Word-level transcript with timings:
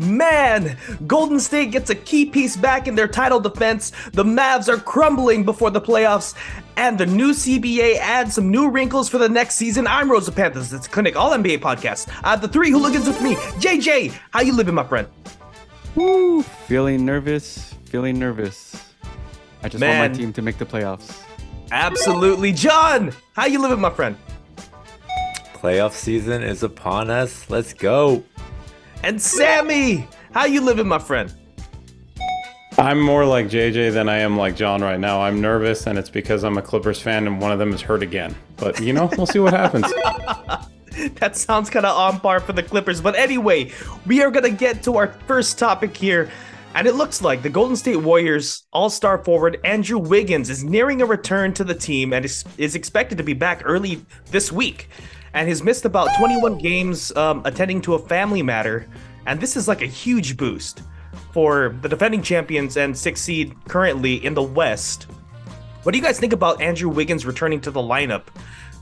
Man, 0.00 0.78
Golden 1.06 1.38
State 1.38 1.72
gets 1.72 1.90
a 1.90 1.94
key 1.94 2.24
piece 2.24 2.56
back 2.56 2.88
in 2.88 2.94
their 2.94 3.06
title 3.06 3.38
defense. 3.38 3.92
The 4.12 4.24
Mavs 4.24 4.66
are 4.66 4.78
crumbling 4.78 5.44
before 5.44 5.70
the 5.70 5.80
playoffs, 5.80 6.34
and 6.78 6.96
the 6.96 7.04
new 7.04 7.32
CBA 7.32 7.98
adds 7.98 8.34
some 8.34 8.50
new 8.50 8.70
wrinkles 8.70 9.10
for 9.10 9.18
the 9.18 9.28
next 9.28 9.56
season. 9.56 9.86
I'm 9.86 10.10
Rosa 10.10 10.32
Panthers. 10.32 10.72
It's 10.72 10.88
Clinic 10.88 11.16
All 11.16 11.32
NBA 11.32 11.58
podcast. 11.58 12.08
I 12.24 12.30
have 12.30 12.40
the 12.40 12.48
three 12.48 12.70
hooligans 12.70 13.06
with 13.06 13.20
me. 13.20 13.34
JJ, 13.34 14.18
how 14.30 14.40
you 14.40 14.54
living, 14.54 14.74
my 14.74 14.84
friend? 14.84 15.06
Woo! 15.94 16.42
Feeling 16.42 17.04
nervous. 17.04 17.74
Feeling 17.84 18.18
nervous. 18.18 18.82
I 19.62 19.68
just 19.68 19.80
Man. 19.80 19.98
want 19.98 20.12
my 20.12 20.18
team 20.18 20.32
to 20.32 20.40
make 20.40 20.56
the 20.56 20.64
playoffs. 20.64 21.22
Absolutely, 21.72 22.52
John. 22.52 23.12
How 23.34 23.44
you 23.44 23.60
living, 23.60 23.80
my 23.80 23.90
friend? 23.90 24.16
Playoff 25.52 25.92
season 25.92 26.42
is 26.42 26.62
upon 26.62 27.10
us. 27.10 27.50
Let's 27.50 27.74
go. 27.74 28.24
And 29.02 29.20
Sammy, 29.20 30.06
how 30.32 30.44
you 30.44 30.60
living, 30.60 30.86
my 30.86 30.98
friend? 30.98 31.34
I'm 32.78 33.00
more 33.00 33.24
like 33.24 33.46
JJ 33.46 33.92
than 33.92 34.08
I 34.08 34.18
am 34.18 34.36
like 34.36 34.56
John 34.56 34.82
right 34.82 35.00
now. 35.00 35.20
I'm 35.20 35.40
nervous, 35.40 35.86
and 35.86 35.98
it's 35.98 36.10
because 36.10 36.44
I'm 36.44 36.56
a 36.58 36.62
Clippers 36.62 37.00
fan, 37.00 37.26
and 37.26 37.40
one 37.40 37.52
of 37.52 37.58
them 37.58 37.72
is 37.72 37.80
hurt 37.80 38.02
again. 38.02 38.34
But 38.56 38.80
you 38.80 38.92
know, 38.92 39.10
we'll 39.16 39.26
see 39.26 39.38
what 39.38 39.52
happens. 39.52 39.86
That 41.14 41.36
sounds 41.36 41.70
kind 41.70 41.86
of 41.86 41.96
on 41.96 42.20
par 42.20 42.40
for 42.40 42.52
the 42.52 42.62
Clippers. 42.62 43.00
But 43.00 43.16
anyway, 43.16 43.72
we 44.06 44.22
are 44.22 44.30
going 44.30 44.44
to 44.44 44.50
get 44.50 44.82
to 44.82 44.96
our 44.96 45.08
first 45.26 45.58
topic 45.58 45.96
here. 45.96 46.30
And 46.74 46.86
it 46.86 46.94
looks 46.94 47.22
like 47.22 47.42
the 47.42 47.48
Golden 47.48 47.76
State 47.76 47.96
Warriors 47.96 48.64
all 48.72 48.90
star 48.90 49.18
forward 49.24 49.58
Andrew 49.64 49.98
Wiggins 49.98 50.50
is 50.50 50.62
nearing 50.62 51.00
a 51.00 51.06
return 51.06 51.52
to 51.54 51.64
the 51.64 51.74
team 51.74 52.12
and 52.12 52.24
is, 52.24 52.44
is 52.58 52.74
expected 52.74 53.18
to 53.18 53.24
be 53.24 53.32
back 53.32 53.62
early 53.64 54.04
this 54.26 54.52
week. 54.52 54.88
And 55.34 55.48
has 55.48 55.62
missed 55.62 55.84
about 55.84 56.08
21 56.18 56.58
games 56.58 57.14
um, 57.16 57.42
attending 57.44 57.80
to 57.82 57.94
a 57.94 57.98
family 57.98 58.42
matter. 58.42 58.88
And 59.26 59.40
this 59.40 59.56
is 59.56 59.68
like 59.68 59.82
a 59.82 59.86
huge 59.86 60.36
boost 60.36 60.82
for 61.32 61.76
the 61.82 61.88
defending 61.88 62.22
champions 62.22 62.76
and 62.76 62.96
sixth 62.96 63.24
seed 63.24 63.54
currently 63.66 64.24
in 64.24 64.34
the 64.34 64.42
West. 64.42 65.06
What 65.82 65.92
do 65.92 65.98
you 65.98 66.04
guys 66.04 66.18
think 66.18 66.32
about 66.32 66.60
Andrew 66.60 66.88
Wiggins 66.88 67.24
returning 67.24 67.60
to 67.62 67.70
the 67.70 67.80
lineup? 67.80 68.24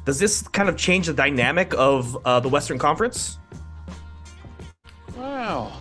Does 0.05 0.19
this 0.19 0.43
kind 0.49 0.69
of 0.69 0.77
change 0.77 1.07
the 1.07 1.13
dynamic 1.13 1.75
of 1.75 2.17
uh, 2.25 2.41
the 2.41 2.49
Western 2.49 2.79
Conference? 2.79 3.39
Wow. 5.17 5.81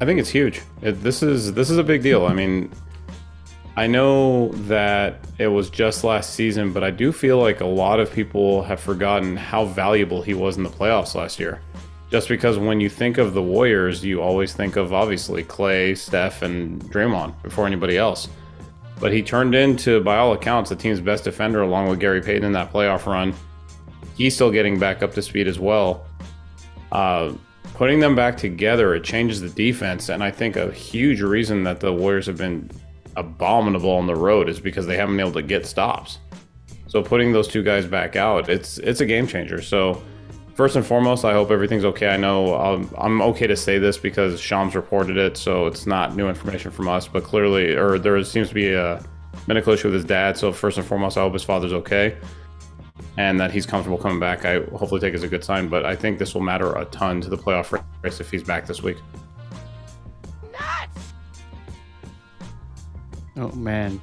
I 0.00 0.04
think 0.04 0.18
it's 0.18 0.30
huge. 0.30 0.62
It, 0.82 1.02
this 1.02 1.22
is 1.22 1.52
this 1.52 1.70
is 1.70 1.78
a 1.78 1.84
big 1.84 2.02
deal. 2.02 2.26
I 2.26 2.32
mean, 2.32 2.70
I 3.78 3.86
know 3.86 4.48
that 4.68 5.18
it 5.38 5.48
was 5.48 5.68
just 5.68 6.02
last 6.02 6.32
season, 6.32 6.72
but 6.72 6.82
I 6.82 6.90
do 6.90 7.12
feel 7.12 7.38
like 7.38 7.60
a 7.60 7.66
lot 7.66 8.00
of 8.00 8.10
people 8.10 8.62
have 8.62 8.80
forgotten 8.80 9.36
how 9.36 9.66
valuable 9.66 10.22
he 10.22 10.32
was 10.32 10.56
in 10.56 10.62
the 10.62 10.70
playoffs 10.70 11.14
last 11.14 11.38
year. 11.38 11.60
Just 12.10 12.28
because 12.28 12.56
when 12.56 12.80
you 12.80 12.88
think 12.88 13.18
of 13.18 13.34
the 13.34 13.42
Warriors, 13.42 14.02
you 14.02 14.22
always 14.22 14.54
think 14.54 14.76
of 14.76 14.94
obviously 14.94 15.42
Clay, 15.42 15.94
Steph, 15.94 16.40
and 16.40 16.80
Draymond 16.84 17.42
before 17.42 17.66
anybody 17.66 17.98
else. 17.98 18.28
But 18.98 19.12
he 19.12 19.22
turned 19.22 19.54
into, 19.54 20.00
by 20.00 20.16
all 20.16 20.32
accounts, 20.32 20.70
the 20.70 20.76
team's 20.76 21.00
best 21.00 21.24
defender 21.24 21.60
along 21.60 21.90
with 21.90 22.00
Gary 22.00 22.22
Payton 22.22 22.44
in 22.44 22.52
that 22.52 22.72
playoff 22.72 23.04
run. 23.04 23.34
He's 24.16 24.34
still 24.34 24.50
getting 24.50 24.78
back 24.78 25.02
up 25.02 25.12
to 25.14 25.20
speed 25.20 25.48
as 25.48 25.58
well. 25.58 26.06
Uh, 26.92 27.34
putting 27.74 28.00
them 28.00 28.14
back 28.14 28.38
together, 28.38 28.94
it 28.94 29.04
changes 29.04 29.42
the 29.42 29.50
defense. 29.50 30.08
And 30.08 30.24
I 30.24 30.30
think 30.30 30.56
a 30.56 30.72
huge 30.72 31.20
reason 31.20 31.64
that 31.64 31.80
the 31.80 31.92
Warriors 31.92 32.24
have 32.24 32.38
been 32.38 32.70
abominable 33.16 33.90
on 33.90 34.06
the 34.06 34.14
road 34.14 34.48
is 34.48 34.60
because 34.60 34.86
they 34.86 34.96
haven't 34.96 35.16
been 35.16 35.26
able 35.26 35.40
to 35.40 35.42
get 35.42 35.66
stops. 35.66 36.18
So 36.88 37.02
putting 37.02 37.32
those 37.32 37.48
two 37.48 37.62
guys 37.62 37.86
back 37.86 38.16
out, 38.16 38.48
it's 38.48 38.78
it's 38.78 39.00
a 39.00 39.06
game 39.06 39.26
changer. 39.26 39.60
So 39.60 40.02
first 40.54 40.76
and 40.76 40.86
foremost, 40.86 41.24
I 41.24 41.32
hope 41.32 41.50
everything's 41.50 41.84
okay. 41.84 42.08
I 42.08 42.16
know 42.16 42.54
um, 42.54 42.94
I'm 42.96 43.20
okay 43.22 43.46
to 43.46 43.56
say 43.56 43.78
this 43.78 43.98
because 43.98 44.40
Shams 44.40 44.74
reported 44.74 45.16
it, 45.16 45.36
so 45.36 45.66
it's 45.66 45.86
not 45.86 46.16
new 46.16 46.28
information 46.28 46.70
from 46.70 46.88
us. 46.88 47.08
But 47.08 47.24
clearly, 47.24 47.74
or 47.74 47.98
there 47.98 48.22
seems 48.24 48.48
to 48.48 48.54
be 48.54 48.72
a 48.72 49.04
medical 49.46 49.72
issue 49.72 49.88
with 49.88 49.94
his 49.94 50.04
dad. 50.04 50.36
So 50.36 50.52
first 50.52 50.78
and 50.78 50.86
foremost, 50.86 51.18
I 51.18 51.22
hope 51.22 51.32
his 51.32 51.42
father's 51.42 51.72
okay 51.72 52.16
and 53.18 53.38
that 53.40 53.50
he's 53.50 53.66
comfortable 53.66 53.98
coming 53.98 54.20
back. 54.20 54.44
I 54.44 54.60
hopefully 54.60 55.00
take 55.00 55.14
as 55.14 55.22
a 55.22 55.28
good 55.28 55.44
sign. 55.44 55.68
But 55.68 55.84
I 55.84 55.96
think 55.96 56.18
this 56.18 56.34
will 56.34 56.42
matter 56.42 56.72
a 56.74 56.84
ton 56.86 57.20
to 57.22 57.30
the 57.30 57.36
playoff 57.36 57.82
race 58.02 58.20
if 58.20 58.30
he's 58.30 58.42
back 58.42 58.66
this 58.66 58.82
week. 58.82 58.98
Oh 63.36 63.52
man, 63.52 64.00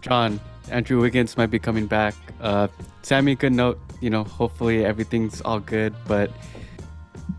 John, 0.00 0.40
Andrew 0.70 1.00
Wiggins 1.00 1.36
might 1.36 1.50
be 1.50 1.58
coming 1.58 1.86
back. 1.86 2.14
Uh, 2.40 2.68
Sammy, 3.02 3.34
good 3.34 3.52
note. 3.52 3.78
You 4.00 4.10
know, 4.10 4.24
hopefully 4.24 4.84
everything's 4.84 5.40
all 5.42 5.60
good. 5.60 5.94
But 6.06 6.30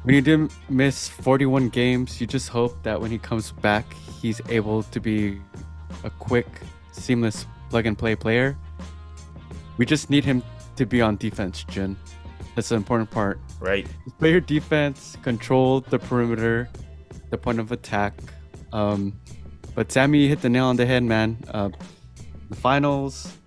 when 0.03 0.15
you 0.15 0.21
did 0.21 0.51
miss 0.69 1.07
41 1.07 1.69
games, 1.69 2.21
you 2.21 2.27
just 2.27 2.49
hope 2.49 2.81
that 2.83 2.99
when 2.99 3.11
he 3.11 3.17
comes 3.17 3.51
back, 3.51 3.85
he's 4.21 4.41
able 4.49 4.83
to 4.83 4.99
be 4.99 5.39
a 6.03 6.09
quick, 6.09 6.47
seamless 6.91 7.45
plug 7.69 7.85
and 7.85 7.97
play 7.97 8.15
player. 8.15 8.57
We 9.77 9.85
just 9.85 10.09
need 10.09 10.23
him 10.23 10.43
to 10.77 10.85
be 10.85 11.01
on 11.01 11.17
defense, 11.17 11.63
Jin. 11.65 11.97
That's 12.55 12.69
the 12.69 12.75
important 12.75 13.11
part. 13.11 13.39
Right. 13.59 13.87
Play 14.19 14.31
your 14.31 14.39
defense, 14.39 15.17
control 15.23 15.81
the 15.81 15.99
perimeter, 15.99 16.69
the 17.29 17.37
point 17.37 17.59
of 17.59 17.71
attack. 17.71 18.13
Um, 18.71 19.13
but 19.75 19.91
Sammy 19.91 20.27
hit 20.27 20.41
the 20.41 20.49
nail 20.49 20.65
on 20.65 20.77
the 20.77 20.85
head, 20.85 21.03
man. 21.03 21.37
Uh, 21.53 21.69
the 22.49 22.55
finals, 22.55 23.37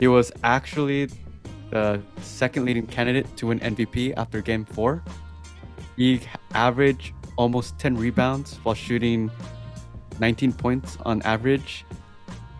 he 0.00 0.08
was 0.08 0.32
actually 0.42 1.08
the 1.70 2.02
second 2.20 2.64
leading 2.64 2.86
candidate 2.86 3.36
to 3.36 3.46
win 3.46 3.60
MVP 3.60 4.14
after 4.16 4.40
Game 4.42 4.64
Four. 4.64 5.02
He 5.96 6.20
averaged 6.54 7.12
almost 7.36 7.78
10 7.78 7.96
rebounds 7.96 8.56
while 8.62 8.74
shooting 8.74 9.30
19 10.18 10.52
points 10.52 10.98
on 11.06 11.22
average. 11.22 11.84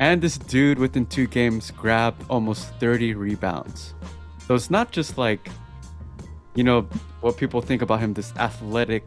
And 0.01 0.23
this 0.23 0.39
dude 0.39 0.79
within 0.79 1.07
two 1.07 1.27
games 1.27 1.73
grabbed 1.73 2.25
almost 2.31 2.69
30 2.79 3.15
rebounds. 3.15 3.95
So 4.47 4.55
it's 4.55 4.71
not 4.71 4.93
just 4.93 5.19
like, 5.19 5.51
you 6.55 6.63
know, 6.63 6.83
what 7.21 7.37
people 7.37 7.61
think 7.61 7.83
about 7.83 8.01
him, 8.01 8.15
this 8.15 8.33
athletic 8.37 9.05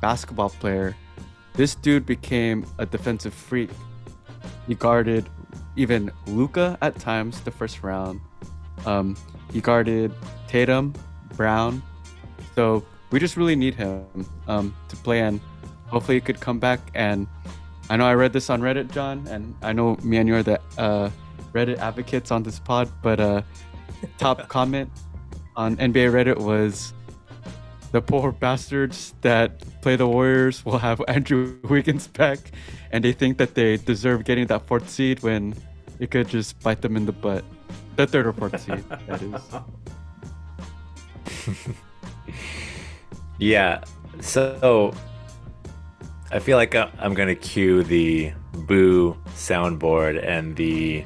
basketball 0.00 0.50
player. 0.50 0.94
This 1.58 1.74
dude 1.74 2.06
became 2.06 2.64
a 2.78 2.86
defensive 2.86 3.34
freak. 3.34 3.70
He 4.68 4.76
guarded 4.76 5.28
even 5.74 6.12
Luka 6.28 6.78
at 6.80 7.00
times 7.00 7.40
the 7.40 7.50
first 7.50 7.82
round. 7.82 8.20
Um, 8.86 9.16
he 9.52 9.60
guarded 9.60 10.14
Tatum, 10.46 10.94
Brown. 11.34 11.82
So 12.54 12.84
we 13.10 13.18
just 13.18 13.36
really 13.36 13.56
need 13.56 13.74
him 13.74 14.06
um, 14.46 14.72
to 14.88 14.96
play, 14.98 15.18
and 15.18 15.40
hopefully 15.88 16.18
he 16.18 16.20
could 16.20 16.38
come 16.38 16.60
back. 16.60 16.78
And 16.94 17.26
I 17.90 17.96
know 17.96 18.06
I 18.06 18.14
read 18.14 18.32
this 18.32 18.50
on 18.50 18.60
Reddit, 18.60 18.92
John, 18.92 19.26
and 19.26 19.52
I 19.60 19.72
know 19.72 19.96
me 20.04 20.18
and 20.18 20.28
you 20.28 20.36
are 20.36 20.44
the 20.44 20.60
uh, 20.78 21.10
Reddit 21.52 21.78
advocates 21.78 22.30
on 22.30 22.44
this 22.44 22.60
pod, 22.60 22.88
but 23.02 23.18
uh, 23.18 23.42
top 24.16 24.48
comment 24.56 24.92
on 25.56 25.76
NBA 25.78 26.12
Reddit 26.12 26.38
was 26.38 26.94
the 27.92 28.00
poor 28.02 28.32
bastards 28.32 29.14
that 29.22 29.60
play 29.80 29.96
the 29.96 30.06
Warriors 30.06 30.64
will 30.64 30.78
have 30.78 31.02
Andrew 31.08 31.56
Wiggins 31.68 32.06
back, 32.08 32.38
and 32.92 33.02
they 33.04 33.12
think 33.12 33.38
that 33.38 33.54
they 33.54 33.76
deserve 33.76 34.24
getting 34.24 34.46
that 34.48 34.66
fourth 34.66 34.88
seed 34.88 35.22
when 35.22 35.54
it 35.98 36.10
could 36.10 36.28
just 36.28 36.58
bite 36.60 36.80
them 36.82 36.96
in 36.96 37.06
the 37.06 37.12
butt. 37.12 37.44
The 37.96 38.06
third 38.06 38.26
or 38.26 38.32
fourth 38.32 38.60
seed, 38.60 38.84
that 39.06 39.22
is. 39.22 39.42
Yeah. 43.38 43.82
So 44.20 44.92
I 46.32 46.40
feel 46.40 46.56
like 46.56 46.74
I- 46.74 46.90
I'm 46.98 47.14
gonna 47.14 47.36
cue 47.36 47.84
the 47.84 48.32
boo 48.66 49.16
soundboard 49.36 50.22
and 50.26 50.56
the 50.56 51.04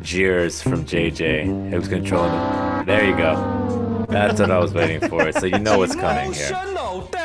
jeers 0.00 0.62
from 0.62 0.86
JJ, 0.86 1.70
who's 1.70 1.86
controlling 1.88 2.32
it. 2.32 2.86
There 2.86 3.04
you 3.04 3.14
go. 3.16 3.89
That's 4.10 4.40
what 4.40 4.50
I 4.50 4.58
was 4.58 4.74
waiting 4.74 5.08
for. 5.08 5.30
So 5.32 5.46
you 5.46 5.58
know 5.58 5.78
what's 5.78 5.94
coming 5.94 6.32
here. 6.32 6.52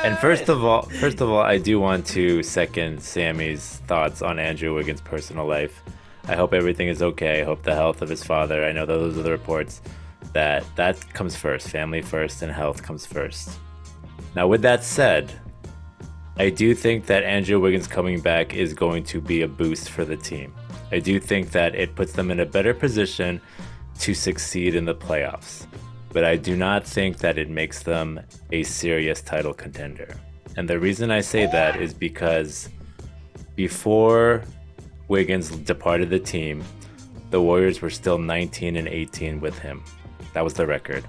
And 0.03 0.18
first 0.19 0.50
of 0.50 0.63
all, 0.63 0.84
first 0.84 1.22
of 1.22 1.29
all, 1.29 1.41
I 1.41 1.58
do 1.58 1.79
want 1.79 2.05
to 2.08 2.43
second 2.43 3.02
Sammy's 3.02 3.78
thoughts 3.87 4.22
on 4.22 4.37
Andrew 4.37 4.73
Wiggins' 4.76 5.02
personal 5.02 5.47
life. 5.47 5.82
I 6.28 6.35
hope 6.35 6.53
everything 6.53 6.87
is 6.87 7.02
okay. 7.02 7.41
I 7.41 7.43
hope 7.43 7.64
the 7.64 7.73
health 7.73 8.02
of 8.02 8.09
his 8.09 8.23
father. 8.23 8.64
I 8.66 8.72
know 8.72 8.85
those 8.85 9.17
are 9.17 9.23
the 9.23 9.32
reports 9.32 9.82
that 10.34 10.64
that 10.76 11.14
comes 11.14 11.35
first. 11.35 11.70
Family 11.70 12.02
first 12.02 12.41
and 12.41 12.52
health 12.52 12.84
comes 12.84 13.05
first. 13.05 13.58
Now, 14.35 14.47
with 14.47 14.61
that 14.61 14.84
said, 14.84 15.31
I 16.38 16.49
do 16.49 16.76
think 16.76 17.05
that 17.05 17.23
Andrew 17.23 17.59
Wiggins 17.59 17.88
coming 17.88 18.20
back 18.20 18.53
is 18.53 18.73
going 18.73 19.05
to 19.05 19.22
be 19.22 19.41
a 19.41 19.47
boost 19.47 19.90
for 19.90 20.03
the 20.03 20.17
team. 20.17 20.53
I 20.91 20.99
do 20.99 21.20
think 21.20 21.52
that 21.52 21.76
it 21.76 21.96
puts 21.96 22.14
them 22.14 22.29
in 22.29 22.40
a 22.40 22.46
better 22.46 22.73
position 22.73 23.41
to 23.99 24.14
succeed 24.14 24.76
in 24.76 24.85
the 24.85 24.96
playoffs. 24.96 25.66
But 26.16 26.23
I 26.23 26.38
do 26.38 26.56
not 26.56 26.88
think 26.88 27.17
that 27.17 27.38
it 27.38 27.50
makes 27.50 27.84
them 27.84 28.22
a 28.50 28.64
serious 28.64 29.22
title 29.22 29.53
contender. 29.53 30.16
And 30.56 30.66
the 30.66 30.79
reason 30.79 31.12
I 31.12 31.20
say 31.20 31.46
that 31.47 31.82
is 31.82 31.94
because 31.94 32.70
before 33.58 34.46
Wiggins 35.09 35.50
departed 35.50 36.09
the 36.09 36.20
team, 36.20 36.64
the 37.32 37.41
Warriors 37.41 37.82
were 37.82 37.90
still 37.90 38.17
19 38.17 38.78
and 38.78 38.88
18 38.88 39.41
with 39.41 39.59
him. 39.59 39.84
That 40.34 40.46
was 40.46 40.53
the 40.53 40.66
record. 40.66 41.03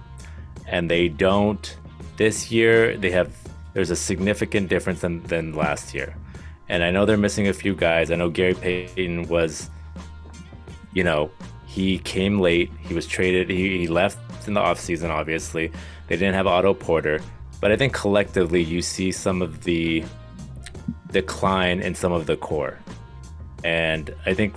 And 0.67 0.91
they 0.91 1.07
don't 1.07 1.77
this 2.17 2.51
year 2.51 2.97
they 2.97 3.13
have 3.13 3.33
there's 3.75 3.93
a 3.93 3.97
significant 4.11 4.69
difference 4.69 5.03
than, 5.03 5.23
than 5.29 5.55
last 5.55 5.95
year. 5.95 6.17
And 6.69 6.83
I 6.83 6.91
know 6.91 7.07
they're 7.07 7.17
missing 7.17 7.47
a 7.47 7.53
few 7.53 7.77
guys. 7.77 8.11
I 8.11 8.17
know 8.17 8.29
Gary 8.29 8.55
Payton 8.55 9.29
was, 9.29 9.71
you 10.95 11.05
know, 11.05 11.31
he 11.77 11.99
came 11.99 12.41
late. 12.41 12.71
He 12.81 12.95
was 12.95 13.07
traded. 13.07 13.51
He, 13.51 13.77
he 13.77 13.87
left 13.87 14.49
in 14.49 14.55
the 14.55 14.61
offseason, 14.61 15.11
obviously. 15.11 15.71
They 16.09 16.17
didn't 16.17 16.33
have 16.33 16.47
Otto 16.47 16.73
Porter. 16.73 17.21
But 17.61 17.71
I 17.71 17.77
think 17.77 17.93
collectively 17.93 18.63
you 18.63 18.81
see 18.81 19.13
some 19.13 19.43
of 19.43 19.65
the 19.65 20.03
decline 21.11 21.81
in 21.81 21.95
some 21.95 22.13
of 22.13 22.25
the 22.25 22.39
core. 22.39 22.79
And 23.63 24.15
I 24.25 24.33
think 24.33 24.55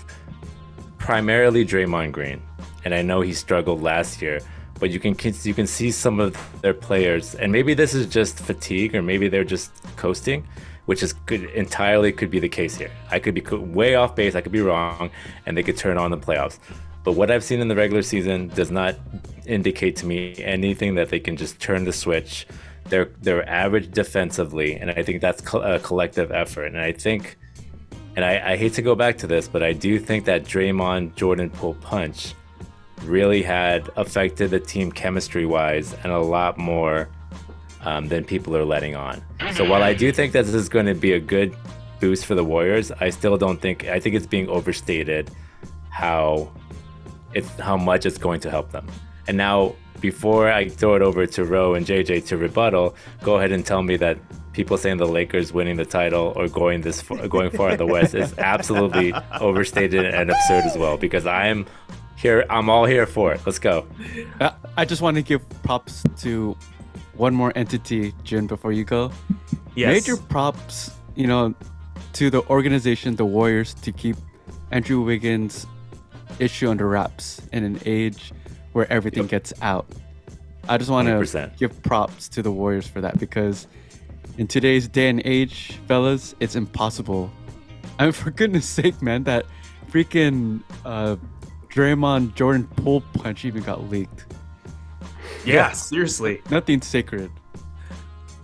primarily 0.97 1.65
Draymond 1.65 2.13
Green. 2.13 2.41
And 2.85 2.95
I 2.95 3.01
know 3.01 3.19
he 3.19 3.33
struggled 3.33 3.81
last 3.81 4.21
year, 4.21 4.39
but 4.79 4.89
you 4.89 4.99
can 5.01 5.13
you 5.43 5.53
can 5.53 5.67
see 5.67 5.91
some 5.91 6.21
of 6.21 6.37
their 6.61 6.73
players, 6.73 7.35
and 7.35 7.51
maybe 7.51 7.73
this 7.73 7.93
is 7.93 8.07
just 8.07 8.39
fatigue, 8.39 8.95
or 8.95 9.01
maybe 9.01 9.27
they're 9.27 9.43
just 9.43 9.71
coasting, 9.97 10.47
which 10.85 11.03
is 11.03 11.11
could 11.25 11.43
entirely 11.49 12.13
could 12.13 12.31
be 12.31 12.39
the 12.39 12.47
case 12.47 12.77
here. 12.77 12.91
I 13.11 13.19
could 13.19 13.35
be 13.35 13.41
way 13.41 13.95
off 13.95 14.15
base, 14.15 14.35
I 14.35 14.41
could 14.41 14.53
be 14.53 14.61
wrong, 14.61 15.11
and 15.45 15.57
they 15.57 15.63
could 15.63 15.75
turn 15.75 15.97
on 15.97 16.11
the 16.11 16.17
playoffs. 16.17 16.59
But 17.03 17.13
what 17.13 17.31
I've 17.31 17.43
seen 17.43 17.59
in 17.59 17.67
the 17.67 17.75
regular 17.75 18.01
season 18.01 18.49
does 18.49 18.71
not 18.71 18.95
indicate 19.45 19.95
to 19.97 20.05
me 20.05 20.35
anything 20.37 20.95
that 20.95 21.09
they 21.09 21.19
can 21.19 21.37
just 21.37 21.59
turn 21.59 21.85
the 21.85 21.93
switch. 21.93 22.45
They're 22.85 23.11
they're 23.21 23.47
average 23.47 23.91
defensively, 23.91 24.75
and 24.75 24.91
I 24.91 25.03
think 25.03 25.21
that's 25.21 25.41
a 25.53 25.79
collective 25.79 26.31
effort. 26.31 26.65
And 26.65 26.79
I 26.79 26.91
think, 26.91 27.37
and 28.15 28.25
I, 28.25 28.53
I 28.53 28.57
hate 28.57 28.73
to 28.73 28.81
go 28.81 28.95
back 28.95 29.17
to 29.19 29.27
this, 29.27 29.47
but 29.47 29.63
I 29.63 29.73
do 29.73 29.99
think 29.99 30.25
that 30.25 30.43
Draymond 30.43 31.15
Jordan 31.15 31.49
Poole 31.49 31.75
punch 31.75 32.33
really 33.03 33.41
had 33.41 33.89
affected 33.95 34.51
the 34.51 34.59
team 34.59 34.91
chemistry 34.91 35.45
wise 35.45 35.93
and 36.03 36.11
a 36.11 36.19
lot 36.19 36.57
more 36.57 37.09
um, 37.81 38.07
than 38.07 38.23
people 38.23 38.55
are 38.57 38.65
letting 38.65 38.95
on. 38.95 39.23
So 39.53 39.63
while 39.67 39.83
I 39.83 39.93
do 39.93 40.11
think 40.11 40.33
that 40.33 40.45
this 40.45 40.55
is 40.55 40.69
going 40.69 40.85
to 40.85 40.95
be 40.95 41.13
a 41.13 41.19
good 41.19 41.55
boost 41.99 42.25
for 42.25 42.35
the 42.35 42.43
Warriors, 42.43 42.91
I 42.91 43.09
still 43.09 43.37
don't 43.37 43.61
think 43.61 43.85
I 43.85 43.99
think 43.99 44.15
it's 44.15 44.27
being 44.27 44.49
overstated 44.49 45.31
how 45.89 46.51
it's 47.33 47.49
how 47.59 47.77
much 47.77 48.05
it's 48.05 48.17
going 48.17 48.39
to 48.41 48.49
help 48.49 48.71
them. 48.71 48.87
And 49.27 49.37
now 49.37 49.75
before 49.99 50.51
I 50.51 50.69
throw 50.69 50.95
it 50.95 51.01
over 51.01 51.25
to 51.25 51.45
Roe 51.45 51.73
and 51.75 51.85
JJ 51.85 52.27
to 52.27 52.37
rebuttal, 52.37 52.95
go 53.21 53.37
ahead 53.37 53.51
and 53.51 53.65
tell 53.65 53.83
me 53.83 53.97
that 53.97 54.17
people 54.53 54.77
saying 54.77 54.97
the 54.97 55.07
Lakers 55.07 55.53
winning 55.53 55.77
the 55.77 55.85
title 55.85 56.33
or 56.35 56.47
going 56.47 56.81
this 56.81 57.01
far, 57.01 57.27
going 57.27 57.49
far 57.51 57.71
in 57.71 57.77
the 57.77 57.85
West 57.85 58.13
is 58.15 58.33
absolutely 58.37 59.13
overstated 59.39 60.05
and 60.05 60.29
absurd 60.29 60.63
as 60.65 60.77
well 60.77 60.97
because 60.97 61.25
I'm 61.25 61.65
here 62.17 62.45
I'm 62.49 62.69
all 62.69 62.85
here 62.85 63.05
for 63.05 63.33
it. 63.33 63.41
Let's 63.45 63.59
go. 63.59 63.85
Uh, 64.39 64.51
I 64.77 64.85
just 64.85 65.01
want 65.01 65.15
to 65.15 65.23
give 65.23 65.47
props 65.63 66.03
to 66.19 66.57
one 67.15 67.33
more 67.33 67.51
entity, 67.55 68.13
Jin, 68.23 68.47
before 68.47 68.71
you 68.71 68.83
go. 68.83 69.11
Yes. 69.75 69.93
Major 69.93 70.17
props, 70.17 70.91
you 71.15 71.27
know, 71.27 71.53
to 72.13 72.29
the 72.29 72.41
organization, 72.49 73.15
the 73.15 73.25
Warriors, 73.25 73.73
to 73.75 73.91
keep 73.91 74.17
Andrew 74.71 75.01
Wiggins' 75.01 75.65
issue 76.39 76.69
under 76.69 76.87
wraps 76.87 77.41
in 77.51 77.63
an 77.63 77.79
age 77.85 78.31
where 78.73 78.91
everything 78.91 79.23
yep. 79.23 79.31
gets 79.31 79.53
out. 79.61 79.87
I 80.67 80.77
just 80.77 80.89
want 80.89 81.07
to 81.07 81.51
give 81.57 81.81
props 81.81 82.29
to 82.29 82.43
the 82.43 82.51
Warriors 82.51 82.87
for 82.87 83.01
that 83.01 83.19
because 83.19 83.67
in 84.37 84.47
today's 84.47 84.87
day 84.87 85.09
and 85.09 85.21
age, 85.25 85.79
fellas, 85.87 86.35
it's 86.39 86.55
impossible. 86.55 87.31
I 87.97 88.03
mean, 88.03 88.11
for 88.13 88.31
goodness 88.31 88.67
sake, 88.67 89.01
man, 89.01 89.23
that 89.23 89.45
freaking 89.89 90.61
uh, 90.85 91.17
Draymond 91.69 92.35
Jordan 92.35 92.67
Poole 92.77 93.01
punch 93.13 93.45
even 93.45 93.63
got 93.63 93.89
leaked. 93.89 94.25
Yeah, 95.45 95.55
yeah. 95.55 95.71
seriously. 95.71 96.41
Nothing 96.49 96.81
sacred. 96.81 97.31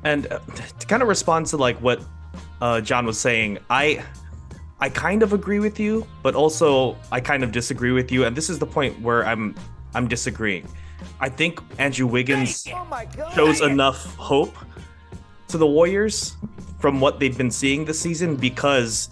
And 0.04 0.32
uh, 0.32 0.40
to 0.80 0.88
kind 0.88 1.02
of 1.02 1.08
respond 1.08 1.48
to 1.48 1.58
like 1.58 1.78
what 1.82 2.04
uh, 2.62 2.82
John 2.82 3.06
was 3.06 3.20
saying, 3.20 3.60
I 3.70 4.04
I 4.80 4.90
kind 4.90 5.24
of 5.24 5.34
agree 5.34 5.60
with 5.60 5.80
you, 5.80 6.06
but 6.22 6.36
also 6.36 6.98
I 7.12 7.20
kind 7.20 7.44
of 7.44 7.52
disagree 7.52 7.92
with 7.92 8.12
you. 8.12 8.26
And 8.26 8.36
this 8.36 8.50
is 8.50 8.60
the 8.60 8.68
point 8.68 9.00
where 9.02 9.26
I'm 9.26 9.56
I'm 9.94 10.08
disagreeing. 10.08 10.68
I 11.20 11.30
think 11.30 11.62
Andrew 11.80 12.08
Wiggins 12.08 12.68
oh 12.72 13.32
shows 13.34 13.62
enough 13.62 14.16
hope 14.16 14.56
to 15.48 15.58
the 15.58 15.68
Warriors 15.68 16.36
from 16.80 17.00
what 17.00 17.20
they've 17.20 17.38
been 17.38 17.52
seeing 17.52 17.86
this 17.86 18.00
season 18.00 18.36
because 18.36 19.10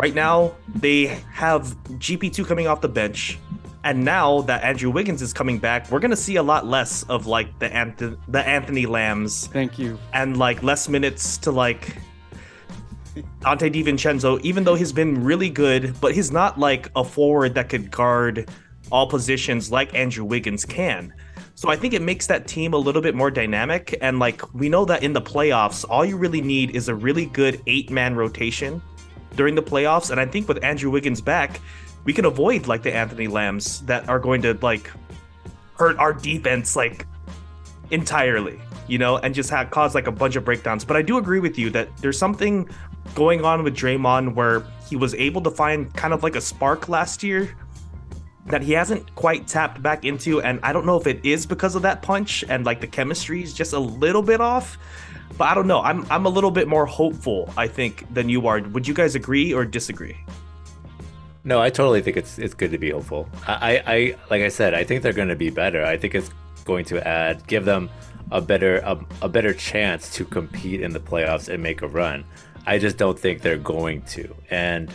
Right 0.00 0.14
now, 0.14 0.54
they 0.76 1.20
have 1.30 1.76
GP2 1.98 2.46
coming 2.46 2.66
off 2.66 2.80
the 2.80 2.88
bench. 2.88 3.38
And 3.84 4.02
now 4.02 4.40
that 4.42 4.62
Andrew 4.62 4.90
Wiggins 4.90 5.20
is 5.20 5.34
coming 5.34 5.58
back, 5.58 5.90
we're 5.90 6.00
gonna 6.00 6.16
see 6.16 6.36
a 6.36 6.42
lot 6.42 6.66
less 6.66 7.02
of 7.02 7.26
like 7.26 7.58
the 7.58 7.70
Anthony, 7.70 8.16
the 8.28 8.46
Anthony 8.48 8.86
Lambs. 8.86 9.48
Thank 9.48 9.78
you. 9.78 9.98
And 10.14 10.38
like 10.38 10.62
less 10.62 10.88
minutes 10.88 11.36
to 11.38 11.50
like 11.50 11.98
Donte 13.40 13.72
DiVincenzo, 13.72 14.40
even 14.42 14.64
though 14.64 14.74
he's 14.74 14.92
been 14.92 15.22
really 15.22 15.50
good, 15.50 15.94
but 16.00 16.14
he's 16.14 16.30
not 16.30 16.58
like 16.58 16.90
a 16.96 17.04
forward 17.04 17.54
that 17.54 17.68
could 17.68 17.90
guard 17.90 18.48
all 18.90 19.08
positions 19.08 19.70
like 19.70 19.94
Andrew 19.94 20.24
Wiggins 20.24 20.64
can. 20.64 21.12
So 21.54 21.68
I 21.68 21.76
think 21.76 21.92
it 21.92 22.02
makes 22.02 22.26
that 22.28 22.46
team 22.46 22.72
a 22.72 22.78
little 22.78 23.02
bit 23.02 23.14
more 23.14 23.30
dynamic. 23.30 23.96
And 24.00 24.18
like 24.18 24.42
we 24.54 24.68
know 24.68 24.84
that 24.86 25.02
in 25.02 25.12
the 25.12 25.20
playoffs, 25.20 25.84
all 25.88 26.04
you 26.04 26.16
really 26.16 26.40
need 26.40 26.74
is 26.74 26.88
a 26.88 26.94
really 26.94 27.26
good 27.26 27.60
eight 27.66 27.90
man 27.90 28.14
rotation 28.14 28.80
during 29.36 29.54
the 29.54 29.62
playoffs. 29.62 30.10
And 30.10 30.18
I 30.18 30.26
think 30.26 30.48
with 30.48 30.64
Andrew 30.64 30.90
Wiggins 30.90 31.20
back, 31.20 31.60
we 32.04 32.12
can 32.12 32.24
avoid 32.24 32.66
like 32.66 32.82
the 32.82 32.94
Anthony 32.94 33.28
Lambs 33.28 33.80
that 33.82 34.08
are 34.08 34.18
going 34.18 34.42
to 34.42 34.54
like 34.62 34.90
hurt 35.76 35.98
our 35.98 36.12
defense 36.12 36.76
like 36.76 37.06
entirely, 37.90 38.58
you 38.88 38.98
know, 38.98 39.18
and 39.18 39.34
just 39.34 39.50
have 39.50 39.70
cause 39.70 39.94
like 39.94 40.06
a 40.06 40.12
bunch 40.12 40.36
of 40.36 40.44
breakdowns. 40.44 40.84
But 40.84 40.96
I 40.96 41.02
do 41.02 41.18
agree 41.18 41.40
with 41.40 41.58
you 41.58 41.70
that 41.70 41.94
there's 41.98 42.18
something 42.18 42.68
going 43.14 43.44
on 43.44 43.62
with 43.62 43.76
Draymond 43.76 44.34
where 44.34 44.64
he 44.88 44.96
was 44.96 45.14
able 45.14 45.40
to 45.42 45.50
find 45.50 45.92
kind 45.94 46.12
of 46.12 46.22
like 46.22 46.36
a 46.36 46.40
spark 46.40 46.88
last 46.88 47.22
year 47.22 47.56
that 48.46 48.62
he 48.62 48.72
hasn't 48.72 49.14
quite 49.14 49.46
tapped 49.46 49.82
back 49.82 50.04
into 50.04 50.40
and 50.42 50.60
I 50.62 50.72
don't 50.72 50.86
know 50.86 50.96
if 50.96 51.06
it 51.06 51.24
is 51.24 51.46
because 51.46 51.74
of 51.74 51.82
that 51.82 52.02
punch 52.02 52.44
and 52.48 52.64
like 52.64 52.80
the 52.80 52.86
chemistry 52.86 53.42
is 53.42 53.52
just 53.52 53.72
a 53.72 53.78
little 53.78 54.22
bit 54.22 54.40
off 54.40 54.78
but 55.40 55.48
I 55.48 55.54
don't 55.54 55.66
know. 55.66 55.80
I'm 55.80 56.04
I'm 56.10 56.26
a 56.26 56.28
little 56.28 56.50
bit 56.50 56.68
more 56.68 56.84
hopeful, 56.84 57.50
I 57.56 57.66
think, 57.66 58.12
than 58.12 58.28
you 58.28 58.46
are. 58.46 58.60
Would 58.60 58.86
you 58.86 58.92
guys 58.92 59.14
agree 59.14 59.54
or 59.54 59.64
disagree? 59.64 60.16
No, 61.44 61.62
I 61.62 61.70
totally 61.70 62.02
think 62.02 62.18
it's 62.18 62.38
it's 62.38 62.52
good 62.52 62.70
to 62.72 62.78
be 62.78 62.90
hopeful. 62.90 63.26
I, 63.46 63.82
I 63.86 64.16
like 64.28 64.42
I 64.42 64.48
said, 64.48 64.74
I 64.74 64.84
think 64.84 65.02
they're 65.02 65.14
going 65.14 65.28
to 65.28 65.36
be 65.36 65.48
better. 65.48 65.82
I 65.82 65.96
think 65.96 66.14
it's 66.14 66.30
going 66.66 66.84
to 66.86 67.08
add 67.08 67.46
give 67.46 67.64
them 67.64 67.88
a 68.30 68.42
better 68.42 68.78
a, 68.84 68.98
a 69.22 69.30
better 69.30 69.54
chance 69.54 70.12
to 70.16 70.26
compete 70.26 70.82
in 70.82 70.92
the 70.92 71.00
playoffs 71.00 71.48
and 71.48 71.62
make 71.62 71.80
a 71.80 71.88
run. 71.88 72.24
I 72.66 72.78
just 72.78 72.96
don't 72.96 73.18
think 73.18 73.42
they're 73.42 73.56
going 73.56 74.02
to. 74.02 74.34
And 74.50 74.92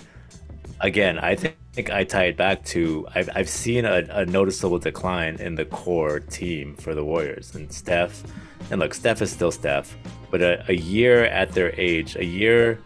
again, 0.82 1.20
I 1.20 1.36
think, 1.36 1.56
I 1.92 2.04
tie 2.06 2.26
it 2.26 2.38
back 2.38 2.64
to 2.66 3.06
I've, 3.14 3.30
I've 3.36 3.50
seen 3.50 3.84
a, 3.84 4.06
a 4.10 4.26
noticeable 4.26 4.80
decline 4.80 5.36
in 5.38 5.56
the 5.56 5.66
core 5.66 6.22
team 6.22 6.76
for 6.76 6.96
the 6.96 7.04
Warriors 7.04 7.54
and 7.56 7.72
Steph. 7.72 8.24
And 8.72 8.80
look, 8.80 8.94
Steph 8.94 9.22
is 9.22 9.32
still 9.32 9.52
Steph, 9.52 9.96
but 10.32 10.42
a, 10.42 10.64
a 10.70 10.74
year 10.76 11.26
at 11.26 11.52
their 11.52 11.78
age, 11.80 12.16
a 12.16 12.24
year 12.24 12.80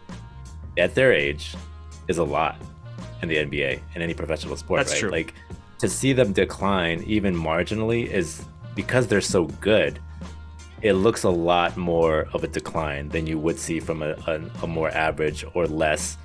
at 0.76 0.94
their 0.94 1.12
age 1.12 1.54
is 2.08 2.18
a 2.18 2.24
lot 2.24 2.56
in 3.22 3.28
the 3.28 3.36
NBA 3.36 3.80
in 3.94 4.02
any 4.02 4.14
professional 4.14 4.56
sport, 4.56 4.80
That's 4.80 4.92
right? 4.92 5.00
True. 5.00 5.10
Like 5.10 5.34
to 5.78 5.88
see 5.88 6.12
them 6.12 6.32
decline 6.32 7.02
even 7.04 7.34
marginally 7.34 8.06
is 8.06 8.44
because 8.74 9.06
they're 9.06 9.20
so 9.20 9.44
good. 9.44 9.98
It 10.82 10.94
looks 10.94 11.24
a 11.24 11.30
lot 11.30 11.76
more 11.76 12.26
of 12.32 12.42
a 12.42 12.48
decline 12.48 13.08
than 13.10 13.26
you 13.26 13.38
would 13.38 13.58
see 13.58 13.80
from 13.80 14.02
a, 14.02 14.12
a, 14.26 14.40
a 14.62 14.66
more 14.66 14.90
average 14.90 15.44
or 15.54 15.66
less 15.66 16.16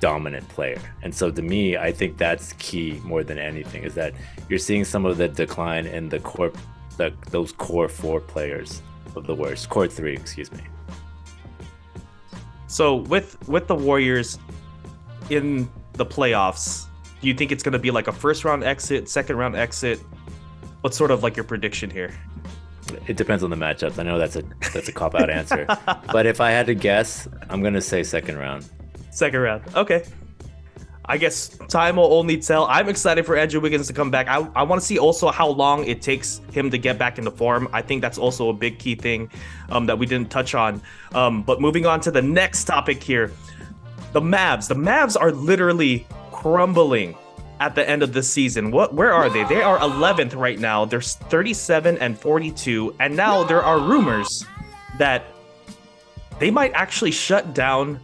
dominant 0.00 0.46
player. 0.48 0.80
And 1.02 1.14
so 1.14 1.30
to 1.30 1.40
me, 1.40 1.76
I 1.76 1.92
think 1.92 2.18
that's 2.18 2.52
key 2.54 3.00
more 3.04 3.22
than 3.22 3.38
anything 3.38 3.84
is 3.84 3.94
that 3.94 4.12
you're 4.48 4.58
seeing 4.58 4.84
some 4.84 5.06
of 5.06 5.16
the 5.16 5.28
decline 5.28 5.86
in 5.86 6.08
the 6.08 6.18
core, 6.18 6.52
the, 6.96 7.14
those 7.30 7.52
core 7.52 7.88
four 7.88 8.20
players 8.20 8.82
of 9.16 9.26
the 9.26 9.34
worst. 9.34 9.68
Core 9.70 9.88
three, 9.88 10.12
excuse 10.12 10.50
me. 10.52 10.60
So 12.66 12.96
with 12.96 13.36
with 13.48 13.66
the 13.66 13.74
Warriors 13.74 14.38
in 15.30 15.70
the 15.92 16.06
playoffs, 16.06 16.86
do 17.20 17.28
you 17.28 17.34
think 17.34 17.52
it's 17.52 17.62
going 17.62 17.74
to 17.74 17.78
be 17.78 17.90
like 17.90 18.08
a 18.08 18.12
first 18.12 18.44
round 18.44 18.64
exit, 18.64 19.08
second 19.08 19.36
round 19.36 19.56
exit? 19.56 20.00
What's 20.80 20.96
sort 20.96 21.10
of 21.10 21.22
like 21.22 21.36
your 21.36 21.44
prediction 21.44 21.90
here? 21.90 22.12
It 23.06 23.16
depends 23.16 23.42
on 23.42 23.50
the 23.50 23.56
matchups. 23.56 23.98
I 23.98 24.02
know 24.02 24.18
that's 24.18 24.36
a 24.36 24.42
that's 24.72 24.88
a 24.88 24.92
cop 24.92 25.14
out 25.14 25.30
answer, 25.30 25.66
but 26.12 26.26
if 26.26 26.40
I 26.40 26.50
had 26.50 26.66
to 26.66 26.74
guess, 26.74 27.28
I'm 27.48 27.60
going 27.60 27.74
to 27.74 27.80
say 27.80 28.02
second 28.02 28.38
round. 28.38 28.68
Second 29.10 29.40
round. 29.40 29.62
Okay. 29.74 30.04
I 31.04 31.16
guess 31.16 31.48
time 31.68 31.96
will 31.96 32.12
only 32.14 32.38
tell. 32.38 32.66
I'm 32.66 32.88
excited 32.88 33.26
for 33.26 33.36
Andrew 33.36 33.60
Wiggins 33.60 33.88
to 33.88 33.92
come 33.92 34.10
back. 34.10 34.28
I, 34.28 34.48
I 34.54 34.62
want 34.62 34.80
to 34.80 34.86
see 34.86 34.98
also 34.98 35.30
how 35.30 35.48
long 35.48 35.84
it 35.84 36.00
takes 36.00 36.40
him 36.52 36.70
to 36.70 36.78
get 36.78 36.96
back 36.96 37.18
into 37.18 37.32
form. 37.32 37.68
I 37.72 37.82
think 37.82 38.02
that's 38.02 38.18
also 38.18 38.48
a 38.50 38.52
big 38.52 38.78
key 38.78 38.94
thing 38.94 39.28
um, 39.70 39.86
that 39.86 39.98
we 39.98 40.06
didn't 40.06 40.30
touch 40.30 40.54
on. 40.54 40.80
Um, 41.12 41.42
but 41.42 41.60
moving 41.60 41.86
on 41.86 42.00
to 42.02 42.12
the 42.12 42.22
next 42.22 42.64
topic 42.64 43.02
here 43.02 43.32
the 44.12 44.20
Mavs. 44.20 44.68
The 44.68 44.74
Mavs 44.74 45.16
are 45.20 45.32
literally 45.32 46.06
crumbling 46.30 47.16
at 47.62 47.76
the 47.76 47.88
end 47.88 48.02
of 48.02 48.12
the 48.12 48.24
season. 48.24 48.72
What 48.72 48.92
where 48.92 49.12
are 49.12 49.30
they? 49.30 49.44
They 49.44 49.62
are 49.62 49.78
11th 49.78 50.34
right 50.34 50.58
now. 50.58 50.84
They're 50.84 51.00
37 51.00 51.96
and 51.98 52.18
42 52.18 52.96
and 52.98 53.16
now 53.16 53.44
there 53.44 53.62
are 53.62 53.78
rumors 53.78 54.44
that 54.98 55.26
they 56.40 56.50
might 56.50 56.72
actually 56.72 57.12
shut 57.12 57.54
down 57.54 58.00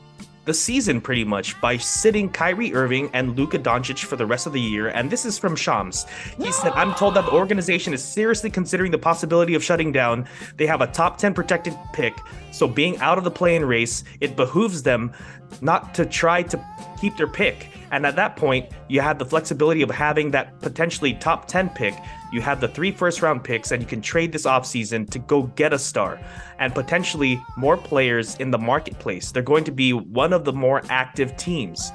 the 0.48 0.54
season 0.54 0.98
pretty 0.98 1.24
much 1.24 1.60
by 1.60 1.76
sitting 1.76 2.26
Kyrie 2.30 2.74
Irving 2.74 3.10
and 3.12 3.36
Luka 3.36 3.58
Doncic 3.58 4.04
for 4.04 4.16
the 4.16 4.24
rest 4.24 4.46
of 4.46 4.54
the 4.54 4.60
year. 4.60 4.88
And 4.88 5.10
this 5.10 5.26
is 5.26 5.38
from 5.38 5.54
Shams. 5.54 6.06
He 6.38 6.50
said, 6.50 6.72
I'm 6.72 6.94
told 6.94 7.14
that 7.14 7.26
the 7.26 7.32
organization 7.32 7.92
is 7.92 8.02
seriously 8.02 8.48
considering 8.48 8.90
the 8.90 8.98
possibility 8.98 9.54
of 9.54 9.62
shutting 9.62 9.92
down. 9.92 10.26
They 10.56 10.66
have 10.66 10.80
a 10.80 10.86
top 10.86 11.18
10 11.18 11.34
protected 11.34 11.76
pick. 11.92 12.18
So 12.50 12.66
being 12.66 12.96
out 12.98 13.18
of 13.18 13.24
the 13.24 13.30
play 13.30 13.56
in 13.56 13.64
race, 13.66 14.04
it 14.20 14.36
behooves 14.36 14.82
them 14.82 15.12
not 15.60 15.94
to 15.94 16.06
try 16.06 16.42
to 16.44 16.58
keep 16.98 17.18
their 17.18 17.28
pick. 17.28 17.68
And 17.90 18.06
at 18.06 18.16
that 18.16 18.36
point, 18.36 18.70
you 18.88 19.02
have 19.02 19.18
the 19.18 19.26
flexibility 19.26 19.82
of 19.82 19.90
having 19.90 20.30
that 20.30 20.58
potentially 20.60 21.12
top 21.12 21.46
10 21.46 21.68
pick. 21.70 21.94
You 22.32 22.40
have 22.42 22.60
the 22.60 22.68
three 22.68 22.92
first 22.92 23.22
round 23.22 23.42
picks, 23.42 23.70
and 23.70 23.82
you 23.82 23.88
can 23.88 24.02
trade 24.02 24.32
this 24.32 24.44
offseason 24.44 25.08
to 25.10 25.18
go 25.18 25.44
get 25.54 25.72
a 25.72 25.78
star 25.78 26.20
and 26.58 26.74
potentially 26.74 27.40
more 27.56 27.76
players 27.76 28.36
in 28.36 28.50
the 28.50 28.58
marketplace. 28.58 29.32
They're 29.32 29.42
going 29.42 29.64
to 29.64 29.72
be 29.72 29.92
one 29.92 30.32
of 30.32 30.44
the 30.44 30.52
more 30.52 30.82
active 30.90 31.36
teams. 31.36 31.90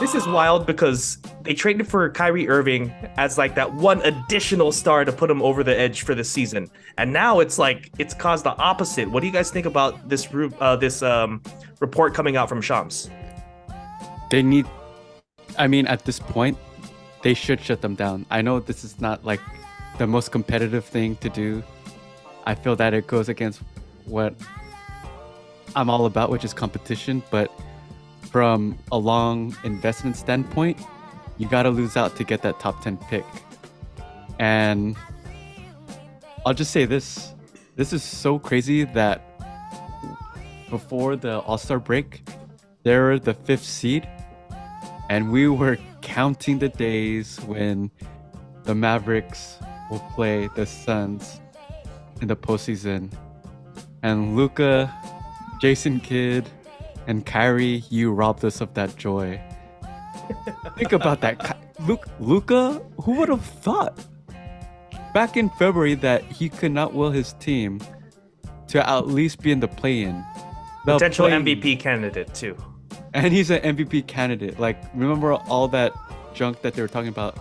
This 0.00 0.14
is 0.14 0.26
wild 0.26 0.66
because 0.66 1.18
they 1.42 1.52
traded 1.52 1.86
for 1.86 2.08
Kyrie 2.10 2.48
Irving 2.48 2.90
as 3.16 3.36
like 3.36 3.54
that 3.54 3.74
one 3.74 4.00
additional 4.02 4.72
star 4.72 5.04
to 5.04 5.12
put 5.12 5.30
him 5.30 5.42
over 5.42 5.62
the 5.62 5.78
edge 5.78 6.02
for 6.02 6.14
the 6.14 6.24
season, 6.24 6.70
and 6.96 7.12
now 7.12 7.40
it's 7.40 7.58
like 7.58 7.90
it's 7.98 8.14
caused 8.14 8.44
the 8.44 8.56
opposite. 8.56 9.10
What 9.10 9.20
do 9.20 9.26
you 9.26 9.32
guys 9.32 9.50
think 9.50 9.66
about 9.66 10.08
this 10.08 10.28
uh, 10.60 10.76
this 10.76 11.02
um, 11.02 11.42
report 11.80 12.14
coming 12.14 12.36
out 12.36 12.48
from 12.48 12.62
Shams? 12.62 13.10
They 14.30 14.42
need. 14.42 14.66
I 15.58 15.66
mean, 15.66 15.86
at 15.86 16.04
this 16.04 16.18
point, 16.18 16.56
they 17.26 17.34
should 17.34 17.60
shut 17.60 17.80
them 17.80 17.96
down. 17.96 18.24
I 18.30 18.40
know 18.40 18.60
this 18.60 18.84
is 18.84 19.00
not 19.00 19.24
like 19.24 19.40
the 19.98 20.06
most 20.06 20.30
competitive 20.30 20.84
thing 20.84 21.16
to 21.16 21.28
do. 21.28 21.60
I 22.46 22.54
feel 22.54 22.76
that 22.76 22.94
it 22.94 23.08
goes 23.08 23.28
against 23.28 23.62
what 24.04 24.32
I'm 25.74 25.90
all 25.90 26.06
about, 26.06 26.30
which 26.30 26.44
is 26.44 26.54
competition, 26.54 27.24
but 27.32 27.50
from 28.30 28.78
a 28.92 28.96
long 28.96 29.56
investment 29.64 30.16
standpoint, 30.16 30.78
you 31.36 31.48
got 31.48 31.64
to 31.64 31.70
lose 31.70 31.96
out 31.96 32.14
to 32.14 32.22
get 32.22 32.42
that 32.42 32.60
top 32.60 32.80
10 32.80 32.96
pick. 33.10 33.24
And 34.38 34.94
I'll 36.46 36.54
just 36.54 36.70
say 36.70 36.84
this 36.84 37.34
this 37.74 37.92
is 37.92 38.04
so 38.04 38.38
crazy 38.38 38.84
that 38.84 39.20
before 40.70 41.16
the 41.16 41.40
All 41.40 41.58
Star 41.58 41.80
break, 41.80 42.22
they're 42.84 43.18
the 43.18 43.34
fifth 43.34 43.64
seed, 43.64 44.08
and 45.08 45.30
we 45.30 45.48
were 45.48 45.78
counting 46.02 46.58
the 46.58 46.68
days 46.68 47.40
when 47.42 47.90
the 48.64 48.74
Mavericks 48.74 49.58
will 49.90 50.04
play 50.14 50.48
the 50.54 50.66
Suns 50.66 51.40
in 52.20 52.28
the 52.28 52.36
postseason. 52.36 53.12
And 54.02 54.36
Luka, 54.36 54.92
Jason 55.60 56.00
Kidd, 56.00 56.48
and 57.06 57.24
Kyrie, 57.24 57.84
you 57.90 58.12
robbed 58.12 58.44
us 58.44 58.60
of 58.60 58.74
that 58.74 58.96
joy. 58.96 59.40
Think 60.76 60.92
about 60.92 61.20
that. 61.20 61.58
Luke, 61.80 62.08
Luka, 62.18 62.82
who 63.00 63.12
would 63.12 63.28
have 63.28 63.44
thought 63.44 63.98
back 65.14 65.36
in 65.36 65.48
February 65.50 65.94
that 65.94 66.24
he 66.24 66.48
could 66.48 66.72
not 66.72 66.94
will 66.94 67.10
his 67.10 67.32
team 67.34 67.80
to 68.68 68.88
at 68.88 69.06
least 69.06 69.40
be 69.40 69.52
in 69.52 69.60
the 69.60 69.68
play-in? 69.68 70.24
The 70.84 70.94
Potential 70.94 71.26
play-in. 71.26 71.44
MVP 71.44 71.78
candidate 71.78 72.34
too. 72.34 72.56
And 73.16 73.32
he's 73.32 73.48
an 73.48 73.62
MVP 73.62 74.06
candidate. 74.06 74.60
Like, 74.60 74.76
remember 74.94 75.32
all 75.32 75.68
that 75.68 75.94
junk 76.34 76.60
that 76.60 76.74
they 76.74 76.82
were 76.82 76.88
talking 76.88 77.08
about 77.08 77.38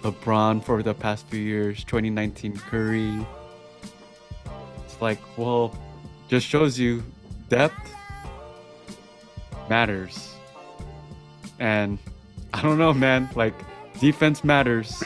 LeBron 0.00 0.64
for 0.64 0.82
the 0.82 0.94
past 0.94 1.26
few 1.26 1.42
years, 1.42 1.84
2019 1.84 2.56
Curry. 2.56 3.26
It's 4.86 4.98
like, 5.02 5.18
well, 5.36 5.78
just 6.28 6.46
shows 6.46 6.78
you 6.78 7.02
depth 7.50 7.94
matters. 9.68 10.34
And 11.58 11.98
I 12.54 12.62
don't 12.62 12.78
know, 12.78 12.94
man. 12.94 13.28
Like, 13.34 13.52
defense 14.00 14.42
matters. 14.42 15.04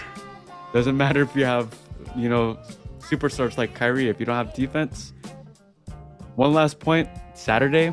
Doesn't 0.73 0.97
matter 0.97 1.23
if 1.23 1.35
you 1.35 1.44
have, 1.44 1.76
you 2.14 2.28
know, 2.28 2.56
superstars 3.00 3.59
like 3.59 3.75
Kyrie. 3.75 4.09
If 4.09 4.21
you 4.21 4.26
don't 4.26 4.37
have 4.37 4.54
defense. 4.54 5.12
One 6.37 6.54
last 6.54 6.78
point 6.78 7.09
Saturday, 7.35 7.92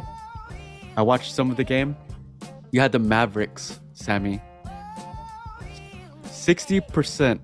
I 0.95 1.01
watched 1.01 1.33
some 1.33 1.49
of 1.49 1.57
the 1.57 1.63
game. 1.63 1.97
You 2.71 2.79
had 2.79 2.91
the 2.93 2.99
Mavericks, 2.99 3.79
Sammy. 3.93 4.41
60% 6.25 7.39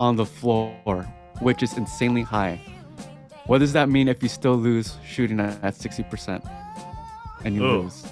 on 0.00 0.16
the 0.16 0.24
floor, 0.24 1.02
which 1.40 1.62
is 1.62 1.76
insanely 1.76 2.22
high. 2.22 2.60
What 3.46 3.58
does 3.58 3.72
that 3.74 3.88
mean 3.88 4.08
if 4.08 4.22
you 4.22 4.28
still 4.28 4.56
lose 4.56 4.96
shooting 5.06 5.40
at 5.40 5.62
at 5.62 5.74
60% 5.74 6.48
and 7.44 7.54
you 7.56 7.64
Ugh. 7.64 7.82
lose? 7.84 8.06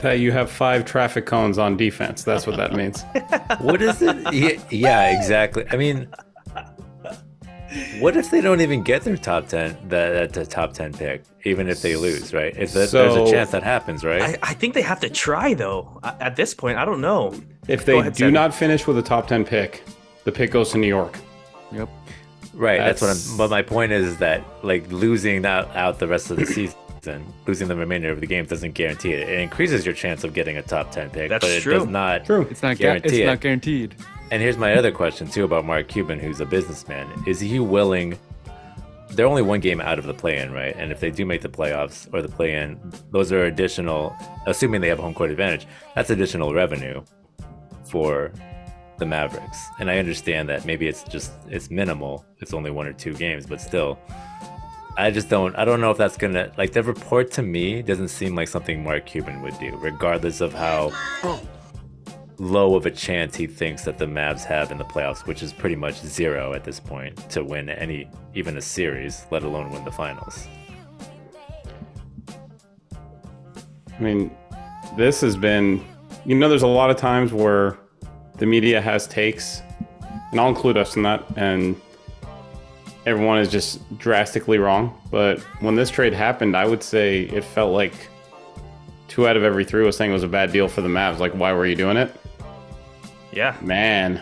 That 0.00 0.20
you 0.20 0.32
have 0.32 0.50
five 0.50 0.84
traffic 0.84 1.26
cones 1.26 1.58
on 1.58 1.76
defense. 1.76 2.22
That's 2.24 2.46
what 2.46 2.56
that 2.56 2.72
means. 2.72 3.04
What 3.60 3.80
is 3.82 4.02
it? 4.02 4.16
yeah, 4.34 4.60
yeah, 4.70 5.18
exactly. 5.18 5.64
I 5.70 5.76
mean, 5.76 6.08
what 8.00 8.16
if 8.16 8.30
they 8.30 8.40
don't 8.40 8.60
even 8.60 8.82
get 8.82 9.02
their 9.02 9.16
top 9.16 9.48
ten, 9.48 9.76
the, 9.88 10.28
the 10.32 10.44
top 10.46 10.72
ten 10.72 10.92
pick, 10.92 11.22
even 11.44 11.68
if 11.68 11.82
they 11.82 11.96
lose, 11.96 12.32
right? 12.34 12.54
If 12.56 12.72
that, 12.72 12.90
there's 12.90 13.16
a 13.16 13.30
chance 13.30 13.50
that 13.50 13.62
happens, 13.62 14.04
right? 14.04 14.22
I, 14.22 14.38
I 14.42 14.54
think 14.54 14.74
they 14.74 14.82
have 14.82 15.00
to 15.00 15.08
try 15.10 15.54
though. 15.54 16.00
At 16.02 16.36
this 16.36 16.54
point, 16.54 16.78
I 16.78 16.84
don't 16.84 17.00
know. 17.00 17.34
If 17.68 17.84
they 17.84 17.98
ahead, 17.98 18.12
do 18.14 18.18
Sammy. 18.24 18.32
not 18.32 18.54
finish 18.54 18.86
with 18.86 18.98
a 18.98 19.02
top 19.02 19.26
10 19.28 19.44
pick, 19.44 19.82
the 20.24 20.32
pick 20.32 20.50
goes 20.52 20.70
to 20.72 20.78
New 20.78 20.86
York. 20.88 21.18
Yep. 21.72 21.88
Right. 22.54 22.78
That's, 22.78 23.02
what 23.02 23.10
I'm. 23.10 23.36
But 23.36 23.50
my 23.50 23.62
point 23.62 23.92
is, 23.92 24.06
is 24.06 24.16
that 24.18 24.44
like 24.62 24.90
losing 24.90 25.44
out, 25.44 25.74
out 25.76 25.98
the 25.98 26.06
rest 26.06 26.30
of 26.30 26.36
the 26.38 26.46
season, 26.46 26.74
losing 27.46 27.68
the 27.68 27.76
remainder 27.76 28.10
of 28.10 28.20
the 28.20 28.26
game 28.26 28.46
doesn't 28.46 28.72
guarantee 28.72 29.12
it. 29.12 29.28
It 29.28 29.40
increases 29.40 29.84
your 29.84 29.94
chance 29.94 30.24
of 30.24 30.32
getting 30.32 30.56
a 30.56 30.62
top 30.62 30.90
ten 30.90 31.10
pick, 31.10 31.28
That's 31.28 31.44
but 31.44 31.50
it 31.50 31.60
true. 31.62 31.74
does 31.74 31.86
not. 31.86 32.24
True. 32.24 32.42
It's 32.50 32.62
not, 32.62 32.76
gu- 32.78 32.82
Guarantee 32.84 33.08
it's 33.08 33.18
it. 33.18 33.26
not 33.26 33.40
guaranteed. 33.40 33.94
And 34.30 34.42
here's 34.42 34.56
my 34.56 34.74
other 34.74 34.90
question 34.90 35.28
too 35.28 35.44
about 35.44 35.64
Mark 35.64 35.88
Cuban, 35.88 36.18
who's 36.18 36.40
a 36.40 36.46
businessman. 36.46 37.08
Is 37.26 37.38
he 37.38 37.60
willing? 37.60 38.18
They're 39.10 39.26
only 39.26 39.42
one 39.42 39.60
game 39.60 39.80
out 39.80 40.00
of 40.00 40.04
the 40.04 40.14
play-in, 40.14 40.52
right? 40.52 40.74
And 40.76 40.90
if 40.90 40.98
they 40.98 41.10
do 41.10 41.24
make 41.24 41.42
the 41.42 41.48
playoffs 41.48 42.12
or 42.12 42.22
the 42.22 42.28
play-in, 42.28 42.80
those 43.12 43.30
are 43.30 43.44
additional. 43.44 44.16
Assuming 44.46 44.80
they 44.80 44.88
have 44.88 44.98
home 44.98 45.14
court 45.14 45.30
advantage, 45.30 45.66
that's 45.94 46.10
additional 46.10 46.52
revenue 46.52 47.04
for 47.88 48.32
the 48.98 49.06
Mavericks. 49.06 49.58
And 49.78 49.90
I 49.90 49.98
understand 49.98 50.48
that 50.48 50.64
maybe 50.64 50.88
it's 50.88 51.04
just 51.04 51.32
it's 51.48 51.70
minimal. 51.70 52.24
It's 52.38 52.52
only 52.52 52.72
one 52.72 52.86
or 52.86 52.92
two 52.92 53.14
games, 53.14 53.46
but 53.46 53.60
still, 53.60 53.98
I 54.96 55.12
just 55.12 55.28
don't. 55.28 55.54
I 55.56 55.64
don't 55.64 55.80
know 55.80 55.92
if 55.92 55.98
that's 55.98 56.16
gonna 56.16 56.50
like 56.56 56.72
the 56.72 56.82
report 56.82 57.30
to 57.32 57.42
me 57.42 57.82
doesn't 57.82 58.08
seem 58.08 58.34
like 58.34 58.48
something 58.48 58.82
Mark 58.82 59.06
Cuban 59.06 59.40
would 59.42 59.58
do, 59.60 59.76
regardless 59.76 60.40
of 60.40 60.52
how 60.52 60.90
oh. 61.22 61.40
Low 62.38 62.74
of 62.74 62.86
a 62.86 62.90
chance 62.90 63.34
he 63.36 63.46
thinks 63.46 63.84
that 63.84 63.98
the 63.98 64.04
Mavs 64.04 64.44
have 64.44 64.70
in 64.70 64.78
the 64.78 64.84
playoffs, 64.84 65.26
which 65.26 65.42
is 65.42 65.52
pretty 65.52 65.76
much 65.76 65.96
zero 65.96 66.52
at 66.52 66.64
this 66.64 66.78
point 66.78 67.16
to 67.30 67.42
win 67.42 67.68
any 67.68 68.10
even 68.34 68.56
a 68.56 68.60
series, 68.60 69.26
let 69.30 69.42
alone 69.42 69.70
win 69.70 69.84
the 69.84 69.90
finals. 69.90 70.46
I 73.98 74.02
mean, 74.02 74.30
this 74.96 75.22
has 75.22 75.36
been, 75.36 75.82
you 76.24 76.34
know, 76.34 76.48
there's 76.48 76.62
a 76.62 76.66
lot 76.66 76.90
of 76.90 76.96
times 76.96 77.32
where 77.32 77.78
the 78.36 78.44
media 78.44 78.80
has 78.80 79.06
takes, 79.06 79.62
and 80.30 80.38
I'll 80.38 80.48
include 80.48 80.76
us 80.76 80.96
in 80.96 81.02
that, 81.04 81.24
and 81.36 81.80
everyone 83.06 83.38
is 83.38 83.48
just 83.48 83.80
drastically 83.98 84.58
wrong. 84.58 85.00
But 85.10 85.40
when 85.60 85.76
this 85.76 85.88
trade 85.88 86.12
happened, 86.12 86.54
I 86.56 86.66
would 86.66 86.82
say 86.82 87.22
it 87.22 87.42
felt 87.42 87.72
like 87.72 87.94
two 89.08 89.26
out 89.28 89.36
of 89.36 89.42
every 89.42 89.64
three 89.64 89.84
was 89.84 89.96
saying 89.96 90.10
it 90.10 90.14
was 90.14 90.22
a 90.22 90.28
bad 90.28 90.52
deal 90.52 90.68
for 90.68 90.80
the 90.80 90.88
Mavs. 90.88 91.18
Like, 91.18 91.32
why 91.32 91.52
were 91.52 91.66
you 91.66 91.76
doing 91.76 91.96
it? 91.96 92.14
Yeah. 93.32 93.56
Man, 93.60 94.20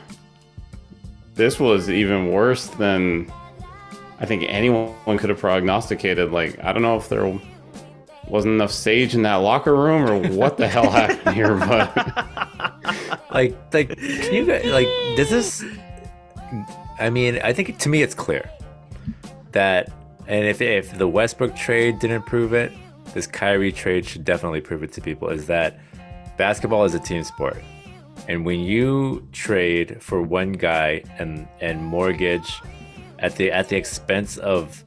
this 1.34 1.60
was 1.60 1.88
even 1.90 2.30
worse 2.30 2.66
than 2.66 3.32
I 4.20 4.26
think 4.26 4.44
anyone 4.48 5.18
could 5.18 5.30
have 5.30 5.38
prognosticated. 5.38 6.32
Like, 6.32 6.62
I 6.62 6.72
don't 6.72 6.82
know 6.82 6.96
if 6.96 7.08
there 7.08 7.38
wasn't 8.28 8.54
enough 8.54 8.72
sage 8.72 9.14
in 9.14 9.22
that 9.22 9.36
locker 9.36 9.74
room 9.74 10.08
or 10.08 10.28
what 10.30 10.56
the 10.56 10.66
hell 10.66 10.90
happened 10.90 11.34
here, 11.34 11.54
but 11.66 11.94
Like, 13.30 13.56
like, 13.72 13.98
can 13.98 14.32
you 14.32 14.46
guys 14.46 14.64
like? 14.66 14.86
Does 15.16 15.28
this? 15.28 15.64
I 17.00 17.10
mean, 17.10 17.40
I 17.42 17.52
think 17.52 17.78
to 17.78 17.88
me 17.88 18.02
it's 18.02 18.14
clear 18.14 18.48
that, 19.50 19.90
and 20.28 20.46
if 20.46 20.60
if 20.60 20.96
the 20.96 21.08
Westbrook 21.08 21.56
trade 21.56 21.98
didn't 21.98 22.22
prove 22.26 22.52
it, 22.52 22.72
this 23.14 23.26
Kyrie 23.26 23.72
trade 23.72 24.04
should 24.04 24.24
definitely 24.24 24.60
prove 24.60 24.82
it 24.82 24.92
to 24.92 25.00
people. 25.00 25.30
Is 25.30 25.46
that 25.46 25.78
basketball 26.36 26.84
is 26.84 26.94
a 26.94 26.98
team 26.98 27.22
sport, 27.22 27.62
and 28.28 28.44
when 28.44 28.60
you 28.60 29.26
trade 29.32 30.02
for 30.02 30.20
one 30.20 30.52
guy 30.52 31.04
and 31.18 31.48
and 31.60 31.82
mortgage 31.82 32.60
at 33.20 33.36
the 33.36 33.50
at 33.50 33.68
the 33.68 33.76
expense 33.76 34.36
of 34.36 34.84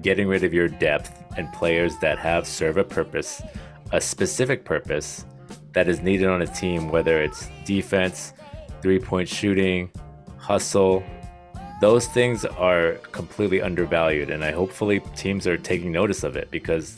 getting 0.00 0.28
rid 0.28 0.44
of 0.44 0.54
your 0.54 0.68
depth 0.68 1.24
and 1.36 1.52
players 1.52 1.98
that 1.98 2.18
have 2.18 2.46
serve 2.46 2.76
a 2.76 2.84
purpose, 2.84 3.42
a 3.92 4.00
specific 4.00 4.64
purpose 4.64 5.26
that 5.72 5.88
is 5.88 6.00
needed 6.00 6.28
on 6.28 6.42
a 6.42 6.46
team, 6.46 6.88
whether 6.88 7.20
it's 7.20 7.50
defense, 7.64 8.32
three 8.80 8.98
point 8.98 9.28
shooting, 9.28 9.90
hustle, 10.38 11.02
those 11.80 12.06
things 12.06 12.44
are 12.44 12.92
completely 13.12 13.60
undervalued, 13.60 14.30
and 14.30 14.44
I 14.44 14.52
hopefully 14.52 15.00
teams 15.14 15.46
are 15.46 15.58
taking 15.58 15.92
notice 15.92 16.22
of 16.22 16.36
it 16.36 16.50
because 16.50 16.96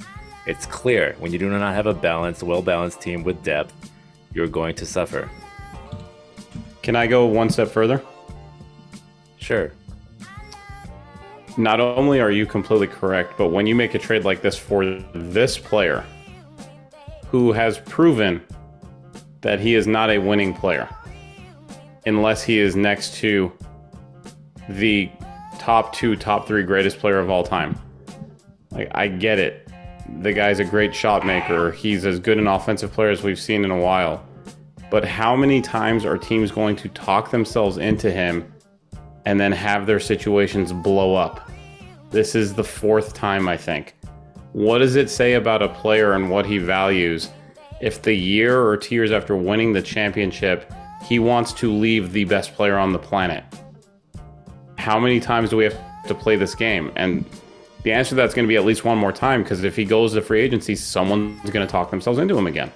it's 0.49 0.65
clear 0.65 1.15
when 1.19 1.31
you 1.31 1.39
do 1.39 1.51
not 1.51 1.75
have 1.75 1.87
a 1.87 1.93
balanced, 1.93 2.43
well 2.43 2.63
balanced 2.63 3.03
team 3.03 3.23
with 3.23 3.43
depth, 3.45 3.91
you're 4.33 4.49
going 4.49 4.75
to 4.77 4.87
suffer. 4.87 5.31
Can 6.83 6.97
I 6.97 7.07
go 7.07 7.27
one 7.27 7.51
step 7.51 7.69
further? 7.69 8.03
Sure. 9.37 9.71
Not 11.59 11.81
only 11.81 12.21
are 12.21 12.31
you 12.31 12.47
completely 12.47 12.87
correct, 12.87 13.37
but 13.37 13.49
when 13.49 13.67
you 13.67 13.75
make 13.75 13.95
a 13.95 13.99
trade 13.99 14.25
like 14.25 14.41
this 14.41 14.57
for 14.57 14.87
this 15.15 15.59
player, 15.59 16.05
who 17.27 17.53
has 17.53 17.79
proven 17.81 18.41
that 19.43 19.61
he 19.61 19.75
is 19.75 19.87
not 19.87 20.09
a 20.09 20.19
winning 20.19 20.55
player, 20.55 20.89
unless 22.07 22.43
he 22.43 22.59
is 22.59 22.75
next 22.75 23.15
to 23.17 23.53
the 24.71 25.11
top 25.59 25.93
two, 25.93 26.17
top 26.17 26.47
three 26.47 26.63
greatest 26.63 26.99
player 26.99 27.19
of 27.19 27.29
all 27.29 27.45
time. 27.45 27.79
Like, 28.71 28.89
I 28.95 29.09
get 29.09 29.39
it. 29.39 29.68
The 30.21 30.33
guy's 30.33 30.59
a 30.59 30.65
great 30.65 30.95
shot 30.95 31.25
maker. 31.25 31.71
He's 31.71 32.05
as 32.05 32.19
good 32.19 32.39
an 32.39 32.47
offensive 32.47 32.93
player 32.93 33.11
as 33.11 33.23
we've 33.23 33.39
seen 33.39 33.65
in 33.65 33.71
a 33.71 33.79
while. 33.79 34.27
But 34.91 35.05
how 35.05 35.37
many 35.37 35.61
times 35.61 36.05
are 36.05 36.17
teams 36.17 36.51
going 36.51 36.77
to 36.77 36.89
talk 36.89 37.31
themselves 37.31 37.77
into 37.77 38.11
him 38.11 38.53
and 39.27 39.39
then 39.39 39.53
have 39.53 39.87
their 39.87 40.01
situations 40.01 40.73
blow 40.73 41.15
up? 41.15 41.51
This 42.11 42.35
is 42.35 42.55
the 42.55 42.65
fourth 42.65 43.13
time, 43.13 43.49
I 43.49 43.57
think. 43.57 43.95
What 44.53 44.79
does 44.79 44.97
it 44.97 45.11
say 45.11 45.35
about 45.35 45.63
a 45.63 45.69
player 45.69 46.15
and 46.15 46.31
what 46.31 46.47
he 46.47 46.59
values 46.59 47.31
if 47.81 48.03
the 48.03 48.15
year 48.15 48.61
or 48.61 48.77
two 48.77 48.95
years 48.95 49.13
after 49.13 49.37
winning 49.37 49.73
the 49.73 49.83
championship, 49.83 50.73
he 51.05 51.19
wants 51.19 51.53
to 51.55 51.73
leave 51.73 52.13
the 52.13 52.25
best 52.25 52.55
player 52.55 52.79
on 52.79 52.93
the 52.93 52.99
planet? 52.99 53.45
How 54.79 54.99
many 54.99 55.21
times 55.21 55.51
do 55.51 55.59
we 55.59 55.65
have 55.65 55.79
to 56.07 56.15
play 56.15 56.37
this 56.37 56.55
game? 56.55 56.91
And 56.97 57.27
the 57.83 57.93
answer 57.93 58.11
to 58.11 58.15
that's 58.17 58.35
going 58.35 58.47
to 58.47 58.49
be 58.49 58.57
at 58.57 58.65
least 58.65 58.85
one 58.85 58.99
more 58.99 59.13
time 59.13 59.43
because 59.43 59.65
if 59.65 59.77
he 59.77 59.85
goes 59.85 60.15
to 60.15 60.23
free 60.23 60.41
agency, 60.41 60.75
someone's 60.75 61.51
going 61.51 61.67
to 61.67 61.71
talk 61.71 61.91
themselves 61.91 62.19
into 62.19 62.37
him 62.37 62.47
again. 62.47 62.73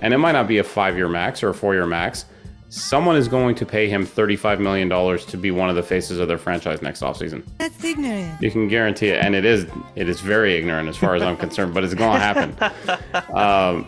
And 0.00 0.12
it 0.12 0.18
might 0.18 0.32
not 0.32 0.46
be 0.46 0.58
a 0.58 0.64
five 0.64 0.96
year 0.96 1.08
max 1.08 1.42
or 1.42 1.50
a 1.50 1.54
four 1.54 1.74
year 1.74 1.86
max. 1.86 2.26
Someone 2.68 3.14
is 3.14 3.28
going 3.28 3.54
to 3.54 3.64
pay 3.64 3.88
him 3.88 4.04
$35 4.04 4.58
million 4.58 4.88
to 5.18 5.36
be 5.36 5.50
one 5.52 5.70
of 5.70 5.76
the 5.76 5.82
faces 5.82 6.18
of 6.18 6.26
their 6.26 6.38
franchise 6.38 6.82
next 6.82 7.02
offseason. 7.02 7.44
That's 7.58 7.84
ignorant. 7.84 8.42
You 8.42 8.50
can 8.50 8.66
guarantee 8.66 9.08
it. 9.08 9.24
And 9.24 9.34
it 9.34 9.44
is 9.44 9.66
it 9.94 10.08
is 10.08 10.20
very 10.20 10.56
ignorant 10.56 10.88
as 10.88 10.96
far 10.96 11.14
as 11.14 11.22
I'm 11.22 11.36
concerned, 11.36 11.72
but 11.72 11.84
it's 11.84 11.94
going 11.94 12.18
to 12.18 12.20
happen. 12.20 12.56
Um, 13.34 13.86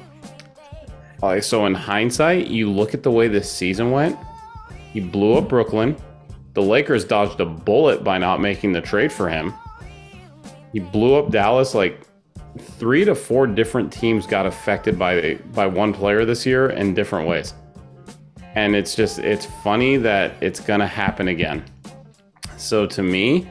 uh, 1.23 1.41
so 1.41 1.67
in 1.67 1.75
hindsight, 1.75 2.49
you 2.49 2.71
look 2.71 2.95
at 2.95 3.03
the 3.03 3.11
way 3.11 3.27
this 3.27 3.51
season 3.51 3.91
went. 3.91 4.19
He 4.93 5.01
blew 5.01 5.35
up 5.35 5.49
Brooklyn. 5.49 5.97
The 6.55 6.63
Lakers 6.63 7.05
dodged 7.05 7.41
a 7.41 7.47
bullet 7.47 8.05
by 8.05 8.19
not 8.19 8.41
making 8.41 8.73
the 8.73 8.81
trade 8.81 9.13
for 9.13 9.29
him. 9.29 9.53
He 10.77 10.81
blew 10.81 11.15
up 11.15 11.31
Dallas 11.31 11.75
like 11.75 12.07
three 12.59 13.03
to 13.07 13.15
four 13.15 13.47
different 13.47 13.91
teams 13.91 14.27
got 14.27 14.45
affected 14.45 14.99
by 14.99 15.37
by 15.55 15.67
one 15.67 15.95
player 15.95 16.27
this 16.27 16.45
year 16.45 16.69
in 16.69 16.93
different 16.93 17.27
ways. 17.27 17.55
And 18.55 18.77
it's 18.77 18.95
just 18.95 19.19
it's 19.19 19.47
funny 19.65 19.97
that 19.97 20.35
it's 20.43 20.61
going 20.61 20.81
to 20.81 20.87
happen 20.87 21.29
again. 21.29 21.65
So 22.59 22.85
to 22.89 23.03
me, 23.03 23.49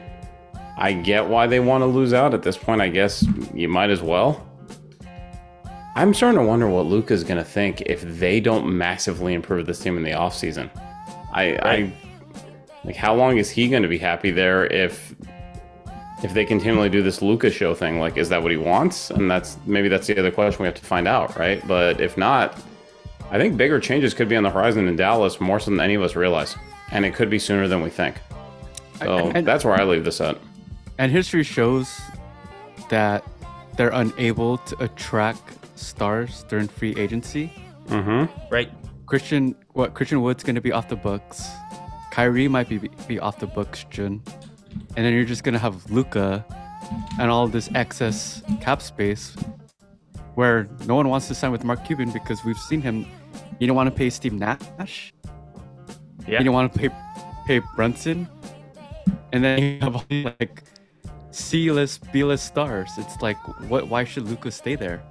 I 0.78 0.92
get 0.92 1.26
why 1.26 1.48
they 1.48 1.58
want 1.58 1.82
to 1.82 1.86
lose 1.86 2.12
out 2.12 2.32
at 2.32 2.44
this 2.44 2.56
point. 2.56 2.80
I 2.80 2.90
guess 2.90 3.26
you 3.52 3.68
might 3.68 3.90
as 3.90 4.02
well. 4.02 4.48
I'm 5.96 6.14
starting 6.14 6.38
to 6.38 6.46
wonder 6.46 6.68
what 6.68 6.86
Luka's 6.86 7.24
going 7.24 7.38
to 7.38 7.44
think 7.44 7.80
if 7.80 8.02
they 8.02 8.38
don't 8.38 8.68
massively 8.68 9.34
improve 9.34 9.66
this 9.66 9.80
team 9.80 9.96
in 9.96 10.04
the 10.04 10.12
offseason. 10.12 10.70
I, 11.32 11.56
Right. 11.56 11.60
I 11.64 11.92
like 12.84 12.94
how 12.94 13.16
long 13.16 13.38
is 13.38 13.50
he 13.50 13.66
going 13.66 13.82
to 13.82 13.88
be 13.88 13.98
happy 13.98 14.30
there 14.30 14.66
if 14.66 15.12
if 16.22 16.32
they 16.32 16.44
continually 16.44 16.88
do 16.88 17.02
this 17.02 17.20
Luka 17.22 17.50
show 17.50 17.74
thing? 17.74 18.00
Like, 18.00 18.16
is 18.16 18.28
that 18.30 18.42
what 18.42 18.50
he 18.50 18.56
wants? 18.56 19.10
And 19.10 19.30
that's 19.30 19.56
maybe 19.66 19.88
that's 19.88 20.06
the 20.06 20.18
other 20.18 20.30
question 20.30 20.62
we 20.62 20.66
have 20.66 20.74
to 20.76 20.84
find 20.84 21.06
out, 21.06 21.36
right? 21.38 21.66
But 21.66 22.00
if 22.00 22.16
not, 22.16 22.58
I 23.30 23.38
think 23.38 23.56
bigger 23.56 23.80
changes 23.80 24.14
could 24.14 24.28
be 24.28 24.36
on 24.36 24.42
the 24.42 24.50
horizon 24.50 24.88
in 24.88 24.96
Dallas 24.96 25.40
more 25.40 25.58
so 25.60 25.70
than 25.70 25.80
any 25.80 25.94
of 25.94 26.02
us 26.02 26.16
realize, 26.16 26.56
and 26.92 27.04
it 27.04 27.14
could 27.14 27.28
be 27.28 27.38
sooner 27.38 27.68
than 27.68 27.82
we 27.82 27.90
think. 27.90 28.16
So 28.98 29.30
And- 29.34 29.46
that's 29.46 29.64
where 29.64 29.74
I 29.74 29.84
leave 29.84 30.04
this 30.04 30.20
at. 30.20 30.38
And 30.98 31.12
history 31.12 31.42
shows 31.42 32.00
that 32.88 33.22
they're 33.76 33.90
unable 33.90 34.56
to 34.58 34.82
attract 34.82 35.42
stars 35.78 36.44
during 36.48 36.68
free 36.68 36.94
agency. 36.96 37.52
Mm-hmm. 37.88 38.24
Right. 38.50 38.70
Christian, 39.04 39.54
what 39.74 39.92
Christian 39.92 40.22
Wood's 40.22 40.42
going 40.42 40.54
to 40.54 40.60
be 40.62 40.72
off 40.72 40.88
the 40.88 40.96
books. 40.96 41.46
Kyrie 42.10 42.48
might 42.48 42.68
be 42.68 42.78
be 43.06 43.18
off 43.20 43.38
the 43.38 43.46
books, 43.46 43.84
Jun. 43.90 44.22
And 44.96 45.04
then 45.04 45.12
you're 45.12 45.24
just 45.24 45.44
going 45.44 45.52
to 45.52 45.58
have 45.58 45.90
Luka 45.90 46.44
and 47.18 47.30
all 47.30 47.46
this 47.48 47.68
excess 47.74 48.42
cap 48.60 48.80
space 48.80 49.36
where 50.34 50.68
no 50.86 50.94
one 50.94 51.08
wants 51.08 51.28
to 51.28 51.34
sign 51.34 51.52
with 51.52 51.64
Mark 51.64 51.84
Cuban 51.84 52.10
because 52.10 52.44
we've 52.44 52.58
seen 52.58 52.80
him. 52.80 53.06
You 53.58 53.66
don't 53.66 53.76
want 53.76 53.88
to 53.88 53.94
pay 53.94 54.10
Steve 54.10 54.32
Nash. 54.32 55.12
Yeah. 56.26 56.38
You 56.38 56.44
don't 56.44 56.54
want 56.54 56.72
to 56.72 56.78
pay 56.78 56.90
pay 57.46 57.60
Brunson. 57.74 58.28
And 59.32 59.44
then 59.44 59.62
you 59.62 59.80
have 59.80 59.96
all 59.96 60.04
these, 60.08 60.24
like 60.24 60.62
C-list, 61.30 62.10
B-list 62.12 62.46
stars. 62.46 62.90
It's 62.96 63.20
like, 63.20 63.36
what? 63.68 63.88
Why 63.88 64.04
should 64.04 64.24
Luka 64.28 64.50
stay 64.50 64.76
there? 64.76 65.02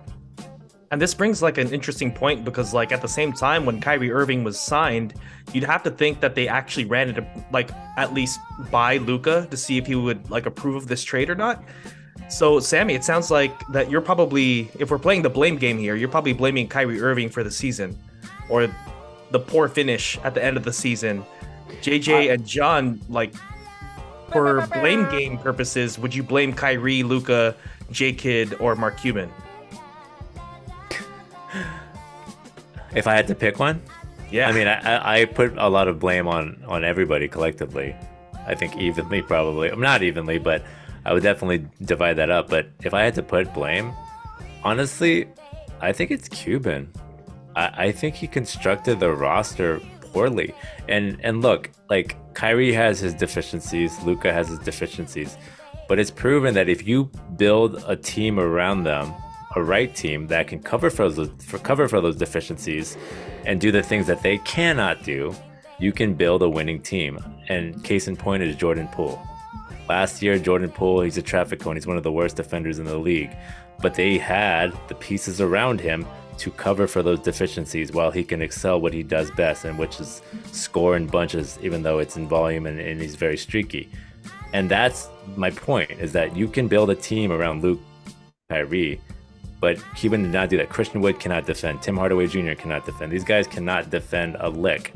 And 0.95 1.01
this 1.01 1.13
brings 1.13 1.41
like 1.41 1.58
an 1.58 1.73
interesting 1.73 2.10
point 2.10 2.45
because 2.45 2.73
like 2.73 2.93
at 2.93 3.01
the 3.01 3.08
same 3.10 3.34
time 3.34 3.65
when 3.65 3.81
Kyrie 3.81 4.13
Irving 4.13 4.45
was 4.45 4.58
signed, 4.58 5.13
you'd 5.51 5.65
have 5.65 5.84
to 5.84 5.91
think 5.91 6.21
that 6.21 6.36
they 6.36 6.47
actually 6.47 6.86
ran 6.86 7.10
it 7.10 7.21
like 7.51 7.69
at 7.97 8.13
least 8.13 8.39
by 8.71 8.95
Luka 8.95 9.45
to 9.51 9.58
see 9.58 9.77
if 9.77 9.86
he 9.88 9.95
would 9.95 10.31
like 10.31 10.45
approve 10.45 10.77
of 10.77 10.88
this 10.88 11.03
trade 11.03 11.29
or 11.29 11.36
not. 11.36 11.62
So 12.29 12.62
Sammy, 12.62 12.93
it 12.93 13.03
sounds 13.03 13.29
like 13.29 13.67
that 13.73 13.91
you're 13.91 13.99
probably 13.99 14.71
if 14.79 14.89
we're 14.89 14.97
playing 14.97 15.23
the 15.23 15.29
blame 15.29 15.58
game 15.58 15.77
here, 15.77 15.97
you're 15.97 16.08
probably 16.08 16.31
blaming 16.31 16.65
Kyrie 16.65 17.01
Irving 17.01 17.27
for 17.27 17.43
the 17.43 17.51
season 17.51 17.99
or 18.47 18.73
the 19.31 19.39
poor 19.41 19.67
finish 19.67 20.17
at 20.19 20.34
the 20.34 20.41
end 20.41 20.55
of 20.55 20.63
the 20.63 20.71
season. 20.71 21.25
JJ 21.81 22.31
and 22.34 22.47
John 22.47 23.01
like 23.10 23.34
for 24.31 24.65
blame 24.67 25.10
game 25.10 25.39
purposes, 25.39 25.99
would 25.99 26.15
you 26.15 26.23
blame 26.23 26.53
Kyrie, 26.53 27.03
Luka, 27.03 27.53
J 27.91 28.13
Kidd, 28.13 28.53
or 28.62 28.77
Mark 28.77 28.97
Cuban? 28.97 29.29
If 32.95 33.08
I 33.08 33.13
had 33.15 33.27
to 33.27 33.36
pick 33.36 33.60
one, 33.60 33.81
Yeah. 34.31 34.47
I 34.49 34.51
mean, 34.53 34.67
I, 34.67 35.21
I- 35.21 35.25
put 35.25 35.53
a 35.58 35.69
lot 35.69 35.88
of 35.88 35.99
blame 35.99 36.27
on 36.27 36.63
on 36.67 36.84
everybody 36.84 37.27
collectively. 37.27 37.95
I 38.47 38.55
think 38.55 38.77
evenly, 38.77 39.21
probably. 39.21 39.69
I'm 39.69 39.81
not 39.81 40.01
evenly, 40.03 40.38
but 40.39 40.63
I 41.05 41.13
would 41.13 41.23
definitely 41.23 41.67
divide 41.84 42.15
that 42.17 42.29
up. 42.29 42.49
But 42.49 42.67
if 42.84 42.93
I 42.93 43.03
had 43.03 43.15
to 43.15 43.23
put 43.23 43.53
blame, 43.53 43.93
honestly, 44.63 45.27
I 45.81 45.91
think 45.93 46.12
it's 46.12 46.27
Cuban. 46.29 46.91
I, 47.55 47.88
I 47.88 47.91
think 47.91 48.15
he 48.15 48.27
constructed 48.27 48.99
the 48.99 49.12
roster 49.12 49.79
poorly. 50.13 50.53
And 50.88 51.19
and 51.23 51.41
look, 51.41 51.69
like 51.89 52.15
Kyrie 52.34 52.73
has 52.73 52.99
his 52.99 53.13
deficiencies, 53.13 54.01
Luka 54.03 54.31
has 54.34 54.47
his 54.49 54.60
deficiencies, 54.60 55.38
but 55.88 55.99
it's 55.99 56.12
proven 56.12 56.53
that 56.55 56.69
if 56.69 56.88
you 56.88 57.10
build 57.38 57.84
a 57.88 57.95
team 57.95 58.39
around 58.39 58.84
them, 58.84 59.13
a 59.55 59.63
right 59.63 59.95
team 59.95 60.27
that 60.27 60.47
can 60.47 60.59
cover 60.61 60.89
for 60.89 61.09
those 61.09 61.29
for 61.43 61.57
cover 61.59 61.87
for 61.87 62.01
those 62.01 62.15
deficiencies, 62.15 62.97
and 63.45 63.61
do 63.61 63.71
the 63.71 63.83
things 63.83 64.07
that 64.07 64.21
they 64.21 64.37
cannot 64.39 65.03
do, 65.03 65.33
you 65.79 65.91
can 65.91 66.13
build 66.13 66.41
a 66.41 66.49
winning 66.49 66.81
team. 66.81 67.19
And 67.47 67.83
case 67.83 68.07
in 68.07 68.15
point 68.15 68.43
is 68.43 68.55
Jordan 68.55 68.87
Poole. 68.89 69.21
Last 69.87 70.21
year, 70.21 70.39
Jordan 70.39 70.71
Poole, 70.71 71.01
he's 71.01 71.17
a 71.17 71.21
traffic 71.21 71.59
cone. 71.59 71.75
He's 71.75 71.87
one 71.87 71.97
of 71.97 72.03
the 72.03 72.11
worst 72.11 72.35
defenders 72.35 72.79
in 72.79 72.85
the 72.85 72.97
league. 72.97 73.35
But 73.81 73.93
they 73.93 74.17
had 74.17 74.73
the 74.87 74.95
pieces 74.95 75.41
around 75.41 75.79
him 75.79 76.07
to 76.37 76.51
cover 76.51 76.87
for 76.87 77.03
those 77.03 77.19
deficiencies 77.19 77.91
while 77.91 78.11
he 78.11 78.23
can 78.23 78.41
excel 78.41 78.81
what 78.81 78.93
he 78.93 79.03
does 79.03 79.31
best, 79.31 79.63
and 79.63 79.77
which 79.77 79.99
is 79.99 80.21
score 80.51 80.95
in 80.97 81.07
bunches, 81.07 81.59
even 81.61 81.83
though 81.83 81.99
it's 81.99 82.17
in 82.17 82.27
volume 82.27 82.65
and, 82.65 82.79
and 82.79 83.01
he's 83.01 83.15
very 83.15 83.37
streaky. 83.37 83.89
And 84.53 84.69
that's 84.69 85.07
my 85.35 85.51
point: 85.51 85.91
is 85.91 86.11
that 86.13 86.35
you 86.35 86.47
can 86.47 86.67
build 86.67 86.89
a 86.89 86.95
team 86.95 87.31
around 87.31 87.61
Luke 87.61 87.79
Kyrie, 88.49 88.99
but 89.65 89.80
Cuban 89.95 90.21
did 90.21 90.32
not 90.32 90.47
do 90.49 90.58
that. 90.58 90.69
Christian 90.69 91.01
Wood 91.01 91.19
cannot 91.19 91.47
defend. 91.47 91.82
Tim 91.82 91.97
Hardaway 91.97 92.28
Jr. 92.28 92.54
cannot 92.54 92.86
defend. 92.86 93.12
These 93.12 93.23
guys 93.23 93.47
cannot 93.47 93.89
defend 93.89 94.38
a 94.39 94.47
lick. 94.47 94.93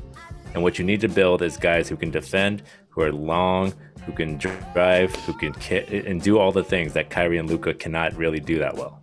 And 0.54 0.62
what 0.62 0.78
you 0.78 0.86
need 0.86 1.02
to 1.02 1.08
build 1.08 1.42
is 1.42 1.58
guys 1.58 1.90
who 1.90 1.96
can 1.96 2.12
defend, 2.12 2.62
who 2.90 3.02
are 3.02 3.12
long, 3.12 3.74
who 4.06 4.12
can 4.12 4.38
drive, 4.38 5.16
who 5.26 5.34
can 5.34 5.54
ki- 5.54 6.04
and 6.06 6.22
do 6.22 6.38
all 6.38 6.52
the 6.52 6.64
things 6.64 6.94
that 6.94 7.10
Kyrie 7.10 7.40
and 7.40 7.50
Luka 7.50 7.74
cannot 7.74 8.16
really 8.16 8.40
do 8.40 8.60
that 8.60 8.76
well. 8.76 9.02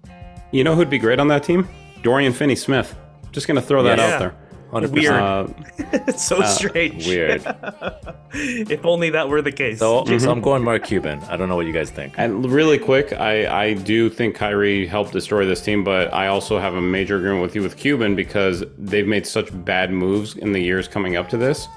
You 0.52 0.62
know 0.62 0.76
who'd 0.76 0.88
be 0.88 0.98
great 0.98 1.18
on 1.18 1.26
that 1.28 1.42
team? 1.42 1.68
Dorian 2.02 2.32
Finney-Smith. 2.32 2.96
Just 3.32 3.48
gonna 3.48 3.60
throw 3.60 3.82
that 3.82 3.98
Yeah. 3.98 4.04
out 4.06 4.18
there. 4.20 4.34
100%. 4.72 4.90
Weird. 4.90 5.12
Uh, 5.14 5.46
it's 6.08 6.24
so 6.24 6.42
strange. 6.42 7.06
Weird. 7.06 7.42
if 8.32 8.84
only 8.84 9.10
that 9.10 9.28
were 9.28 9.42
the 9.42 9.52
case. 9.52 9.78
So, 9.78 10.04
so 10.04 10.30
I'm 10.30 10.40
going 10.40 10.64
Mark 10.64 10.84
Cuban. 10.84 11.20
I 11.24 11.36
don't 11.36 11.48
know 11.48 11.56
what 11.56 11.66
you 11.66 11.72
guys 11.72 11.90
think. 11.90 12.14
And 12.16 12.50
really 12.50 12.78
quick, 12.78 13.12
I, 13.12 13.64
I 13.64 13.74
do 13.74 14.10
think 14.10 14.34
Kyrie 14.34 14.86
helped 14.86 15.12
destroy 15.12 15.46
this 15.46 15.62
team, 15.62 15.84
but 15.84 16.12
I 16.12 16.26
also 16.26 16.58
have 16.58 16.74
a 16.74 16.80
major 16.80 17.16
agreement 17.16 17.42
with 17.42 17.54
you 17.54 17.62
with 17.62 17.76
Cuban 17.76 18.16
because 18.16 18.64
they've 18.76 19.06
made 19.06 19.26
such 19.26 19.48
bad 19.64 19.92
moves 19.92 20.36
in 20.36 20.52
the 20.52 20.60
years 20.60 20.88
coming 20.88 21.16
up 21.16 21.28
to 21.30 21.36
this 21.36 21.68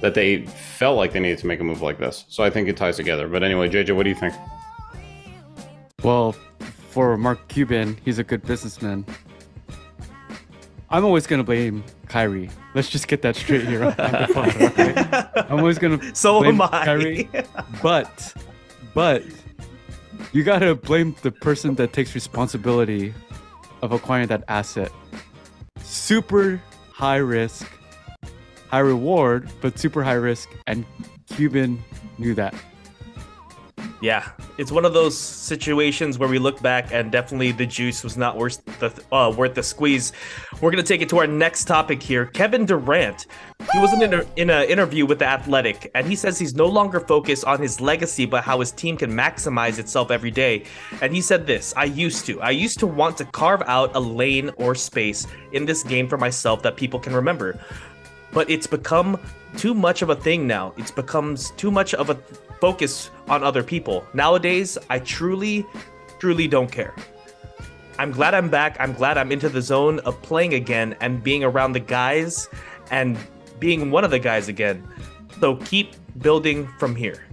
that 0.00 0.12
they 0.12 0.44
felt 0.44 0.98
like 0.98 1.12
they 1.12 1.20
needed 1.20 1.38
to 1.38 1.46
make 1.46 1.60
a 1.60 1.64
move 1.64 1.80
like 1.80 1.98
this. 1.98 2.26
So 2.28 2.44
I 2.44 2.50
think 2.50 2.68
it 2.68 2.76
ties 2.76 2.96
together. 2.96 3.26
But 3.26 3.42
anyway, 3.42 3.70
JJ, 3.70 3.96
what 3.96 4.02
do 4.02 4.10
you 4.10 4.16
think? 4.16 4.34
Well, 6.02 6.32
for 6.90 7.16
Mark 7.16 7.48
Cuban, 7.48 7.96
he's 8.04 8.18
a 8.18 8.24
good 8.24 8.42
businessman. 8.42 9.06
I'm 10.90 11.04
always 11.04 11.26
gonna 11.26 11.44
blame 11.44 11.82
Kyrie. 12.08 12.50
Let's 12.74 12.88
just 12.88 13.08
get 13.08 13.22
that 13.22 13.36
straight 13.36 13.66
here. 13.66 13.84
on 13.84 13.90
the 13.96 14.30
pod, 14.32 14.62
okay? 14.62 15.44
I'm 15.48 15.58
always 15.58 15.78
gonna 15.78 15.98
So 16.14 16.40
blame 16.40 16.60
am 16.60 16.68
I. 16.72 16.84
Kyrie, 16.84 17.28
but 17.82 18.34
but 18.94 19.22
you 20.32 20.42
gotta 20.44 20.74
blame 20.74 21.16
the 21.22 21.30
person 21.30 21.74
that 21.76 21.92
takes 21.92 22.14
responsibility 22.14 23.14
of 23.82 23.92
acquiring 23.92 24.28
that 24.28 24.44
asset. 24.48 24.92
Super 25.82 26.60
high 26.92 27.16
risk, 27.16 27.70
high 28.68 28.78
reward, 28.80 29.50
but 29.60 29.78
super 29.78 30.02
high 30.02 30.12
risk, 30.12 30.48
and 30.66 30.84
Cuban 31.28 31.82
knew 32.18 32.34
that. 32.34 32.54
Yeah, 34.04 34.28
it's 34.58 34.70
one 34.70 34.84
of 34.84 34.92
those 34.92 35.16
situations 35.16 36.18
where 36.18 36.28
we 36.28 36.38
look 36.38 36.60
back 36.60 36.92
and 36.92 37.10
definitely 37.10 37.52
the 37.52 37.64
juice 37.64 38.04
was 38.04 38.18
not 38.18 38.36
worth 38.36 38.62
the 38.78 38.92
uh, 39.10 39.32
worth 39.34 39.54
the 39.54 39.62
squeeze. 39.62 40.12
We're 40.60 40.70
gonna 40.70 40.82
take 40.82 41.00
it 41.00 41.08
to 41.08 41.20
our 41.20 41.26
next 41.26 41.64
topic 41.64 42.02
here. 42.02 42.26
Kevin 42.26 42.66
Durant, 42.66 43.24
he 43.72 43.78
was 43.78 43.94
in 43.94 44.02
an 44.02 44.26
in 44.36 44.50
an 44.50 44.68
interview 44.68 45.06
with 45.06 45.20
the 45.20 45.24
Athletic, 45.24 45.90
and 45.94 46.06
he 46.06 46.16
says 46.16 46.38
he's 46.38 46.54
no 46.54 46.66
longer 46.66 47.00
focused 47.00 47.46
on 47.46 47.62
his 47.62 47.80
legacy, 47.80 48.26
but 48.26 48.44
how 48.44 48.60
his 48.60 48.72
team 48.72 48.98
can 48.98 49.10
maximize 49.10 49.78
itself 49.78 50.10
every 50.10 50.30
day. 50.30 50.64
And 51.00 51.14
he 51.14 51.22
said 51.22 51.46
this: 51.46 51.72
"I 51.74 51.84
used 51.84 52.26
to, 52.26 52.42
I 52.42 52.50
used 52.50 52.78
to 52.80 52.86
want 52.86 53.16
to 53.16 53.24
carve 53.24 53.62
out 53.62 53.96
a 53.96 54.00
lane 54.00 54.50
or 54.58 54.74
space 54.74 55.26
in 55.52 55.64
this 55.64 55.82
game 55.82 56.08
for 56.08 56.18
myself 56.18 56.62
that 56.64 56.76
people 56.76 57.00
can 57.00 57.14
remember." 57.14 57.58
but 58.34 58.50
it's 58.50 58.66
become 58.66 59.16
too 59.56 59.72
much 59.72 60.02
of 60.02 60.10
a 60.10 60.16
thing 60.16 60.44
now. 60.44 60.74
It 60.76 60.92
becomes 60.96 61.52
too 61.52 61.70
much 61.70 61.94
of 61.94 62.10
a 62.10 62.18
focus 62.64 63.10
on 63.28 63.44
other 63.44 63.62
people. 63.62 64.06
Nowadays, 64.14 64.78
I 64.88 64.98
truly, 64.98 65.66
truly 66.18 66.48
don't 66.48 66.72
care. 66.72 66.94
I'm 67.98 68.10
glad 68.10 68.32
I'm 68.32 68.48
back. 68.48 68.78
I'm 68.80 68.94
glad 68.94 69.18
I'm 69.18 69.30
into 69.30 69.50
the 69.50 69.60
zone 69.60 69.98
of 70.06 70.20
playing 70.22 70.54
again 70.54 70.96
and 71.02 71.22
being 71.22 71.44
around 71.44 71.72
the 71.72 71.80
guys 71.80 72.48
and 72.90 73.18
being 73.58 73.90
one 73.90 74.02
of 74.02 74.10
the 74.10 74.18
guys 74.18 74.48
again. 74.48 74.82
So 75.40 75.56
keep 75.56 75.92
building 76.22 76.66
from 76.78 76.96
here. 76.96 77.26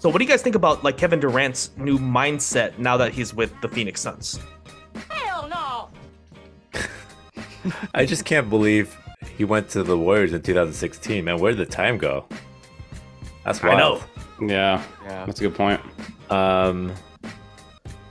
So 0.00 0.08
what 0.08 0.18
do 0.18 0.24
you 0.24 0.28
guys 0.28 0.42
think 0.42 0.56
about 0.56 0.82
like 0.82 0.96
Kevin 0.96 1.20
Durant's 1.20 1.70
new 1.76 1.96
mindset 1.96 2.76
now 2.76 2.96
that 2.96 3.12
he's 3.12 3.32
with 3.32 3.52
the 3.60 3.68
Phoenix 3.68 4.00
Suns? 4.00 4.40
Hell 5.08 5.46
no! 5.48 6.90
I 7.94 8.04
just 8.04 8.24
can't 8.24 8.50
believe 8.50 8.96
he 9.38 9.44
went 9.44 9.68
to 9.70 9.84
the 9.84 9.96
Warriors 9.96 10.32
in 10.32 10.42
2016. 10.42 11.24
Man, 11.24 11.38
where 11.38 11.52
did 11.52 11.58
the 11.58 11.72
time 11.72 11.98
go? 11.98 12.24
That's 13.44 13.62
why 13.62 13.68
I 13.70 13.74
wild. 13.74 14.00
know. 14.00 14.15
Yeah, 14.40 14.82
Yeah. 15.04 15.24
that's 15.26 15.40
a 15.40 15.44
good 15.44 15.54
point. 15.54 15.80
Um, 16.30 16.92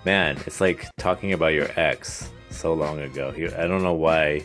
man, 0.05 0.37
it's 0.45 0.59
like 0.61 0.87
talking 0.97 1.33
about 1.33 1.53
your 1.53 1.67
ex 1.75 2.29
so 2.49 2.73
long 2.73 2.99
ago. 2.99 3.31
He- 3.31 3.45
I 3.47 3.67
don't 3.67 3.83
know 3.83 3.93
why 3.93 4.43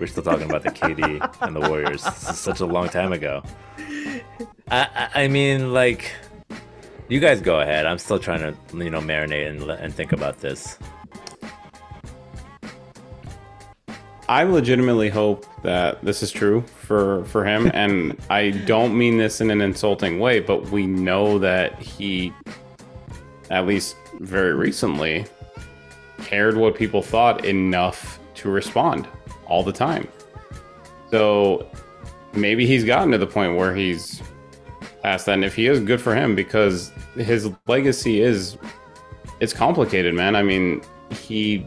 we're 0.00 0.06
still 0.08 0.22
talking 0.22 0.48
about 0.48 0.62
the 0.62 0.70
KD 0.70 1.20
and 1.40 1.56
the 1.56 1.60
Warriors. 1.68 2.02
This 2.04 2.30
is 2.30 2.38
such 2.38 2.60
a 2.60 2.66
long 2.66 2.88
time 2.88 3.12
ago. 3.12 3.42
I, 4.70 4.88
I, 5.14 5.24
I 5.24 5.28
mean, 5.28 5.72
like, 5.72 6.10
you 7.08 7.20
guys 7.20 7.40
go 7.40 7.60
ahead. 7.60 7.86
I'm 7.86 7.98
still 7.98 8.18
trying 8.18 8.40
to, 8.40 8.54
you 8.76 8.90
know, 8.90 9.00
marinate 9.00 9.48
and, 9.48 9.62
and 9.70 9.94
think 9.94 10.12
about 10.12 10.38
this. 10.40 10.78
I 14.28 14.44
legitimately 14.44 15.10
hope 15.10 15.44
that 15.62 16.02
this 16.02 16.22
is 16.22 16.30
true 16.30 16.62
for 16.92 17.24
for 17.24 17.42
him, 17.42 17.70
and 17.72 18.14
I 18.28 18.50
don't 18.50 18.96
mean 18.98 19.16
this 19.16 19.40
in 19.40 19.50
an 19.50 19.62
insulting 19.62 20.18
way, 20.18 20.40
but 20.40 20.68
we 20.68 20.86
know 20.86 21.38
that 21.38 21.78
he, 21.80 22.34
at 23.48 23.66
least 23.66 23.96
very 24.20 24.52
recently, 24.52 25.24
cared 26.18 26.54
what 26.54 26.74
people 26.74 27.00
thought 27.00 27.46
enough 27.46 28.18
to 28.34 28.50
respond 28.50 29.08
all 29.46 29.62
the 29.62 29.72
time. 29.72 30.06
So 31.10 31.66
maybe 32.34 32.66
he's 32.66 32.84
gotten 32.84 33.10
to 33.12 33.18
the 33.18 33.26
point 33.26 33.56
where 33.56 33.74
he's 33.74 34.20
past 35.02 35.24
that, 35.24 35.32
and 35.32 35.44
if 35.46 35.54
he 35.54 35.68
is, 35.68 35.80
good 35.80 36.00
for 36.00 36.14
him 36.14 36.34
because 36.34 36.92
his 37.16 37.48
legacy 37.66 38.20
is 38.20 38.58
it's 39.40 39.54
complicated, 39.54 40.14
man. 40.14 40.36
I 40.36 40.42
mean, 40.42 40.82
he 41.08 41.66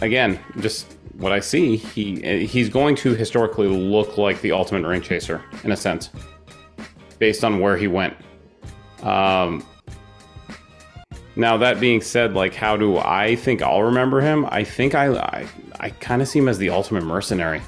again, 0.00 0.38
just 0.60 0.99
what 1.20 1.32
I 1.32 1.40
see, 1.40 1.76
he 1.76 2.46
he's 2.46 2.68
going 2.70 2.96
to 2.96 3.14
historically 3.14 3.68
look 3.68 4.16
like 4.16 4.40
the 4.40 4.52
ultimate 4.52 4.88
ring 4.88 5.02
chaser 5.02 5.42
in 5.64 5.70
a 5.70 5.76
sense, 5.76 6.10
based 7.18 7.44
on 7.44 7.60
where 7.60 7.76
he 7.76 7.86
went. 7.86 8.16
Um, 9.02 9.64
now 11.36 11.58
that 11.58 11.78
being 11.78 12.00
said, 12.00 12.34
like, 12.34 12.54
how 12.54 12.76
do 12.76 12.96
I 12.98 13.36
think 13.36 13.60
I'll 13.60 13.82
remember 13.82 14.20
him? 14.20 14.46
I 14.46 14.64
think 14.64 14.94
I 14.94 15.14
I, 15.14 15.46
I 15.78 15.90
kind 15.90 16.22
of 16.22 16.28
see 16.28 16.38
him 16.38 16.48
as 16.48 16.56
the 16.56 16.70
ultimate 16.70 17.04
mercenary. 17.04 17.60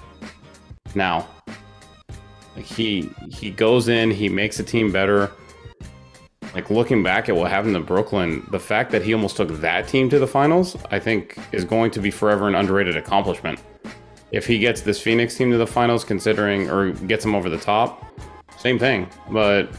Now, 0.95 1.29
like 2.57 2.65
he 2.65 3.11
he 3.31 3.51
goes 3.51 3.89
in, 3.89 4.11
he 4.11 4.31
makes 4.31 4.59
a 4.61 4.65
team 4.65 4.91
better 4.91 5.31
like 6.55 6.71
looking 6.71 7.03
back 7.03 7.29
at 7.29 7.37
what 7.37 7.51
happened 7.51 7.75
to 7.75 7.81
Brooklyn, 7.81 8.47
the 8.51 8.61
fact 8.61 8.91
that 8.91 9.03
he 9.03 9.15
almost 9.15 9.37
took 9.37 9.49
that 9.61 9.89
team 9.89 10.11
to 10.11 10.19
the 10.19 10.27
finals, 10.27 10.77
I 10.91 10.99
think 10.99 11.39
is 11.53 11.65
going 11.65 11.91
to 11.93 12.01
be 12.01 12.11
forever 12.11 12.47
an 12.47 12.55
underrated 12.55 12.97
accomplishment. 12.97 13.61
If 14.33 14.47
he 14.47 14.59
gets 14.59 14.83
this 14.83 15.01
Phoenix 15.01 15.37
team 15.37 15.51
to 15.51 15.59
the 15.59 15.67
finals, 15.67 16.05
considering 16.05 16.71
or 16.71 16.93
gets 16.93 17.25
them 17.25 17.35
over 17.35 17.49
the 17.49 17.59
top, 17.59 18.05
same 18.59 18.79
thing. 18.79 19.09
But 19.31 19.71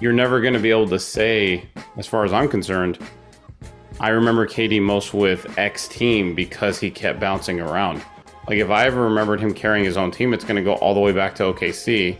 you're 0.00 0.12
never 0.12 0.40
going 0.40 0.54
to 0.54 0.60
be 0.60 0.70
able 0.70 0.88
to 0.88 0.98
say, 0.98 1.68
as 1.96 2.06
far 2.06 2.24
as 2.24 2.32
I'm 2.32 2.48
concerned, 2.48 2.98
I 4.00 4.10
remember 4.10 4.46
KD 4.46 4.80
most 4.80 5.12
with 5.12 5.58
X 5.58 5.88
team 5.88 6.34
because 6.34 6.78
he 6.78 6.90
kept 6.90 7.18
bouncing 7.18 7.60
around. 7.60 8.02
Like 8.48 8.58
if 8.58 8.70
I 8.70 8.86
ever 8.86 9.02
remembered 9.02 9.40
him 9.40 9.52
carrying 9.52 9.84
his 9.84 9.96
own 9.96 10.10
team, 10.10 10.32
it's 10.32 10.44
going 10.44 10.56
to 10.56 10.62
go 10.62 10.74
all 10.74 10.94
the 10.94 11.00
way 11.00 11.12
back 11.12 11.34
to 11.36 11.44
OKC, 11.44 12.16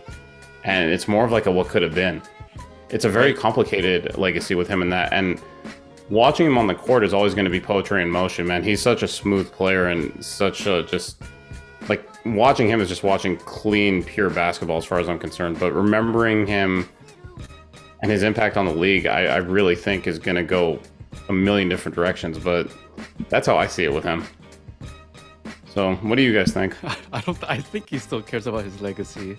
and 0.65 0.91
it's 0.91 1.09
more 1.09 1.25
of 1.25 1.33
like 1.33 1.47
a 1.47 1.53
what 1.53 1.69
could 1.69 1.83
have 1.83 1.95
been 1.95 2.21
it's 2.91 3.05
a 3.05 3.09
very 3.09 3.35
complicated 3.35 4.17
legacy 4.17 4.55
with 4.55 4.69
him 4.69 4.83
in 4.83 4.91
that 4.91 5.13
and 5.13 5.41
watching 6.11 6.47
him 6.47 6.57
on 6.57 6.67
the 6.67 6.75
court 6.75 7.05
is 7.05 7.13
always 7.13 7.35
going 7.35 7.45
to 7.45 7.51
be 7.51 7.61
poetry 7.61 8.03
in 8.03 8.11
motion 8.11 8.47
man 8.47 8.63
he's 8.63 8.81
such 8.81 9.03
a 9.03 9.09
smooth 9.09 9.51
player 9.53 9.87
and 9.87 10.25
such 10.25 10.67
a 10.67 10.83
just 10.85 11.23
like 11.89 12.09
watching 12.25 12.69
him 12.69 12.81
is 12.81 12.89
just 12.89 13.03
watching 13.03 13.37
clean 13.39 14.03
pure 14.03 14.31
basketball 14.31 14.79
as 14.79 14.85
far 14.85 14.99
as 14.99 15.09
i'm 15.09 15.19
concerned 15.19 15.59
but 15.59 15.73
remembering 15.73 16.47
him 16.47 16.89
and 18.03 18.11
his 18.11 18.23
impact 18.23 18.57
on 18.57 18.65
the 18.65 18.75
league 18.75 19.07
i, 19.07 19.25
I 19.27 19.37
really 19.37 19.75
think 19.75 20.07
is 20.07 20.19
going 20.19 20.37
to 20.37 20.45
go 20.45 20.81
a 21.29 21.33
million 21.33 21.69
different 21.69 21.95
directions 21.95 22.39
but 22.39 22.71
that's 23.29 23.47
how 23.47 23.59
i 23.59 23.67
see 23.67 23.85
it 23.85 23.93
with 23.93 24.05
him 24.05 24.25
so 25.75 25.95
what 25.97 26.17
do 26.17 26.23
you 26.23 26.33
guys 26.33 26.53
think 26.53 26.75
I 27.13 27.21
don't. 27.21 27.39
I 27.45 27.59
think 27.59 27.89
he 27.91 27.99
still 27.99 28.23
cares 28.23 28.47
about 28.47 28.65
his 28.65 28.81
legacy. 28.81 29.39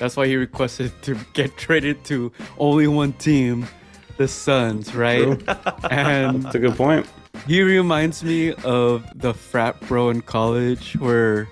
That's 0.00 0.16
why 0.16 0.26
he 0.26 0.34
requested 0.34 0.90
to 1.02 1.16
get 1.34 1.56
traded 1.56 2.02
to 2.06 2.32
only 2.58 2.88
one 2.88 3.12
team, 3.12 3.68
the 4.16 4.26
Suns, 4.26 4.96
right? 4.96 5.40
and 5.90 6.42
that's 6.42 6.56
a 6.56 6.58
good 6.58 6.74
point 6.74 7.06
he 7.46 7.62
reminds 7.62 8.22
me 8.22 8.52
of 8.64 9.04
the 9.18 9.32
frat 9.32 9.80
bro 9.82 10.10
in 10.10 10.22
college 10.22 10.94
where, 10.98 11.48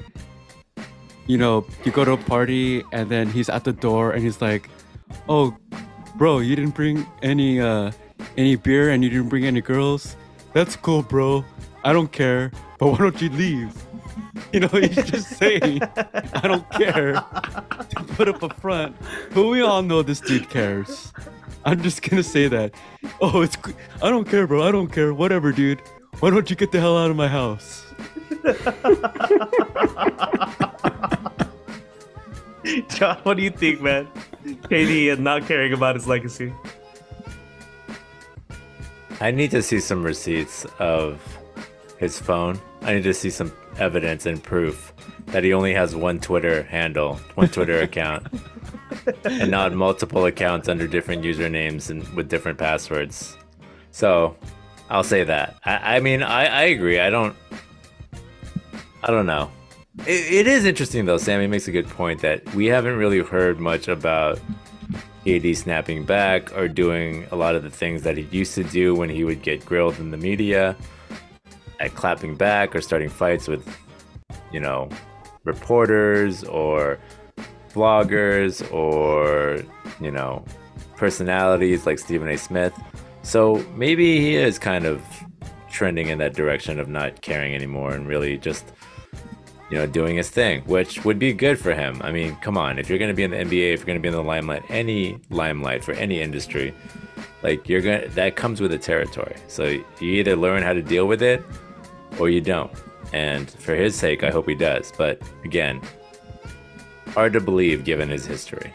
you 1.27 1.39
know, 1.39 1.67
you 1.85 1.93
go 1.93 2.05
to 2.05 2.13
a 2.13 2.17
party 2.17 2.83
and 2.93 3.09
then 3.09 3.31
he's 3.31 3.49
at 3.49 3.65
the 3.65 3.73
door 3.73 4.13
and 4.13 4.23
he's 4.23 4.41
like, 4.41 4.69
"Oh, 5.29 5.57
bro, 6.17 6.39
you 6.39 6.57
didn't 6.57 6.75
bring 6.75 7.07
any 7.23 7.61
uh 7.61 7.93
any 8.37 8.57
beer 8.57 8.91
and 8.91 9.03
you 9.03 9.11
didn't 9.11 9.29
bring 9.29 9.45
any 9.45 9.61
girls. 9.61 10.17
That's 10.53 10.77
cool, 10.77 11.03
bro. 11.03 11.45
I 11.85 11.93
don't 11.93 12.13
care. 12.13 12.53
But 12.79 12.93
why 12.93 12.99
don't 12.99 13.21
you 13.21 13.31
leave?" 13.31 13.73
You 14.53 14.61
know, 14.61 14.69
he's 14.69 15.11
just 15.11 15.37
saying, 15.37 15.83
I 15.83 16.49
don't 16.49 16.69
care 16.71 17.13
to 17.13 18.05
put 18.17 18.29
up 18.29 18.43
a 18.43 18.49
front. 18.49 18.97
But 19.35 19.47
we 19.47 19.61
all 19.61 19.83
know 19.83 20.03
this 20.03 20.21
dude 20.21 20.49
cares. 20.49 21.13
I'm 21.67 21.83
just 21.83 22.01
gonna 22.01 22.23
say 22.23 22.49
that. 22.49 22.73
Oh, 23.21 23.43
it's. 23.43 23.59
I 24.03 24.09
don't 24.09 24.27
care, 24.27 24.47
bro. 24.47 24.63
I 24.63 24.73
don't 24.73 24.91
care. 24.91 25.13
Whatever, 25.13 25.53
dude. 25.53 25.83
Why 26.21 26.31
don't 26.31 26.49
you 26.49 26.57
get 26.57 26.73
the 26.73 26.81
hell 26.81 26.97
out 26.97 27.11
of 27.11 27.17
my 27.17 27.29
house? 27.29 27.85
John, 32.97 33.19
what 33.23 33.37
do 33.37 33.43
you 33.43 33.51
think, 33.51 33.83
man? 33.83 34.09
KD 34.45 35.13
and 35.13 35.23
not 35.23 35.47
caring 35.47 35.73
about 35.73 35.95
his 35.95 36.07
legacy. 36.07 36.53
I 39.21 39.31
need 39.31 39.51
to 39.51 39.63
see 39.63 39.81
some 39.81 40.03
receipts 40.03 40.65
of 40.79 41.21
his 41.99 42.19
phone. 42.19 42.59
I 42.83 42.95
need 42.95 43.05
to 43.05 43.15
see 43.15 43.31
some 43.31 43.53
evidence 43.79 44.27
and 44.27 44.43
proof 44.43 44.93
that 45.27 45.45
he 45.45 45.53
only 45.53 45.75
has 45.75 45.95
one 45.95 46.21
Twitter 46.21 46.63
handle, 46.65 47.17
one 47.35 47.49
Twitter 47.49 47.81
account, 47.81 48.27
and 49.25 49.51
not 49.51 49.73
multiple 49.73 50.27
accounts 50.27 50.69
under 50.69 50.87
different 50.87 51.23
usernames 51.23 51.91
and 51.91 52.07
with 52.15 52.29
different 52.29 52.59
passwords. 52.59 53.37
So, 53.91 54.37
I'll 54.91 55.05
say 55.05 55.25
that. 55.25 55.57
I, 55.65 55.97
I 55.97 56.01
mean, 56.01 56.23
I, 56.23 56.47
I 56.47 56.63
agree. 56.65 56.99
I 56.99 57.11
don't. 57.11 57.37
I 59.03 59.09
don't 59.09 59.27
know. 59.27 59.51
It, 60.07 60.33
it 60.33 60.47
is 60.47 60.65
interesting 60.65 61.05
though. 61.07 61.19
Sammy 61.19 61.47
makes 61.47 61.69
a 61.69 61.73
good 61.73 61.89
point 61.89 62.21
that 62.23 62.55
we 62.55 62.67
haven't 62.67 62.97
really 62.97 63.21
heard 63.21 63.59
much 63.61 63.89
about 63.89 64.41
KD 65.25 65.57
snapping 65.57 66.05
back 66.05 66.57
or 66.57 66.69
doing 66.69 67.27
a 67.31 67.37
lot 67.37 67.55
of 67.55 67.63
the 67.63 67.71
things 67.71 68.03
that 68.03 68.17
he 68.17 68.23
used 68.31 68.55
to 68.55 68.65
do 68.65 68.95
when 68.95 69.11
he 69.11 69.25
would 69.25 69.43
get 69.43 69.65
grilled 69.65 69.99
in 69.99 70.11
the 70.11 70.17
media, 70.17 70.77
at 71.81 71.95
clapping 71.95 72.35
back 72.35 72.75
or 72.75 72.81
starting 72.81 73.09
fights 73.09 73.49
with, 73.49 73.67
you 74.53 74.61
know, 74.61 74.89
reporters 75.45 76.45
or 76.45 76.99
vloggers 77.73 78.71
or 78.73 79.63
you 80.01 80.11
know 80.11 80.45
personalities 80.97 81.87
like 81.87 81.99
Stephen 81.99 82.29
A. 82.29 82.37
Smith. 82.37 82.75
So 83.23 83.65
maybe 83.77 84.21
he 84.21 84.37
is 84.37 84.59
kind 84.59 84.85
of 84.85 85.03
trending 85.71 86.09
in 86.09 86.19
that 86.19 86.35
direction 86.35 86.81
of 86.81 86.89
not 86.89 87.21
caring 87.21 87.55
anymore 87.55 87.93
and 87.95 88.09
really 88.09 88.37
just 88.39 88.73
you 89.71 89.79
know 89.79 89.87
doing 89.87 90.17
his 90.17 90.31
thing, 90.31 90.63
which 90.63 91.05
would 91.05 91.19
be 91.19 91.33
good 91.33 91.59
for 91.59 91.75
him. 91.75 92.01
I 92.03 92.11
mean, 92.11 92.37
come 92.37 92.57
on, 92.57 92.79
if 92.79 92.89
you're 92.89 92.99
going 92.99 93.11
to 93.11 93.15
be 93.15 93.25
in 93.25 93.31
the 93.31 93.37
NBA, 93.37 93.75
if 93.75 93.81
you're 93.81 93.87
going 93.87 93.99
to 93.99 94.03
be 94.03 94.09
in 94.09 94.15
the 94.15 94.23
limelight, 94.23 94.63
any 94.69 95.21
limelight 95.31 95.85
for 95.85 95.93
any 95.93 96.21
industry, 96.21 96.75
like 97.43 97.69
you're 97.69 97.83
going 97.83 98.03
to 98.03 98.09
that 98.11 98.37
comes 98.37 98.61
with 98.61 98.71
the 98.71 98.79
territory. 98.79 99.37
So 99.47 99.65
you 99.65 99.85
either 100.01 100.37
learn 100.37 100.63
how 100.63 100.73
to 100.73 100.83
deal 100.83 101.07
with 101.07 101.23
it 101.23 101.45
or 102.19 102.29
you 102.29 102.41
don't. 102.41 102.73
And 103.13 103.51
for 103.51 103.75
his 103.75 103.95
sake, 103.95 104.23
I 104.23 104.31
hope 104.31 104.49
he 104.49 104.55
does. 104.55 104.93
But 104.97 105.21
again, 105.45 105.81
hard 107.09 107.33
to 107.33 107.41
believe 107.41 107.85
given 107.85 108.09
his 108.09 108.27
history. 108.27 108.73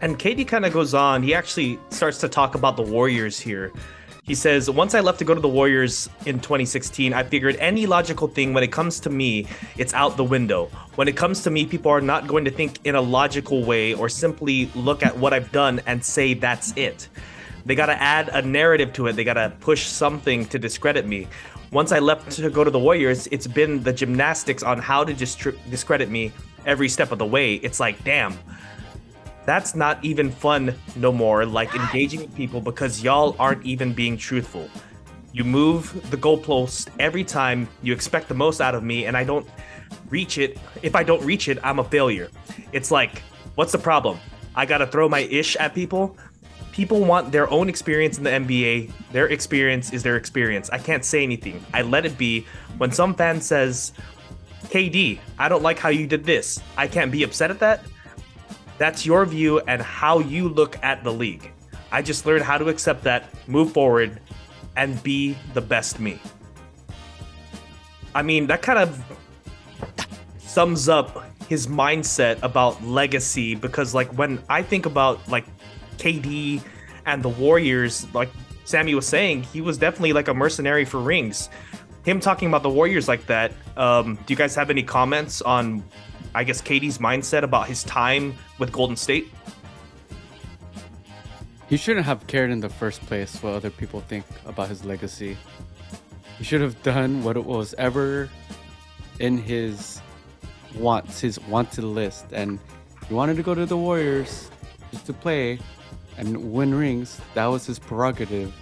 And 0.00 0.18
KD 0.18 0.46
kind 0.46 0.64
of 0.64 0.72
goes 0.72 0.94
on. 0.94 1.22
He 1.22 1.34
actually 1.34 1.78
starts 1.90 2.18
to 2.18 2.28
talk 2.28 2.54
about 2.54 2.76
the 2.76 2.82
Warriors 2.82 3.38
here. 3.38 3.72
He 4.28 4.34
says, 4.34 4.68
Once 4.68 4.94
I 4.94 5.00
left 5.00 5.18
to 5.20 5.24
go 5.24 5.34
to 5.34 5.40
the 5.40 5.48
Warriors 5.48 6.08
in 6.26 6.38
2016, 6.38 7.14
I 7.14 7.22
figured 7.22 7.56
any 7.56 7.86
logical 7.86 8.28
thing 8.28 8.52
when 8.52 8.62
it 8.62 8.70
comes 8.70 9.00
to 9.00 9.10
me, 9.10 9.46
it's 9.78 9.94
out 9.94 10.18
the 10.18 10.24
window. 10.24 10.66
When 10.96 11.08
it 11.08 11.16
comes 11.16 11.42
to 11.44 11.50
me, 11.50 11.64
people 11.64 11.90
are 11.90 12.02
not 12.02 12.26
going 12.26 12.44
to 12.44 12.50
think 12.50 12.78
in 12.84 12.94
a 12.94 13.00
logical 13.00 13.64
way 13.64 13.94
or 13.94 14.10
simply 14.10 14.70
look 14.74 15.02
at 15.02 15.16
what 15.16 15.32
I've 15.32 15.50
done 15.50 15.80
and 15.86 16.04
say 16.04 16.34
that's 16.34 16.76
it. 16.76 17.08
They 17.64 17.74
got 17.74 17.86
to 17.86 18.00
add 18.00 18.28
a 18.28 18.42
narrative 18.42 18.92
to 18.94 19.06
it, 19.06 19.14
they 19.14 19.24
got 19.24 19.34
to 19.34 19.52
push 19.60 19.86
something 19.86 20.44
to 20.46 20.58
discredit 20.58 21.06
me. 21.06 21.26
Once 21.70 21.92
I 21.92 21.98
left 21.98 22.30
to 22.32 22.48
go 22.48 22.64
to 22.64 22.70
the 22.70 22.78
Warriors, 22.78 23.26
it's 23.30 23.46
been 23.46 23.82
the 23.82 23.92
gymnastics 23.92 24.62
on 24.62 24.78
how 24.78 25.04
to 25.04 25.12
distri- 25.12 25.58
discredit 25.70 26.08
me 26.08 26.32
every 26.64 26.88
step 26.88 27.12
of 27.12 27.18
the 27.18 27.26
way. 27.26 27.56
It's 27.56 27.78
like, 27.78 28.02
damn, 28.04 28.38
that's 29.44 29.74
not 29.74 30.02
even 30.02 30.30
fun 30.30 30.74
no 30.96 31.12
more. 31.12 31.44
Like 31.44 31.74
engaging 31.74 32.20
with 32.20 32.34
people 32.34 32.62
because 32.62 33.02
y'all 33.02 33.36
aren't 33.38 33.64
even 33.66 33.92
being 33.92 34.16
truthful. 34.16 34.70
You 35.32 35.44
move 35.44 36.10
the 36.10 36.16
goalpost 36.16 36.88
every 36.98 37.22
time. 37.22 37.68
You 37.82 37.92
expect 37.92 38.28
the 38.28 38.34
most 38.34 38.62
out 38.62 38.74
of 38.74 38.82
me, 38.82 39.04
and 39.04 39.14
I 39.14 39.24
don't 39.24 39.46
reach 40.08 40.38
it. 40.38 40.58
If 40.82 40.96
I 40.96 41.02
don't 41.02 41.22
reach 41.22 41.48
it, 41.48 41.58
I'm 41.62 41.80
a 41.80 41.84
failure. 41.84 42.30
It's 42.72 42.90
like, 42.90 43.22
what's 43.56 43.72
the 43.72 43.78
problem? 43.78 44.18
I 44.54 44.64
gotta 44.64 44.86
throw 44.86 45.06
my 45.06 45.20
ish 45.20 45.54
at 45.56 45.74
people. 45.74 46.16
People 46.78 47.00
want 47.00 47.32
their 47.32 47.50
own 47.50 47.68
experience 47.68 48.18
in 48.18 48.22
the 48.22 48.30
NBA. 48.30 48.92
Their 49.10 49.26
experience 49.26 49.92
is 49.92 50.04
their 50.04 50.16
experience. 50.16 50.70
I 50.70 50.78
can't 50.78 51.04
say 51.04 51.24
anything. 51.24 51.60
I 51.74 51.82
let 51.82 52.06
it 52.06 52.16
be. 52.16 52.46
When 52.76 52.92
some 52.92 53.16
fan 53.16 53.40
says, 53.40 53.92
KD, 54.66 55.18
I 55.40 55.48
don't 55.48 55.64
like 55.64 55.80
how 55.80 55.88
you 55.88 56.06
did 56.06 56.22
this, 56.22 56.60
I 56.76 56.86
can't 56.86 57.10
be 57.10 57.24
upset 57.24 57.50
at 57.50 57.58
that. 57.58 57.84
That's 58.78 59.04
your 59.04 59.26
view 59.26 59.58
and 59.66 59.82
how 59.82 60.20
you 60.20 60.48
look 60.48 60.78
at 60.84 61.02
the 61.02 61.12
league. 61.12 61.50
I 61.90 62.00
just 62.00 62.26
learned 62.26 62.44
how 62.44 62.58
to 62.58 62.68
accept 62.68 63.02
that, 63.02 63.28
move 63.48 63.72
forward, 63.72 64.20
and 64.76 65.02
be 65.02 65.36
the 65.54 65.60
best 65.60 65.98
me. 65.98 66.20
I 68.14 68.22
mean, 68.22 68.46
that 68.46 68.62
kind 68.62 68.78
of 68.78 69.02
sums 70.38 70.88
up 70.88 71.24
his 71.48 71.66
mindset 71.66 72.40
about 72.44 72.80
legacy 72.84 73.56
because, 73.56 73.96
like, 73.96 74.16
when 74.16 74.40
I 74.48 74.62
think 74.62 74.86
about 74.86 75.28
like 75.28 75.44
KD 75.98 76.62
and 77.06 77.22
the 77.22 77.28
Warriors, 77.28 78.06
like 78.14 78.30
Sammy 78.64 78.94
was 78.94 79.06
saying, 79.06 79.42
he 79.44 79.60
was 79.60 79.78
definitely 79.78 80.12
like 80.12 80.28
a 80.28 80.34
mercenary 80.34 80.84
for 80.84 81.00
rings. 81.00 81.48
Him 82.04 82.20
talking 82.20 82.48
about 82.48 82.62
the 82.62 82.70
Warriors 82.70 83.08
like 83.08 83.26
that, 83.26 83.52
um, 83.76 84.14
do 84.14 84.32
you 84.32 84.36
guys 84.36 84.54
have 84.54 84.70
any 84.70 84.82
comments 84.82 85.42
on, 85.42 85.84
I 86.34 86.44
guess, 86.44 86.62
KD's 86.62 86.98
mindset 86.98 87.42
about 87.42 87.66
his 87.66 87.82
time 87.84 88.34
with 88.58 88.72
Golden 88.72 88.96
State? 88.96 89.28
He 91.68 91.76
shouldn't 91.76 92.06
have 92.06 92.26
cared 92.26 92.50
in 92.50 92.60
the 92.60 92.68
first 92.68 93.00
place 93.02 93.42
what 93.42 93.52
other 93.52 93.70
people 93.70 94.00
think 94.00 94.24
about 94.46 94.68
his 94.68 94.84
legacy. 94.84 95.36
He 96.38 96.44
should 96.44 96.62
have 96.62 96.82
done 96.82 97.22
what 97.22 97.36
it 97.36 97.44
was 97.44 97.74
ever 97.76 98.30
in 99.18 99.36
his 99.36 100.00
wants, 100.74 101.20
his 101.20 101.38
wanted 101.40 101.84
list. 101.84 102.26
And 102.32 102.58
he 103.06 103.14
wanted 103.14 103.36
to 103.36 103.42
go 103.42 103.54
to 103.54 103.66
the 103.66 103.76
Warriors 103.76 104.50
just 104.90 105.04
to 105.06 105.12
play 105.12 105.58
and 106.18 106.52
win 106.52 106.74
rings. 106.74 107.20
That 107.34 107.46
was 107.46 107.66
his 107.66 107.78
prerogative. 107.78 108.52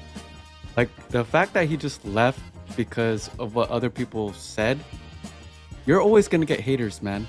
Like 0.77 0.91
the 1.09 1.25
fact 1.25 1.55
that 1.55 1.69
he 1.69 1.77
just 1.77 2.05
left 2.05 2.41
because 2.77 3.31
of 3.39 3.55
what 3.55 3.71
other 3.71 3.91
people 3.91 4.33
said, 4.35 4.79
you're 5.87 6.01
always 6.01 6.29
gonna 6.29 6.47
get 6.47 6.61
haters, 6.61 7.03
man. 7.03 7.27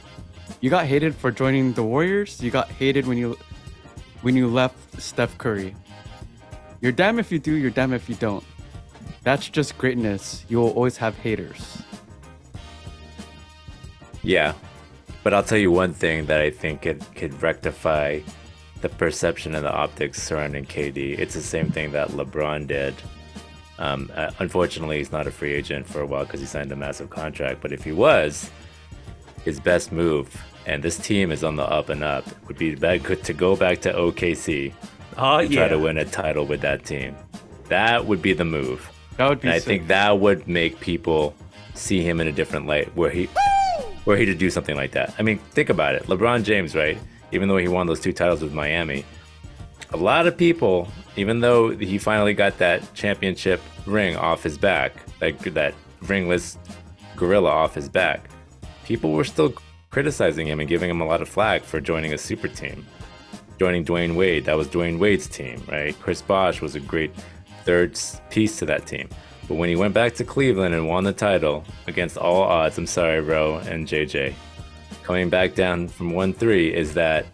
You 0.62 0.70
got 0.70 0.86
hated 0.86 1.16
for 1.16 1.32
joining 1.32 1.74
the 1.74 1.84
Warriors. 1.84 2.42
You 2.42 2.52
got 2.52 2.70
hated 2.70 3.08
when 3.08 3.18
you 3.18 3.38
when 4.22 4.36
you 4.36 4.48
left 4.48 5.02
Steph 5.02 5.38
Curry. 5.38 5.76
You're 6.82 6.92
damn 6.92 7.20
if 7.20 7.32
you 7.32 7.40
do, 7.40 7.54
you're 7.54 7.72
damn 7.72 7.94
if 7.94 8.10
you 8.10 8.16
don't. 8.16 8.44
That's 9.24 9.50
just 9.50 9.78
greatness. 9.78 10.46
You 10.48 10.58
will 10.60 10.72
always 10.72 10.98
have 10.98 11.18
haters. 11.18 11.82
Yeah. 14.24 14.54
But 15.24 15.34
I'll 15.34 15.44
tell 15.44 15.58
you 15.58 15.72
one 15.72 15.94
thing 15.94 16.26
that 16.28 16.40
I 16.40 16.50
think 16.50 16.84
could, 16.84 17.04
could 17.16 17.42
rectify 17.42 18.22
the 18.82 18.90
perception 18.90 19.56
and 19.56 19.66
the 19.66 19.72
optics 19.74 20.22
surrounding 20.22 20.66
KD. 20.66 21.18
It's 21.20 21.34
the 21.34 21.42
same 21.42 21.70
thing 21.72 21.92
that 21.94 22.10
LeBron 22.10 22.68
did. 22.68 22.96
Um, 23.80 24.12
uh, 24.16 24.32
unfortunately, 24.40 24.98
he's 24.98 25.12
not 25.12 25.28
a 25.28 25.32
free 25.32 25.54
agent 25.54 25.88
for 25.88 26.02
a 26.02 26.06
while 26.06 26.26
because 26.26 26.40
he 26.40 26.46
signed 26.46 26.72
a 26.72 26.76
massive 26.76 27.10
contract. 27.10 27.62
But 27.62 27.72
if 27.72 27.84
he 27.84 27.92
was, 27.92 28.50
his 29.46 29.60
best 29.60 29.92
move, 29.92 30.36
and 30.66 30.84
this 30.84 30.98
team 30.98 31.32
is 31.32 31.44
on 31.44 31.56
the 31.56 31.64
up 31.64 31.90
and 31.90 32.04
up, 32.04 32.26
would 32.48 32.58
be 32.58 32.76
back 32.76 33.02
to 33.24 33.34
go 33.34 33.56
back 33.56 33.82
to 33.82 33.94
OKC 33.94 34.74
Oh 35.18 35.38
and 35.40 35.52
try 35.52 35.68
to 35.68 35.80
win 35.80 35.98
a 35.98 36.06
title 36.06 36.46
with 36.46 36.62
that 36.62 36.86
team. 36.86 37.16
That 37.70 38.06
would 38.06 38.22
be 38.22 38.34
the 38.34 38.46
move. 38.46 38.90
That 39.18 39.30
would 39.30 39.42
be 39.42 39.48
And 39.48 39.56
I 39.56 39.60
sick. 39.60 39.68
think 39.68 39.88
that 39.88 40.20
would 40.20 40.48
make 40.48 40.80
people 40.80 41.36
see 41.74 42.02
him 42.02 42.20
in 42.22 42.28
a 42.28 42.32
different 42.32 42.66
light 42.68 42.96
where 42.96 43.10
he 43.10 43.28
where 44.06 44.16
he 44.18 44.26
to 44.26 44.34
do 44.36 44.50
something 44.50 44.76
like 44.76 44.92
that. 44.92 45.14
I 45.20 45.22
mean, 45.22 45.38
think 45.52 45.70
about 45.70 45.96
it. 45.96 46.04
LeBron 46.04 46.44
James, 46.44 46.76
right? 46.76 46.98
Even 47.32 47.50
though 47.50 47.58
he 47.58 47.68
won 47.68 47.88
those 47.88 48.00
two 48.00 48.14
titles 48.14 48.42
with 48.42 48.54
Miami, 48.54 49.06
a 49.92 49.98
lot 49.98 50.28
of 50.28 50.38
people, 50.38 50.88
even 51.16 51.40
though 51.40 51.70
he 51.70 51.98
finally 51.98 52.34
got 52.34 52.58
that 52.58 52.94
championship 52.94 53.62
ring 53.86 54.16
off 54.16 54.44
his 54.44 54.58
back, 54.58 54.94
like 55.22 55.40
that 55.54 55.74
ringless 56.04 56.58
gorilla 57.16 57.50
off 57.50 57.74
his 57.74 57.90
back, 57.90 58.30
people 58.86 59.12
were 59.12 59.24
still 59.24 59.54
criticizing 59.90 60.48
him 60.48 60.60
and 60.60 60.70
giving 60.70 60.90
him 60.90 61.02
a 61.02 61.06
lot 61.06 61.22
of 61.22 61.30
flack 61.30 61.64
for 61.64 61.80
joining 61.82 62.14
a 62.14 62.18
super 62.18 62.48
team. 62.48 62.86
Joining 63.60 63.84
Dwyane 63.84 64.16
Wade, 64.16 64.46
that 64.46 64.56
was 64.56 64.68
Dwyane 64.68 65.00
Wade's 65.00 65.28
team, 65.28 65.64
right? 65.68 66.00
Chris 66.00 66.22
Bosh 66.22 66.62
was 66.62 66.76
a 66.76 66.80
great 66.80 67.12
third 67.64 68.00
piece 68.30 68.60
to 68.60 68.66
that 68.66 68.86
team. 68.86 69.10
But 69.48 69.56
when 69.56 69.70
he 69.70 69.76
went 69.76 69.94
back 69.94 70.14
to 70.16 70.24
Cleveland 70.24 70.76
and 70.76 70.88
won 70.88 71.06
the 71.06 71.14
title 71.14 71.64
against 71.88 72.18
all 72.18 72.44
odds, 72.44 72.78
I'm 72.78 72.86
sorry, 72.86 73.22
bro, 73.22 73.58
and 73.58 73.88
JJ, 73.88 74.34
coming 75.08 75.30
back 75.30 75.56
down 75.56 75.88
from 75.88 76.12
1 76.12 76.34
3 76.34 76.74
is 76.74 76.94
that 76.94 77.26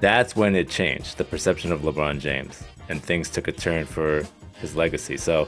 that's 0.00 0.34
when 0.34 0.56
it 0.56 0.66
changed 0.66 1.18
the 1.18 1.24
perception 1.24 1.70
of 1.70 1.82
LeBron 1.82 2.20
James 2.20 2.64
and 2.88 3.02
things 3.02 3.28
took 3.28 3.48
a 3.48 3.52
turn 3.52 3.84
for 3.84 4.24
his 4.60 4.74
legacy. 4.74 5.18
So 5.18 5.46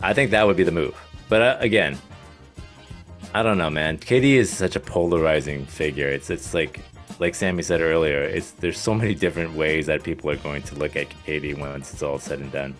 I 0.00 0.14
think 0.14 0.30
that 0.30 0.46
would 0.46 0.56
be 0.56 0.64
the 0.64 0.72
move. 0.72 0.96
But 1.28 1.42
uh, 1.42 1.56
again, 1.60 1.98
I 3.34 3.42
don't 3.42 3.58
know, 3.58 3.68
man. 3.68 3.98
KD 3.98 4.36
is 4.36 4.50
such 4.50 4.74
a 4.74 4.80
polarizing 4.80 5.66
figure. 5.66 6.08
It's 6.08 6.30
it's 6.30 6.54
like 6.54 6.80
like 7.18 7.34
Sammy 7.34 7.62
said 7.62 7.82
earlier, 7.82 8.22
it's 8.22 8.52
there's 8.52 8.78
so 8.78 8.94
many 8.94 9.14
different 9.14 9.52
ways 9.52 9.84
that 9.84 10.02
people 10.02 10.30
are 10.30 10.36
going 10.36 10.62
to 10.62 10.74
look 10.76 10.96
at 10.96 11.10
KD 11.26 11.58
once 11.58 11.92
it's 11.92 12.02
all 12.02 12.18
said 12.18 12.38
and 12.38 12.50
done. 12.50 12.74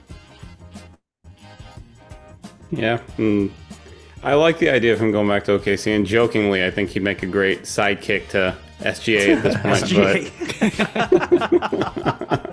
Yeah. 2.70 2.98
mm. 3.18 3.50
I 4.22 4.34
like 4.34 4.58
the 4.58 4.68
idea 4.70 4.92
of 4.92 5.00
him 5.00 5.12
going 5.12 5.28
back 5.28 5.44
to 5.44 5.58
OKC, 5.58 5.94
and 5.94 6.04
jokingly, 6.06 6.64
I 6.64 6.70
think 6.70 6.90
he'd 6.90 7.02
make 7.02 7.22
a 7.22 7.26
great 7.26 7.62
sidekick 7.62 8.28
to 8.30 8.56
SGA 8.80 9.36
at 9.36 9.42
this 9.42 9.56
point. 9.62 9.80
But 9.94 10.32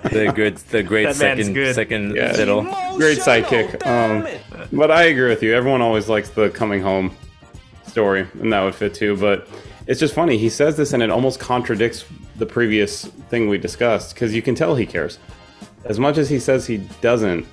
The 0.15 0.31
good 0.33 0.57
the 0.57 0.83
great 0.83 1.05
That 1.05 1.15
second 1.15 1.53
good. 1.53 1.73
second 1.75 2.15
Yeah. 2.15 2.31
fiddle. 2.33 2.61
great 2.97 3.17
sidekick. 3.17 3.85
Um, 3.85 4.25
but 4.71 4.91
I 4.91 5.03
agree 5.05 5.27
with 5.29 5.41
you. 5.43 5.53
Everyone 5.55 5.81
always 5.81 6.07
likes 6.07 6.29
the 6.29 6.49
coming 6.51 6.81
home 6.81 7.11
story, 7.87 8.27
and 8.39 8.53
that 8.53 8.61
would 8.61 8.75
fit 8.75 8.93
too. 8.93 9.17
But 9.17 9.47
it's 9.87 9.99
just 9.99 10.13
funny. 10.13 10.37
He 10.37 10.49
says 10.49 10.77
this, 10.77 10.93
and 10.93 11.01
it 11.03 11.09
almost 11.09 11.39
contradicts 11.39 12.05
the 12.37 12.45
previous 12.45 13.05
thing 13.29 13.49
we 13.49 13.57
discussed 13.57 14.13
because 14.13 14.33
you 14.35 14.41
can 14.41 14.55
tell 14.55 14.75
he 14.75 14.85
cares. 14.85 15.17
As 15.85 15.99
much 15.99 16.17
as 16.17 16.29
he 16.29 16.39
says 16.39 16.65
he 16.67 16.77
doesn't, 17.01 17.45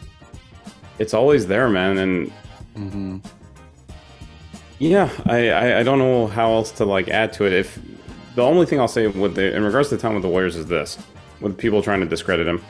it's 0.98 1.14
always 1.14 1.46
there, 1.46 1.68
man. 1.68 1.98
And 1.98 2.32
Yeah, 4.82 5.10
I, 5.26 5.50
I, 5.50 5.78
I 5.78 5.82
don't 5.84 6.00
know 6.00 6.26
how 6.26 6.54
else 6.54 6.72
to 6.72 6.84
like 6.84 7.06
add 7.08 7.32
to 7.34 7.44
it. 7.44 7.52
If 7.52 7.78
the 8.34 8.42
only 8.42 8.66
thing 8.66 8.80
I'll 8.80 8.88
say 8.88 9.06
with 9.06 9.36
the 9.36 9.54
in 9.54 9.62
regards 9.62 9.90
to 9.90 9.96
the 9.96 10.02
time 10.02 10.14
with 10.14 10.24
the 10.24 10.28
Warriors 10.28 10.56
is 10.56 10.66
this, 10.66 10.98
with 11.40 11.56
people 11.56 11.82
trying 11.82 12.00
to 12.00 12.06
discredit 12.06 12.48
him. 12.48 12.60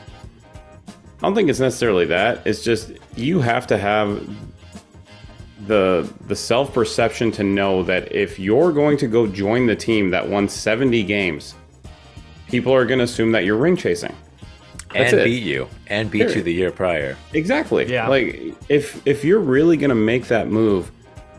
I 0.87 0.91
don't 1.21 1.33
think 1.33 1.49
it's 1.49 1.59
necessarily 1.59 2.05
that. 2.05 2.45
It's 2.45 2.63
just 2.63 2.91
you 3.15 3.39
have 3.39 3.65
to 3.65 3.79
have 3.79 4.29
the 5.65 6.07
the 6.27 6.35
self 6.35 6.71
perception 6.71 7.31
to 7.31 7.43
know 7.43 7.81
that 7.81 8.11
if 8.11 8.37
you're 8.37 8.71
going 8.71 8.97
to 8.97 9.07
go 9.07 9.25
join 9.25 9.65
the 9.65 9.75
team 9.75 10.11
that 10.11 10.29
won 10.29 10.47
70 10.47 11.01
games, 11.05 11.55
people 12.47 12.75
are 12.75 12.85
going 12.85 12.99
to 12.99 13.05
assume 13.05 13.31
that 13.31 13.43
you're 13.43 13.57
ring 13.57 13.75
chasing. 13.75 14.15
That's 14.93 15.13
and 15.13 15.21
it. 15.21 15.25
beat 15.25 15.41
you 15.41 15.67
and 15.87 16.11
beat 16.11 16.35
you 16.35 16.43
the 16.43 16.53
year 16.53 16.69
prior. 16.69 17.17
Exactly. 17.33 17.91
Yeah. 17.91 18.07
Like 18.07 18.53
if 18.69 19.01
if 19.07 19.25
you're 19.25 19.39
really 19.39 19.77
gonna 19.77 19.95
make 19.95 20.27
that 20.27 20.47
move, 20.49 20.91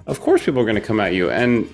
of 0.06 0.20
course 0.20 0.44
people 0.44 0.60
are 0.60 0.66
gonna 0.66 0.80
come 0.80 1.00
at 1.00 1.14
you. 1.14 1.30
And 1.30 1.72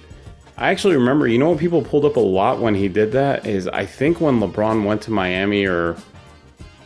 I 0.56 0.70
actually 0.70 0.94
remember, 0.94 1.26
you 1.26 1.38
know 1.38 1.50
what 1.50 1.58
people 1.58 1.82
pulled 1.82 2.04
up 2.04 2.16
a 2.16 2.20
lot 2.20 2.60
when 2.60 2.74
he 2.74 2.88
did 2.88 3.12
that 3.12 3.46
is 3.46 3.66
I 3.68 3.86
think 3.86 4.20
when 4.20 4.40
LeBron 4.40 4.84
went 4.84 5.02
to 5.02 5.10
Miami 5.10 5.66
or 5.66 5.96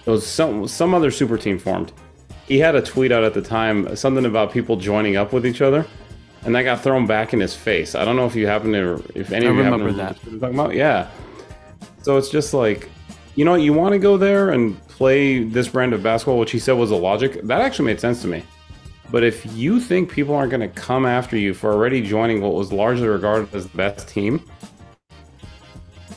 it 0.06 0.10
was 0.10 0.26
some 0.26 0.68
some 0.68 0.94
other 0.94 1.10
super 1.10 1.36
team 1.38 1.58
formed. 1.58 1.92
He 2.46 2.58
had 2.58 2.74
a 2.74 2.82
tweet 2.82 3.10
out 3.10 3.24
at 3.24 3.32
the 3.32 3.40
time, 3.40 3.96
something 3.96 4.26
about 4.26 4.52
people 4.52 4.76
joining 4.76 5.16
up 5.16 5.32
with 5.32 5.46
each 5.46 5.62
other, 5.62 5.86
and 6.44 6.54
that 6.54 6.62
got 6.62 6.82
thrown 6.82 7.06
back 7.06 7.32
in 7.32 7.40
his 7.40 7.54
face. 7.54 7.94
I 7.94 8.04
don't 8.04 8.16
know 8.16 8.26
if 8.26 8.36
you 8.36 8.46
happen 8.46 8.72
to, 8.72 9.02
if 9.14 9.32
any 9.32 9.46
I 9.46 9.50
of 9.50 9.56
you 9.56 9.62
remember 9.62 9.88
to 9.88 9.96
that. 9.96 10.16
talking 10.16 10.40
about. 10.40 10.74
Yeah. 10.74 11.08
So 12.02 12.18
it's 12.18 12.28
just 12.28 12.52
like, 12.52 12.90
you 13.34 13.46
know, 13.46 13.54
you 13.54 13.72
want 13.72 13.94
to 13.94 13.98
go 13.98 14.18
there 14.18 14.50
and 14.50 14.78
play 14.88 15.42
this 15.42 15.68
brand 15.68 15.94
of 15.94 16.02
basketball, 16.02 16.38
which 16.38 16.50
he 16.50 16.58
said 16.58 16.72
was 16.72 16.90
a 16.90 16.96
logic. 16.96 17.40
That 17.44 17.62
actually 17.62 17.86
made 17.86 17.98
sense 17.98 18.20
to 18.22 18.28
me. 18.28 18.44
But 19.14 19.22
if 19.22 19.46
you 19.54 19.78
think 19.78 20.10
people 20.10 20.34
aren't 20.34 20.50
going 20.50 20.68
to 20.68 20.80
come 20.80 21.06
after 21.06 21.36
you 21.38 21.54
for 21.54 21.72
already 21.72 22.02
joining 22.02 22.40
what 22.40 22.52
was 22.52 22.72
largely 22.72 23.06
regarded 23.06 23.54
as 23.54 23.68
the 23.68 23.76
best 23.76 24.08
team, 24.08 24.42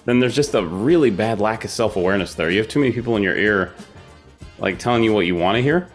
then 0.05 0.19
there's 0.19 0.35
just 0.35 0.55
a 0.55 0.65
really 0.65 1.11
bad 1.11 1.39
lack 1.39 1.63
of 1.63 1.69
self 1.69 1.95
awareness 1.95 2.33
there. 2.33 2.49
You 2.49 2.57
have 2.57 2.67
too 2.67 2.79
many 2.79 2.91
people 2.91 3.15
in 3.15 3.21
your 3.21 3.35
ear, 3.37 3.71
like 4.57 4.79
telling 4.79 5.03
you 5.03 5.13
what 5.13 5.27
you 5.27 5.35
want 5.35 5.57
to 5.57 5.61
hear, 5.61 5.89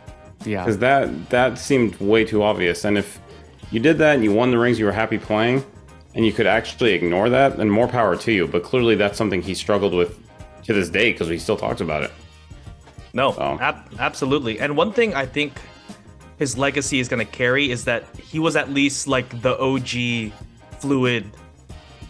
Yeah. 0.45 0.63
because 0.63 0.79
that 0.79 1.29
that 1.31 1.59
seemed 1.59 1.97
way 1.99 2.25
too 2.25 2.45
obvious. 2.45 2.85
And 2.85 2.97
if 2.97 3.19
you 3.73 3.81
did 3.81 3.99
that 3.99 4.15
and 4.15 4.23
you 4.23 4.33
won 4.33 4.53
the 4.53 4.59
rings, 4.59 4.79
you 4.79 4.85
were 4.85 4.93
happy 4.93 5.19
playing, 5.19 5.65
and 6.15 6.25
you 6.25 6.33
could 6.33 6.47
actually 6.47 6.93
ignore 6.93 7.29
that, 7.31 7.57
then 7.57 7.69
more 7.69 7.89
power 7.89 8.15
to 8.15 8.31
you. 8.31 8.47
But 8.47 8.63
clearly, 8.63 8.95
that's 8.95 9.19
something 9.19 9.43
he 9.43 9.55
struggled 9.55 9.93
with 9.93 10.17
to 10.67 10.73
this 10.73 10.89
day 10.89 11.11
because 11.11 11.27
he 11.27 11.39
still 11.39 11.57
talks 11.57 11.81
about 11.81 12.05
it. 12.05 12.13
No, 13.13 13.35
Oh. 13.37 13.59
ab- 13.61 13.93
absolutely. 13.99 14.61
And 14.61 14.77
one 14.77 14.93
thing 14.93 15.17
I 15.17 15.27
think 15.27 15.55
his 16.43 16.59
legacy 16.59 16.99
is 16.99 17.09
going 17.09 17.25
to 17.25 17.33
carry 17.33 17.71
is 17.71 17.85
that 17.85 18.05
he 18.17 18.41
was 18.41 18.57
at 18.57 18.69
least 18.69 19.07
like 19.07 19.29
the 19.43 19.57
OG 19.61 20.33
fluid 20.81 21.25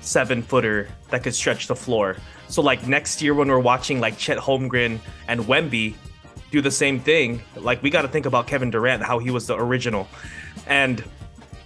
seven 0.01 0.41
footer 0.43 0.89
that 1.11 1.23
could 1.23 1.35
stretch 1.35 1.67
the 1.67 1.77
floor. 1.77 2.17
So 2.49 2.63
like 2.63 2.89
next 2.89 3.21
year 3.21 3.35
when 3.35 3.49
we're 3.49 3.59
watching 3.59 4.01
like 4.01 4.17
Chet 4.17 4.39
Holmgren 4.39 5.01
and 5.29 5.43
Wemby 5.43 5.95
do 6.51 6.63
the 6.63 6.71
same 6.71 6.99
thing, 6.99 7.43
like 7.57 7.83
we 7.83 7.91
got 7.91 8.03
to 8.03 8.09
think 8.09 8.25
about 8.25 8.47
Kevin 8.47 8.71
Durant, 8.71 9.03
how 9.03 9.19
he 9.19 9.31
was 9.31 9.47
the 9.47 9.55
original. 9.55 10.09
And 10.67 11.05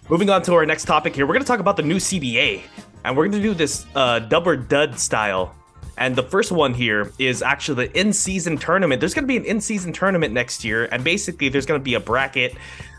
moving 0.09 0.29
on 0.29 0.43
to 0.43 0.55
our 0.55 0.67
next 0.67 0.87
topic 0.87 1.15
here, 1.15 1.25
we're 1.25 1.35
going 1.35 1.45
to 1.45 1.49
talk 1.49 1.61
about 1.61 1.77
the 1.77 1.85
new 1.85 1.97
CBA. 1.97 2.63
And 3.05 3.17
we're 3.17 3.29
going 3.29 3.41
to 3.41 3.49
do 3.49 3.55
this 3.55 3.87
uh, 3.95 4.19
dub 4.19 4.49
or 4.49 4.57
dud 4.57 4.99
style. 4.99 5.55
And 5.99 6.15
the 6.15 6.23
first 6.23 6.53
one 6.53 6.75
here 6.75 7.13
is 7.19 7.43
actually 7.43 7.87
the 7.87 7.99
in-season 7.99 8.59
tournament. 8.59 9.01
There's 9.01 9.15
going 9.15 9.25
to 9.25 9.29
be 9.29 9.37
an 9.37 9.45
in-season 9.45 9.93
tournament 9.93 10.33
next 10.33 10.65
year, 10.65 10.87
and 10.93 11.03
basically 11.03 11.49
there's 11.49 11.67
going 11.67 11.81
to 11.81 11.85
be 11.85 11.95
a 11.95 12.01
bracket 12.01 12.55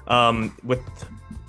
um, 0.08 0.56
with 0.64 0.80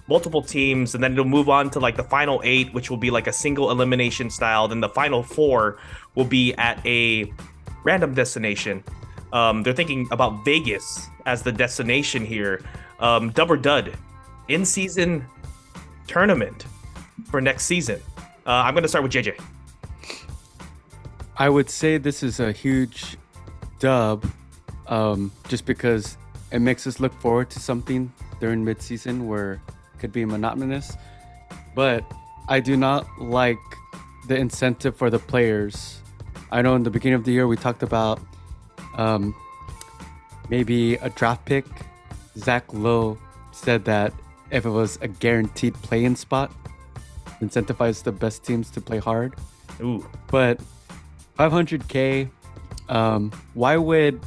multiple 0.08 0.42
teams, 0.42 0.94
and 0.94 1.02
then 1.02 1.12
it'll 1.12 1.24
move 1.24 1.48
on 1.48 1.70
to 1.70 1.80
like 1.80 1.96
the 1.96 2.02
final 2.04 2.40
eight, 2.44 2.72
which 2.74 2.90
will 2.90 2.96
be 2.96 3.10
like 3.10 3.26
a 3.26 3.32
single 3.32 3.70
elimination 3.70 4.30
style. 4.30 4.68
Then 4.68 4.80
the 4.80 4.88
final 4.88 5.22
four 5.22 5.78
will 6.14 6.24
be 6.24 6.54
at 6.54 6.84
a 6.84 7.32
random 7.84 8.14
destination. 8.14 8.82
Um, 9.32 9.62
they're 9.62 9.74
thinking 9.74 10.08
about 10.10 10.44
Vegas 10.44 11.08
as 11.26 11.42
the 11.42 11.52
destination 11.52 12.24
here. 12.24 12.62
Um, 13.00 13.30
dub 13.30 13.50
or 13.50 13.56
dud, 13.56 13.96
in-season 14.48 15.24
tournament 16.06 16.66
for 17.30 17.40
next 17.40 17.66
season. 17.66 18.00
Uh, 18.46 18.50
I'm 18.64 18.74
going 18.74 18.82
to 18.82 18.88
start 18.88 19.02
with 19.02 19.12
JJ. 19.12 19.40
I 21.40 21.48
would 21.48 21.70
say 21.70 21.98
this 21.98 22.24
is 22.24 22.40
a 22.40 22.50
huge 22.50 23.16
dub, 23.78 24.26
um, 24.88 25.30
just 25.46 25.66
because 25.66 26.16
it 26.50 26.58
makes 26.58 26.84
us 26.86 26.98
look 26.98 27.12
forward 27.20 27.48
to 27.50 27.60
something 27.60 28.12
during 28.40 28.64
midseason 28.64 29.26
where 29.26 29.52
it 29.54 30.00
could 30.00 30.12
be 30.12 30.24
monotonous. 30.24 30.96
But 31.76 32.04
I 32.48 32.58
do 32.58 32.76
not 32.76 33.06
like 33.20 33.58
the 34.26 34.36
incentive 34.36 34.96
for 34.96 35.10
the 35.10 35.20
players. 35.20 36.00
I 36.50 36.60
know 36.60 36.74
in 36.74 36.82
the 36.82 36.90
beginning 36.90 37.14
of 37.14 37.24
the 37.24 37.30
year 37.30 37.46
we 37.46 37.56
talked 37.56 37.84
about 37.84 38.20
um, 38.96 39.32
maybe 40.48 40.94
a 40.96 41.10
draft 41.10 41.44
pick. 41.44 41.66
Zach 42.36 42.64
Lowe 42.72 43.16
said 43.52 43.84
that 43.84 44.12
if 44.50 44.66
it 44.66 44.70
was 44.70 44.98
a 45.02 45.08
guaranteed 45.08 45.74
play-in 45.82 46.16
spot, 46.16 46.50
incentivize 47.40 48.02
the 48.02 48.10
best 48.10 48.44
teams 48.44 48.70
to 48.70 48.80
play 48.80 48.98
hard. 48.98 49.34
Ooh. 49.80 50.04
But 50.28 50.60
500k, 51.38 52.28
um, 52.88 53.30
why 53.54 53.76
would 53.76 54.20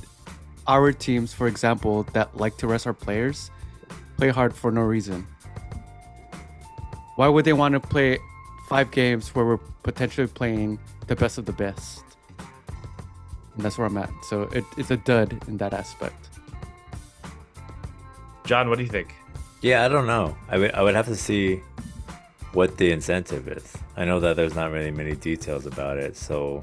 our 0.68 0.94
teams, 0.94 1.34
for 1.34 1.48
example, 1.48 2.04
that 2.14 2.36
like 2.38 2.58
to 2.58 2.68
rest 2.68 2.88
our 2.88 2.94
players, 2.94 3.52
play 4.18 4.30
hard 4.30 4.56
for 4.56 4.72
no 4.72 4.82
reason? 4.82 5.28
Why 7.18 7.28
would 7.28 7.46
they 7.46 7.54
want 7.54 7.74
to 7.74 7.80
play 7.80 8.18
five 8.70 8.92
games 8.92 9.36
where 9.36 9.46
we're 9.46 9.58
potentially 9.84 10.28
playing 10.28 10.80
the 11.08 11.16
best 11.16 11.38
of 11.38 11.46
the 11.46 11.52
best? 11.52 12.04
And 13.56 13.66
that's 13.66 13.78
where 13.78 13.88
I'm 13.88 13.98
at. 13.98 14.10
So 14.24 14.44
it, 14.44 14.64
it's 14.78 14.92
a 14.92 14.98
dud 14.98 15.38
in 15.48 15.58
that 15.58 15.74
aspect. 15.74 16.30
John, 18.46 18.70
what 18.70 18.78
do 18.78 18.84
you 18.84 18.90
think? 18.90 19.14
Yeah, 19.62 19.86
I 19.86 19.90
don't 19.90 20.08
know. 20.08 20.36
I 20.50 20.58
would 20.58 20.72
I 20.72 20.82
would 20.82 20.96
have 20.96 21.06
to 21.08 21.16
see 21.16 21.62
what 22.54 22.78
the 22.78 22.92
incentive 22.92 23.48
is. 23.48 23.78
I 23.96 24.06
know 24.06 24.20
that 24.20 24.36
there's 24.36 24.56
not 24.56 24.72
really 24.72 24.92
many 24.92 25.16
details 25.16 25.66
about 25.66 25.98
it, 25.98 26.18
so 26.18 26.62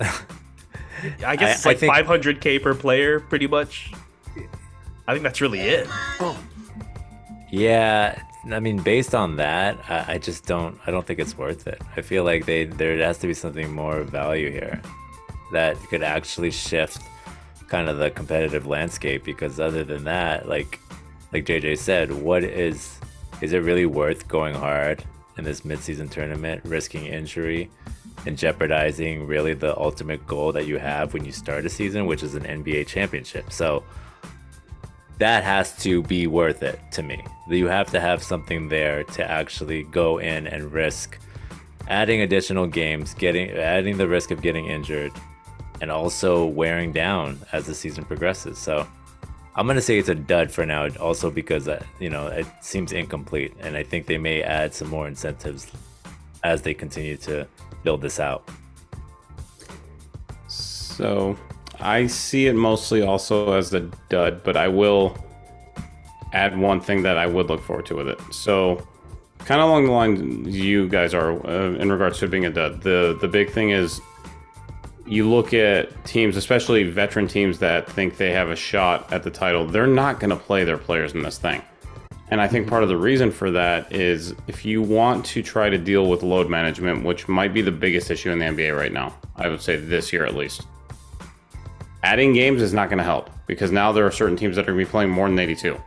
I 0.00 1.36
guess 1.36 1.56
it's 1.58 1.66
like 1.66 1.78
think- 1.78 1.92
500k 1.92 2.62
per 2.62 2.74
player, 2.74 3.20
pretty 3.20 3.46
much. 3.46 3.92
I 5.08 5.12
think 5.12 5.22
that's 5.22 5.40
really 5.40 5.60
it. 5.60 5.88
yeah. 7.50 8.20
I 8.50 8.60
mean, 8.60 8.78
based 8.78 9.14
on 9.14 9.36
that, 9.36 9.78
I, 9.88 10.14
I 10.14 10.18
just 10.18 10.46
don't. 10.46 10.78
I 10.86 10.90
don't 10.90 11.06
think 11.06 11.18
it's 11.18 11.36
worth 11.36 11.66
it. 11.66 11.80
I 11.96 12.02
feel 12.02 12.24
like 12.24 12.46
they 12.46 12.64
there 12.64 12.96
has 12.98 13.18
to 13.18 13.26
be 13.26 13.34
something 13.34 13.72
more 13.72 13.98
of 13.98 14.08
value 14.10 14.50
here 14.50 14.80
that 15.52 15.76
could 15.88 16.02
actually 16.02 16.50
shift 16.50 17.02
kind 17.68 17.88
of 17.88 17.98
the 17.98 18.10
competitive 18.10 18.66
landscape. 18.66 19.24
Because 19.24 19.58
other 19.58 19.84
than 19.84 20.04
that, 20.04 20.48
like 20.48 20.78
like 21.32 21.44
JJ 21.44 21.78
said, 21.78 22.12
what 22.12 22.44
is 22.44 22.98
is 23.40 23.52
it 23.52 23.58
really 23.58 23.86
worth 23.86 24.28
going 24.28 24.54
hard 24.54 25.04
in 25.38 25.44
this 25.44 25.62
midseason 25.62 26.10
tournament, 26.10 26.62
risking 26.64 27.06
injury 27.06 27.70
and 28.24 28.38
jeopardizing 28.38 29.26
really 29.26 29.54
the 29.54 29.76
ultimate 29.78 30.26
goal 30.26 30.52
that 30.52 30.66
you 30.66 30.78
have 30.78 31.12
when 31.12 31.24
you 31.24 31.32
start 31.32 31.66
a 31.66 31.68
season, 31.68 32.06
which 32.06 32.22
is 32.22 32.34
an 32.34 32.44
NBA 32.44 32.86
championship? 32.86 33.52
So 33.52 33.84
that 35.18 35.44
has 35.44 35.76
to 35.82 36.02
be 36.02 36.26
worth 36.26 36.62
it 36.62 36.80
to 36.92 37.02
me. 37.02 37.24
You 37.48 37.66
have 37.68 37.90
to 37.92 38.00
have 38.00 38.22
something 38.22 38.68
there 38.68 39.04
to 39.04 39.30
actually 39.30 39.84
go 39.84 40.18
in 40.18 40.46
and 40.46 40.72
risk 40.72 41.18
adding 41.88 42.22
additional 42.22 42.66
games, 42.66 43.14
getting 43.14 43.50
adding 43.50 43.96
the 43.96 44.08
risk 44.08 44.30
of 44.30 44.42
getting 44.42 44.66
injured, 44.66 45.12
and 45.80 45.90
also 45.90 46.44
wearing 46.44 46.92
down 46.92 47.38
as 47.52 47.66
the 47.66 47.74
season 47.74 48.04
progresses. 48.04 48.58
So 48.58 48.86
I'm 49.54 49.66
gonna 49.66 49.80
say 49.80 49.98
it's 49.98 50.08
a 50.08 50.14
dud 50.14 50.50
for 50.50 50.66
now, 50.66 50.88
also 51.00 51.30
because 51.30 51.68
uh, 51.68 51.82
you 52.00 52.10
know 52.10 52.26
it 52.26 52.46
seems 52.60 52.92
incomplete, 52.92 53.54
and 53.60 53.76
I 53.76 53.82
think 53.82 54.06
they 54.06 54.18
may 54.18 54.42
add 54.42 54.74
some 54.74 54.88
more 54.88 55.06
incentives 55.06 55.70
as 56.46 56.62
they 56.62 56.74
continue 56.74 57.16
to 57.16 57.46
build 57.82 58.00
this 58.00 58.18
out. 58.20 58.48
So 60.48 61.36
I 61.80 62.06
see 62.06 62.46
it 62.46 62.54
mostly 62.54 63.02
also 63.02 63.52
as 63.52 63.74
a 63.74 63.80
dud, 64.08 64.42
but 64.44 64.56
I 64.56 64.68
will 64.68 65.16
add 66.32 66.56
one 66.56 66.80
thing 66.80 67.02
that 67.02 67.18
I 67.18 67.26
would 67.26 67.48
look 67.48 67.62
forward 67.62 67.86
to 67.86 67.96
with 67.96 68.08
it. 68.08 68.20
So 68.30 68.86
kind 69.40 69.60
of 69.60 69.68
along 69.68 69.86
the 69.86 69.92
line 69.92 70.44
you 70.44 70.88
guys 70.88 71.14
are 71.14 71.30
uh, 71.46 71.74
in 71.74 71.90
regards 71.90 72.18
to 72.20 72.28
being 72.28 72.46
a 72.46 72.50
dud. 72.50 72.82
The 72.82 73.18
the 73.20 73.28
big 73.28 73.50
thing 73.50 73.70
is 73.70 74.00
you 75.06 75.28
look 75.28 75.54
at 75.54 76.04
teams, 76.04 76.36
especially 76.36 76.82
veteran 76.84 77.28
teams 77.28 77.58
that 77.58 77.90
think 77.90 78.16
they 78.16 78.32
have 78.32 78.48
a 78.50 78.56
shot 78.56 79.12
at 79.12 79.22
the 79.22 79.30
title. 79.30 79.66
They're 79.66 79.86
not 79.86 80.18
going 80.18 80.30
to 80.30 80.36
play 80.36 80.64
their 80.64 80.78
players 80.78 81.12
in 81.14 81.22
this 81.22 81.38
thing. 81.38 81.62
And 82.28 82.40
I 82.40 82.48
think 82.48 82.68
part 82.68 82.82
of 82.82 82.88
the 82.88 82.96
reason 82.96 83.30
for 83.30 83.50
that 83.52 83.92
is 83.92 84.34
if 84.48 84.64
you 84.64 84.82
want 84.82 85.24
to 85.26 85.42
try 85.42 85.70
to 85.70 85.78
deal 85.78 86.08
with 86.08 86.22
load 86.22 86.50
management, 86.50 87.04
which 87.04 87.28
might 87.28 87.54
be 87.54 87.62
the 87.62 87.70
biggest 87.70 88.10
issue 88.10 88.30
in 88.30 88.38
the 88.38 88.46
NBA 88.46 88.76
right 88.76 88.92
now, 88.92 89.14
I 89.36 89.48
would 89.48 89.62
say 89.62 89.76
this 89.76 90.12
year 90.12 90.26
at 90.26 90.34
least. 90.34 90.66
Adding 92.02 92.32
games 92.32 92.62
is 92.62 92.72
not 92.72 92.88
going 92.88 92.98
to 92.98 93.04
help 93.04 93.30
because 93.46 93.70
now 93.70 93.92
there 93.92 94.04
are 94.04 94.10
certain 94.10 94.36
teams 94.36 94.56
that 94.56 94.62
are 94.62 94.66
going 94.72 94.78
to 94.78 94.84
be 94.84 94.90
playing 94.90 95.10
more 95.10 95.28
than 95.28 95.38
82. 95.38 95.80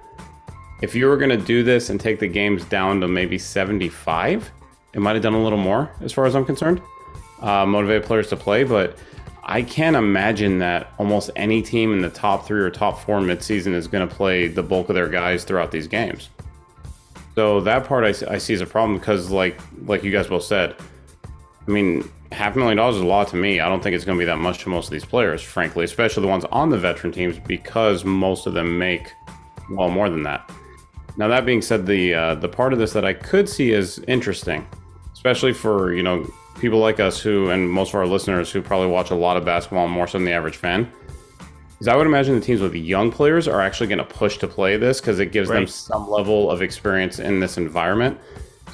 if 0.81 0.95
you 0.95 1.07
were 1.07 1.17
going 1.17 1.29
to 1.29 1.45
do 1.45 1.61
this 1.61 1.89
and 1.89 1.99
take 1.99 2.19
the 2.19 2.27
games 2.27 2.63
down 2.65 3.01
to 3.01 3.07
maybe 3.07 3.37
75, 3.37 4.49
it 4.93 4.99
might 4.99 5.13
have 5.13 5.23
done 5.23 5.33
a 5.33 5.43
little 5.43 5.57
more 5.57 5.91
as 6.01 6.13
far 6.13 6.25
as 6.25 6.35
I'm 6.35 6.45
concerned. 6.45 6.81
Uh, 7.41 7.65
motivate 7.65 8.03
players 8.03 8.29
to 8.29 8.37
play, 8.37 8.63
but 8.63 8.97
I 9.49 9.63
can't 9.63 9.95
imagine 9.95 10.59
that 10.59 10.93
almost 10.99 11.31
any 11.35 11.63
team 11.63 11.91
in 11.91 12.03
the 12.03 12.09
top 12.11 12.45
three 12.45 12.61
or 12.61 12.69
top 12.69 12.99
four 12.99 13.19
midseason 13.19 13.73
is 13.73 13.87
going 13.87 14.07
to 14.07 14.15
play 14.15 14.47
the 14.47 14.61
bulk 14.61 14.89
of 14.89 14.95
their 14.95 15.09
guys 15.09 15.43
throughout 15.43 15.71
these 15.71 15.87
games. 15.87 16.29
So 17.33 17.59
that 17.61 17.85
part 17.85 18.03
I, 18.03 18.33
I 18.35 18.37
see 18.37 18.53
as 18.53 18.61
a 18.61 18.67
problem 18.67 18.99
because, 18.99 19.31
like, 19.31 19.59
like 19.85 20.03
you 20.03 20.11
guys 20.11 20.27
both 20.27 20.43
said, 20.43 20.75
I 21.67 21.71
mean, 21.71 22.07
half 22.31 22.55
a 22.55 22.59
million 22.59 22.77
dollars 22.77 22.97
is 22.97 23.01
a 23.01 23.07
lot 23.07 23.27
to 23.29 23.37
me. 23.37 23.59
I 23.59 23.67
don't 23.67 23.81
think 23.81 23.95
it's 23.95 24.05
going 24.05 24.19
to 24.19 24.21
be 24.21 24.25
that 24.25 24.37
much 24.37 24.59
to 24.59 24.69
most 24.69 24.85
of 24.85 24.91
these 24.91 25.03
players, 25.03 25.41
frankly, 25.41 25.83
especially 25.83 26.21
the 26.21 26.29
ones 26.29 26.45
on 26.51 26.69
the 26.69 26.77
veteran 26.77 27.11
teams, 27.11 27.39
because 27.39 28.05
most 28.05 28.45
of 28.45 28.53
them 28.53 28.77
make 28.77 29.11
well 29.71 29.89
more 29.89 30.11
than 30.11 30.21
that. 30.21 30.47
Now 31.17 31.27
that 31.27 31.47
being 31.47 31.63
said, 31.63 31.87
the 31.87 32.13
uh, 32.13 32.35
the 32.35 32.49
part 32.49 32.71
of 32.71 32.77
this 32.77 32.93
that 32.93 33.03
I 33.03 33.13
could 33.13 33.49
see 33.49 33.71
is 33.71 33.97
interesting, 34.07 34.67
especially 35.11 35.53
for 35.53 35.91
you 35.91 36.03
know 36.03 36.31
people 36.59 36.79
like 36.79 36.99
us 36.99 37.19
who 37.19 37.49
and 37.49 37.69
most 37.69 37.89
of 37.89 37.95
our 37.95 38.07
listeners 38.07 38.51
who 38.51 38.61
probably 38.61 38.87
watch 38.87 39.11
a 39.11 39.15
lot 39.15 39.37
of 39.37 39.45
basketball 39.45 39.87
more 39.87 40.07
so 40.07 40.17
than 40.17 40.25
the 40.25 40.31
average 40.31 40.57
fan. 40.57 40.91
Is 41.79 41.87
I 41.87 41.95
would 41.95 42.07
imagine 42.07 42.35
the 42.35 42.45
teams 42.45 42.59
with 42.59 42.75
young 42.75 43.11
players 43.11 43.47
are 43.47 43.61
actually 43.61 43.87
going 43.87 43.99
to 43.99 44.03
push 44.03 44.37
to 44.39 44.47
play 44.47 44.75
this 44.75 44.99
because 44.99 45.19
it 45.19 45.31
gives 45.31 45.49
them 45.49 45.65
some 45.65 46.09
level 46.09 46.51
of 46.51 46.61
experience 46.61 47.19
in 47.19 47.39
this 47.39 47.57
environment. 47.57 48.19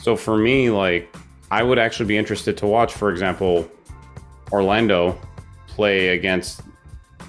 So 0.01 0.15
for 0.15 0.37
me, 0.37 0.71
like 0.71 1.15
I 1.51 1.61
would 1.61 1.77
actually 1.77 2.07
be 2.07 2.17
interested 2.17 2.57
to 2.57 2.67
watch, 2.67 2.93
for 2.93 3.11
example, 3.11 3.69
Orlando 4.51 5.19
play 5.67 6.09
against 6.09 6.61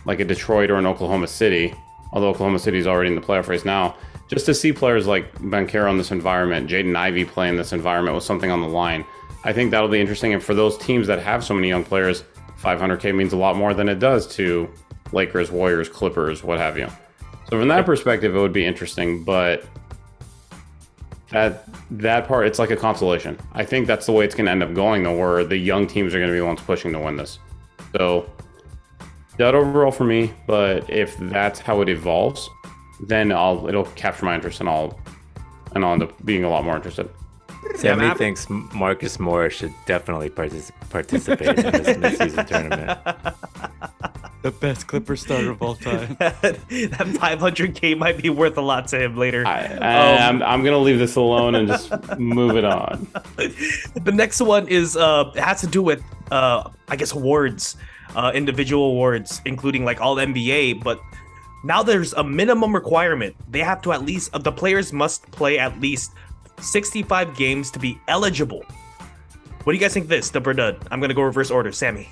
like 0.07 0.21
a 0.21 0.25
Detroit 0.25 0.71
or 0.71 0.77
an 0.77 0.87
Oklahoma 0.87 1.27
City, 1.27 1.75
although 2.13 2.31
Oklahoma 2.31 2.59
City 2.59 2.79
is 2.79 2.87
already 2.87 3.09
in 3.09 3.15
the 3.15 3.21
playoff 3.21 3.49
race 3.49 3.65
now, 3.65 3.97
just 4.29 4.47
to 4.47 4.55
see 4.55 4.73
players 4.73 5.07
like 5.07 5.33
Banchero 5.39 5.91
in 5.91 5.99
this 5.99 6.11
environment, 6.11 6.71
Jaden 6.71 6.97
Ivey 6.97 7.25
playing 7.25 7.57
this 7.57 7.73
environment 7.73 8.15
with 8.15 8.25
something 8.25 8.51
on 8.51 8.61
the 8.61 8.69
line. 8.69 9.05
I 9.47 9.53
think 9.53 9.71
that'll 9.71 9.89
be 9.89 10.01
interesting. 10.01 10.35
And 10.35 10.43
for 10.43 10.55
those 10.55 10.77
teams 10.77 11.07
that 11.07 11.21
have 11.21 11.45
so 11.45 11.55
many 11.55 11.69
young 11.69 11.85
players, 11.85 12.25
500K 12.61 13.15
means 13.15 13.33
a 13.33 13.37
lot 13.37 13.55
more 13.55 13.75
than 13.75 13.89
it 13.89 14.01
does 14.01 14.27
to 14.35 14.69
Lakers, 15.13 15.53
Warriors, 15.53 15.89
Clippers, 15.89 16.43
what 16.43 16.59
have 16.59 16.77
you. 16.77 16.89
So 17.49 17.61
from 17.61 17.69
that 17.69 17.87
perspective, 17.87 18.35
it 18.35 18.41
would 18.41 18.53
be 18.53 18.67
interesting, 18.67 19.23
but 19.23 19.65
that 21.31 21.65
that 21.93 22.27
part, 22.27 22.49
it's 22.49 22.59
like 22.59 22.73
a 22.73 22.77
consolation. 22.77 23.39
I 23.53 23.65
think 23.65 23.87
that's 23.87 24.07
the 24.07 24.13
way 24.13 24.25
it's 24.25 24.35
going 24.35 24.47
to 24.47 24.51
end 24.51 24.65
up 24.65 24.75
going, 24.75 25.05
though, 25.05 25.17
where 25.17 25.45
the 25.45 25.57
young 25.57 25.87
teams 25.87 26.13
are 26.13 26.19
going 26.19 26.29
to 26.29 26.35
be 26.35 26.41
the 26.41 26.47
ones 26.47 26.61
pushing 26.61 26.93
to 26.93 26.99
win 26.99 27.17
this. 27.17 27.39
So 27.97 28.29
that 29.37 29.55
overall 29.55 29.93
for 29.93 30.05
me, 30.05 30.35
but 30.49 30.91
if 30.91 31.17
that's 31.19 31.61
how 31.61 31.83
it 31.83 31.89
evolves, 31.89 32.51
then 33.01 33.31
I'll 33.31 33.69
it'll 33.69 33.85
capture 33.85 34.25
my 34.25 34.35
interest 34.35 34.59
and 34.59 34.69
I'll 34.69 34.99
and 35.73 35.85
I'll 35.85 35.93
end 35.93 36.03
up 36.03 36.27
being 36.27 36.43
a 36.43 36.51
lot 36.51 36.65
more 36.65 36.75
interested. 36.75 37.09
Sammy 37.75 38.15
thinks 38.15 38.49
Marcus 38.49 39.19
Morris 39.19 39.55
should 39.55 39.75
definitely 39.87 40.31
partic- 40.31 40.73
participate 40.91 41.59
in 41.59 41.73
this 41.73 41.97
midseason 41.97 42.47
tournament. 42.47 42.99
The 44.47 44.53
best 44.53 44.87
Clipper 44.87 45.17
starter 45.17 45.51
of 45.51 45.61
all 45.61 45.75
time. 45.75 46.15
that 46.21 46.61
500k 46.71 47.99
might 47.99 48.17
be 48.17 48.31
worth 48.31 48.57
a 48.57 48.61
lot 48.61 48.87
to 48.89 49.03
him 49.03 49.17
later. 49.17 49.45
I, 49.45 49.77
I, 49.81 50.29
I'm, 50.29 50.41
I'm 50.41 50.63
gonna 50.63 50.79
leave 50.79 51.01
this 51.01 51.17
alone 51.17 51.57
and 51.57 51.67
just 51.67 51.91
move 52.17 52.57
it 52.57 52.65
on. 52.65 53.09
the 53.37 54.13
next 54.15 54.41
one 54.41 54.69
is 54.69 54.97
uh 54.97 55.33
it 55.35 55.43
has 55.43 55.63
to 55.63 55.67
do 55.67 55.83
with 55.83 56.01
uh 56.31 56.71
I 56.87 56.95
guess 56.95 57.11
awards, 57.11 57.77
uh 58.15 58.31
individual 58.37 58.91
awards, 58.91 59.41
including 59.47 59.85
like 59.85 60.01
all 60.01 60.15
NBA, 60.15 60.85
but 60.85 61.01
now 61.65 61.83
there's 61.83 62.13
a 62.13 62.23
minimum 62.23 62.73
requirement. 62.73 63.35
They 63.51 63.61
have 63.61 63.83
to 63.83 63.93
at 63.93 64.05
least 64.05 64.33
uh, 64.33 64.39
the 64.39 64.53
players 64.53 64.93
must 64.93 65.29
play 65.33 65.59
at 65.59 65.81
least 65.81 66.13
65 66.61 67.37
games 67.37 67.71
to 67.71 67.79
be 67.79 67.99
eligible. 68.09 68.65
What 69.65 69.73
do 69.73 69.77
you 69.77 69.81
guys 69.81 69.95
think 69.95 70.09
this, 70.09 70.31
the 70.31 70.41
Berdud? 70.41 70.87
I'm 70.91 71.01
gonna 71.01 71.15
go 71.15 71.23
reverse 71.23 71.51
order. 71.51 71.73
Sammy. 71.73 72.09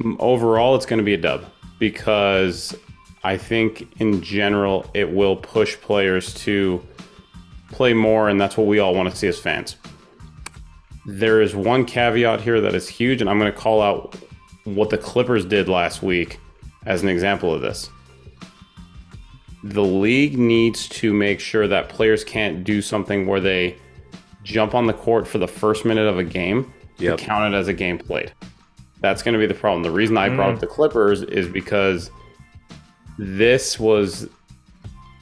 Mm, 0.00 0.16
overall, 0.18 0.76
it's 0.76 0.86
going 0.86 0.98
to 0.98 1.04
be 1.04 1.14
a 1.14 1.18
dub 1.18 1.44
because 1.78 2.76
I 3.24 3.36
think 3.36 4.00
in 4.00 4.22
general 4.22 4.88
it 4.94 5.10
will 5.10 5.36
push 5.36 5.76
players 5.76 6.34
to 6.44 6.82
play 7.70 7.92
more, 7.92 8.28
and 8.28 8.40
that's 8.40 8.56
what 8.56 8.66
we 8.66 8.78
all 8.78 8.94
want 8.94 9.10
to 9.10 9.16
see 9.16 9.26
as 9.26 9.38
fans. 9.38 9.76
There 11.06 11.40
is 11.40 11.54
one 11.54 11.84
caveat 11.84 12.40
here 12.40 12.60
that 12.60 12.74
is 12.74 12.88
huge, 12.88 13.20
and 13.20 13.28
I'm 13.28 13.38
going 13.38 13.52
to 13.52 13.58
call 13.58 13.82
out 13.82 14.16
what 14.64 14.90
the 14.90 14.98
Clippers 14.98 15.44
did 15.44 15.68
last 15.68 16.02
week 16.02 16.38
as 16.86 17.02
an 17.02 17.08
example 17.08 17.52
of 17.52 17.60
this. 17.60 17.90
The 19.64 19.82
league 19.82 20.38
needs 20.38 20.88
to 20.90 21.12
make 21.12 21.40
sure 21.40 21.66
that 21.66 21.88
players 21.88 22.22
can't 22.24 22.62
do 22.64 22.80
something 22.80 23.26
where 23.26 23.40
they 23.40 23.76
jump 24.44 24.74
on 24.74 24.86
the 24.86 24.92
court 24.92 25.26
for 25.26 25.38
the 25.38 25.48
first 25.48 25.84
minute 25.84 26.06
of 26.06 26.18
a 26.18 26.24
game 26.24 26.72
Yep. 26.98 27.18
to 27.18 27.24
count 27.24 27.54
it 27.54 27.56
as 27.56 27.68
a 27.68 27.72
game 27.72 27.96
played. 27.98 28.32
That's 29.00 29.22
going 29.22 29.34
to 29.34 29.38
be 29.38 29.46
the 29.46 29.54
problem. 29.54 29.84
The 29.84 29.90
reason 29.90 30.16
I 30.16 30.28
brought 30.28 30.54
up 30.54 30.60
the 30.60 30.66
Clippers 30.66 31.22
is 31.22 31.46
because 31.48 32.10
this 33.18 33.78
was 33.78 34.28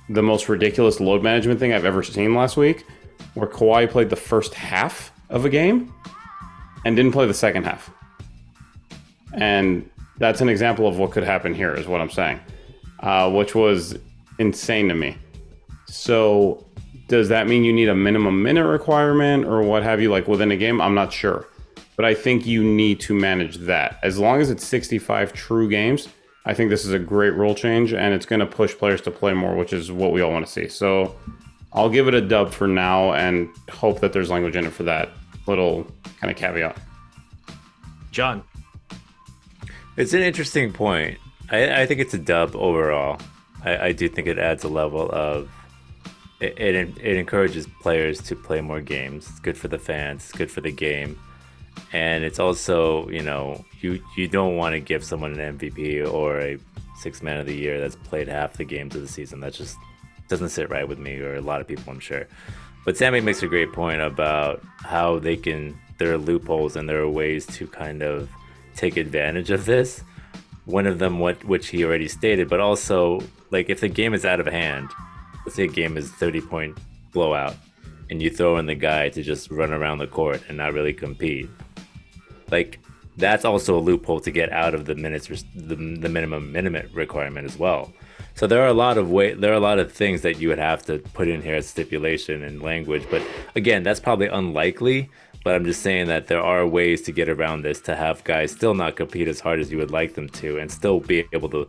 the 0.09 0.22
most 0.22 0.49
ridiculous 0.49 1.01
load 1.01 1.22
management 1.22 1.61
thing 1.61 1.72
I've 1.74 1.84
ever 1.84 2.03
seen 2.03 2.34
last 2.34 2.57
week, 2.57 2.87
where 3.34 3.47
Kawhi 3.47 3.91
played 3.91 4.09
the 4.09 4.16
first 4.16 4.55
half 4.55 5.12
of 5.28 5.45
a 5.45 5.51
game 5.51 5.93
and 6.87 6.97
didn't 6.97 7.12
play 7.12 7.26
the 7.26 7.34
second 7.34 7.64
half. 7.64 7.91
And 9.34 9.89
that's 10.18 10.41
an 10.41 10.49
example 10.49 10.87
of 10.87 10.97
what 10.99 11.11
could 11.11 11.24
happen 11.24 11.53
here, 11.55 11.74
is 11.74 11.87
what 11.87 12.01
I'm 12.01 12.11
saying, 12.11 12.41
uh, 13.01 13.30
which 13.30 13.55
was 13.55 13.99
insane 14.39 14.89
to 14.89 14.95
me. 14.95 15.16
So, 15.87 16.66
does 17.09 17.28
that 17.28 17.47
mean 17.47 17.64
you 17.64 17.72
need 17.72 17.89
a 17.89 17.95
minimum 17.95 18.43
minute 18.43 18.66
requirement 18.66 19.45
or 19.45 19.62
what 19.62 19.82
have 19.82 20.01
you, 20.01 20.11
like 20.11 20.26
within 20.26 20.51
a 20.51 20.57
game? 20.57 20.80
I'm 20.80 20.95
not 20.95 21.12
sure. 21.12 21.47
But 21.97 22.05
I 22.05 22.14
think 22.14 22.47
you 22.47 22.62
need 22.62 23.01
to 23.01 23.14
manage 23.14 23.57
that. 23.59 23.99
As 24.03 24.18
long 24.18 24.41
as 24.41 24.51
it's 24.51 24.66
65 24.66 25.32
true 25.32 25.68
games, 25.70 26.09
I 26.45 26.53
think 26.55 26.70
this 26.70 26.84
is 26.84 26.93
a 26.93 26.99
great 26.99 27.34
rule 27.34 27.55
change 27.55 27.93
and 27.93 28.12
it's 28.12 28.26
going 28.26 28.41
to 28.41 28.47
push 28.47 28.76
players 28.76 29.01
to 29.03 29.11
play 29.11 29.32
more, 29.32 29.55
which 29.55 29.72
is 29.72 29.91
what 29.91 30.12
we 30.12 30.20
all 30.20 30.32
want 30.32 30.47
to 30.47 30.53
see. 30.53 30.68
So, 30.68 31.14
I'll 31.72 31.91
give 31.91 32.09
it 32.09 32.14
a 32.14 32.22
dub 32.22 32.53
for 32.53 32.66
now 32.66 33.12
and 33.12 33.51
hope 33.70 34.01
that 34.01 34.12
there's 34.12 34.30
language 34.30 34.57
in 34.57 34.64
it 34.64 34.72
for 34.72 34.84
that 34.84 35.11
little 35.47 35.87
kind 36.20 36.30
of 36.30 36.37
caveat. 36.37 36.76
John. 38.11 38.43
It's 39.97 40.12
an 40.14 40.22
interesting 40.22 40.72
point. 40.72 41.18
I, 41.51 41.82
I 41.82 41.87
think 41.87 42.01
it's 42.01 42.14
a 42.14 42.18
dub 42.18 42.57
overall. 42.57 43.20
I, 43.67 43.87
I 43.89 43.93
do 43.93 44.09
think 44.09 44.29
it 44.29 44.39
adds 44.39 44.64
a 44.64 44.69
level 44.69 45.11
of 45.11 45.51
it, 46.41 46.59
it. 46.59 46.75
It 46.75 47.17
encourages 47.17 47.67
players 47.81 48.23
to 48.23 48.37
play 48.37 48.61
more 48.61 48.81
games. 48.81 49.29
It's 49.29 49.41
good 49.41 49.59
for 49.59 49.69
the 49.69 49.79
fans. 49.79 50.25
It's 50.25 50.33
good 50.33 50.51
for 50.51 50.61
the 50.61 50.73
game, 50.73 51.19
and 51.93 52.25
it's 52.25 52.39
also 52.39 53.09
you 53.09 53.23
know 53.23 53.64
you 53.81 54.03
you 54.17 54.29
don't 54.29 54.57
want 54.57 54.75
to 54.75 54.81
give 54.81 55.05
someone 55.05 55.39
an 55.39 55.59
MVP 55.59 56.11
or 56.11 56.41
a 56.41 56.59
six 56.97 57.23
man 57.23 57.39
of 57.39 57.47
the 57.47 57.55
year 57.55 57.81
that's 57.81 57.97
played 57.97 58.29
half 58.29 58.55
the 58.55 58.64
games 58.64 58.95
of 58.95 59.03
the 59.03 59.09
season. 59.09 59.41
That 59.41 59.53
just 59.53 59.77
doesn't 60.29 60.49
sit 60.51 60.71
right 60.71 60.89
with 60.89 60.99
me 60.99 61.19
or 61.19 61.35
a 61.37 61.41
lot 61.41 61.61
of 61.61 61.69
people, 61.69 61.93
I'm 61.93 62.01
sure. 62.01 62.27
But 62.85 62.97
Sammy 62.97 63.21
makes 63.21 63.43
a 63.43 63.47
great 63.47 63.73
point 63.73 64.01
about 64.01 64.62
how 64.79 65.19
they 65.19 65.37
can. 65.37 65.79
There 65.99 66.12
are 66.12 66.19
loopholes 66.19 66.77
and 66.77 66.89
there 66.89 67.01
are 67.01 67.09
ways 67.09 67.47
to 67.47 67.67
kind 67.67 68.03
of 68.03 68.29
take 68.75 68.97
advantage 68.97 69.51
of 69.51 69.64
this. 69.64 70.03
One 70.67 70.87
of 70.87 70.99
them, 70.99 71.19
what 71.19 71.43
which 71.45 71.69
he 71.69 71.85
already 71.85 72.09
stated, 72.09 72.49
but 72.49 72.61
also 72.61 73.21
like 73.51 73.71
if 73.71 73.81
the 73.81 73.89
game 73.89 74.14
is 74.14 74.25
out 74.25 74.41
of 74.41 74.47
hand, 74.47 74.91
let's 75.45 75.57
say 75.57 75.64
a 75.64 75.69
game 75.69 75.97
is 75.97 76.11
30 76.11 76.41
point 76.43 76.79
blowout, 77.12 77.57
and 78.11 78.21
you 78.21 78.31
throw 78.31 78.59
in 78.59 78.67
the 78.67 78.75
guy 78.75 79.09
to 79.11 79.23
just 79.23 79.51
run 79.51 79.73
around 79.73 79.99
the 79.99 80.07
court 80.07 80.43
and 80.49 80.59
not 80.59 80.75
really 80.75 80.93
compete, 80.93 81.49
like 82.51 82.79
that's 83.17 83.45
also 83.45 83.79
a 83.79 83.81
loophole 83.81 84.21
to 84.21 84.31
get 84.31 84.53
out 84.53 84.75
of 84.75 84.85
the 84.85 84.95
minutes, 84.95 85.29
the, 85.55 85.75
the 85.75 86.09
minimum 86.09 86.53
minute 86.53 86.91
requirement 86.93 87.47
as 87.47 87.59
well. 87.59 87.93
So 88.35 88.47
there 88.47 88.62
are 88.62 88.69
a 88.69 88.75
lot 88.75 88.99
of 88.99 89.11
way, 89.11 89.33
there 89.33 89.51
are 89.53 89.57
a 89.57 89.61
lot 89.61 89.79
of 89.79 89.91
things 89.91 90.21
that 90.21 90.39
you 90.39 90.49
would 90.49 90.59
have 90.59 90.85
to 90.87 90.99
put 90.99 91.27
in 91.27 91.41
here 91.41 91.55
as 91.55 91.67
stipulation 91.67 92.43
and 92.43 92.61
language. 92.61 93.05
But 93.11 93.23
again, 93.55 93.83
that's 93.83 94.01
probably 94.01 94.27
unlikely. 94.27 95.09
But 95.47 95.55
I'm 95.55 95.65
just 95.65 95.83
saying 95.83 96.09
that 96.09 96.27
there 96.27 96.43
are 96.43 96.67
ways 96.67 97.03
to 97.03 97.13
get 97.13 97.29
around 97.29 97.63
this 97.63 97.81
to 97.83 97.95
have 97.95 98.25
guys 98.25 98.51
still 98.51 98.75
not 98.75 98.97
compete 98.97 99.29
as 99.29 99.39
hard 99.39 99.61
as 99.61 99.71
you 99.71 99.79
would 99.79 99.93
like 99.93 100.15
them 100.15 100.29
to, 100.31 100.59
and 100.59 100.69
still 100.69 100.99
be 100.99 101.25
able 101.33 101.49
to 101.51 101.69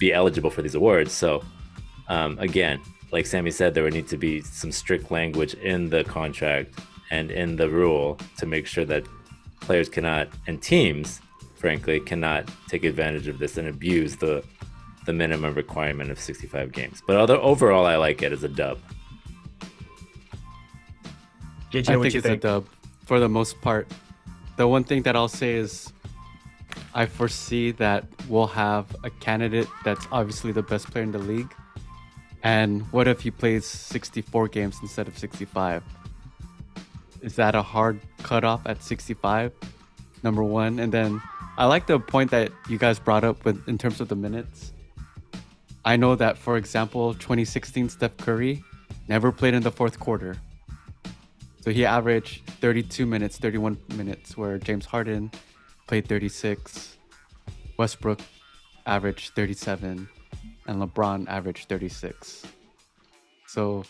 be 0.00 0.10
eligible 0.10 0.48
for 0.48 0.62
these 0.62 0.74
awards. 0.74 1.12
So 1.12 1.44
um, 2.08 2.38
again, 2.38 2.80
like 3.10 3.26
Sammy 3.26 3.50
said, 3.50 3.74
there 3.74 3.84
would 3.84 3.92
need 3.92 4.08
to 4.08 4.16
be 4.16 4.40
some 4.40 4.72
strict 4.72 5.10
language 5.10 5.52
in 5.52 5.90
the 5.90 6.02
contract 6.04 6.78
and 7.10 7.30
in 7.30 7.56
the 7.56 7.68
rule 7.68 8.18
to 8.38 8.46
make 8.46 8.66
sure 8.66 8.86
that 8.86 9.04
players 9.60 9.90
cannot 9.90 10.28
and 10.46 10.62
teams, 10.62 11.20
frankly, 11.56 12.00
cannot 12.00 12.50
take 12.68 12.84
advantage 12.84 13.28
of 13.28 13.38
this 13.38 13.58
and 13.58 13.68
abuse 13.68 14.16
the 14.16 14.42
the 15.04 15.12
minimum 15.12 15.52
requirement 15.52 16.10
of 16.10 16.18
65 16.18 16.72
games. 16.72 17.02
But 17.06 17.16
other 17.16 17.36
overall, 17.36 17.84
I 17.84 17.96
like 17.96 18.22
it 18.22 18.32
as 18.32 18.44
a 18.44 18.48
dub. 18.48 18.78
JJ, 21.72 21.88
I 21.88 22.02
think 22.02 22.14
it's 22.14 22.26
a 22.26 22.36
dub 22.36 22.66
for 23.06 23.18
the 23.18 23.28
most 23.28 23.60
part. 23.62 23.88
The 24.56 24.68
one 24.68 24.84
thing 24.84 25.02
that 25.02 25.16
I'll 25.16 25.26
say 25.26 25.54
is 25.54 25.90
I 26.94 27.06
foresee 27.06 27.70
that 27.72 28.04
we'll 28.28 28.48
have 28.48 28.94
a 29.04 29.08
candidate 29.08 29.68
that's 29.82 30.06
obviously 30.12 30.52
the 30.52 30.62
best 30.62 30.90
player 30.90 31.02
in 31.02 31.12
the 31.12 31.18
league. 31.18 31.52
And 32.42 32.82
what 32.92 33.08
if 33.08 33.22
he 33.22 33.30
plays 33.30 33.64
64 33.64 34.48
games 34.48 34.78
instead 34.82 35.08
of 35.08 35.16
65? 35.16 35.82
Is 37.22 37.36
that 37.36 37.54
a 37.54 37.62
hard 37.62 38.00
cutoff 38.18 38.60
at 38.66 38.82
65? 38.82 39.52
Number 40.22 40.42
one. 40.44 40.78
And 40.78 40.92
then 40.92 41.22
I 41.56 41.64
like 41.64 41.86
the 41.86 41.98
point 41.98 42.30
that 42.32 42.52
you 42.68 42.76
guys 42.76 42.98
brought 42.98 43.24
up 43.24 43.44
with 43.46 43.66
in 43.66 43.78
terms 43.78 44.00
of 44.00 44.08
the 44.08 44.16
minutes. 44.16 44.72
I 45.86 45.96
know 45.96 46.16
that, 46.16 46.36
for 46.36 46.58
example, 46.58 47.14
2016 47.14 47.88
Steph 47.88 48.16
Curry 48.18 48.62
never 49.08 49.32
played 49.32 49.54
in 49.54 49.62
the 49.62 49.72
fourth 49.72 49.98
quarter. 49.98 50.36
So 51.62 51.70
he 51.70 51.86
averaged 51.86 52.44
32 52.60 53.06
minutes, 53.06 53.38
31 53.38 53.78
minutes, 53.94 54.36
where 54.36 54.58
James 54.58 54.84
Harden 54.84 55.30
played 55.86 56.08
36, 56.08 56.96
Westbrook 57.76 58.18
averaged 58.84 59.34
37, 59.34 60.08
and 60.66 60.82
LeBron 60.82 61.28
averaged 61.28 61.68
36. 61.68 62.42
So 63.46 63.84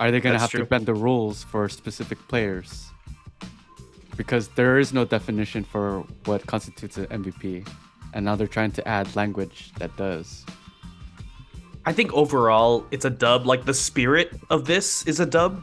are 0.00 0.10
they 0.10 0.20
going 0.20 0.32
to 0.32 0.40
have 0.40 0.50
true. 0.50 0.60
to 0.60 0.66
bend 0.66 0.86
the 0.86 0.94
rules 0.94 1.44
for 1.44 1.68
specific 1.68 2.18
players? 2.26 2.88
Because 4.16 4.48
there 4.48 4.80
is 4.80 4.92
no 4.92 5.04
definition 5.04 5.62
for 5.62 6.04
what 6.24 6.44
constitutes 6.46 6.96
an 6.96 7.06
MVP. 7.06 7.68
And 8.12 8.24
now 8.24 8.34
they're 8.34 8.48
trying 8.48 8.72
to 8.72 8.88
add 8.88 9.14
language 9.14 9.72
that 9.78 9.96
does. 9.96 10.44
I 11.86 11.92
think 11.92 12.12
overall 12.12 12.84
it's 12.90 13.04
a 13.04 13.10
dub. 13.10 13.46
Like 13.46 13.66
the 13.66 13.74
spirit 13.74 14.32
of 14.50 14.64
this 14.64 15.06
is 15.06 15.20
a 15.20 15.26
dub. 15.26 15.62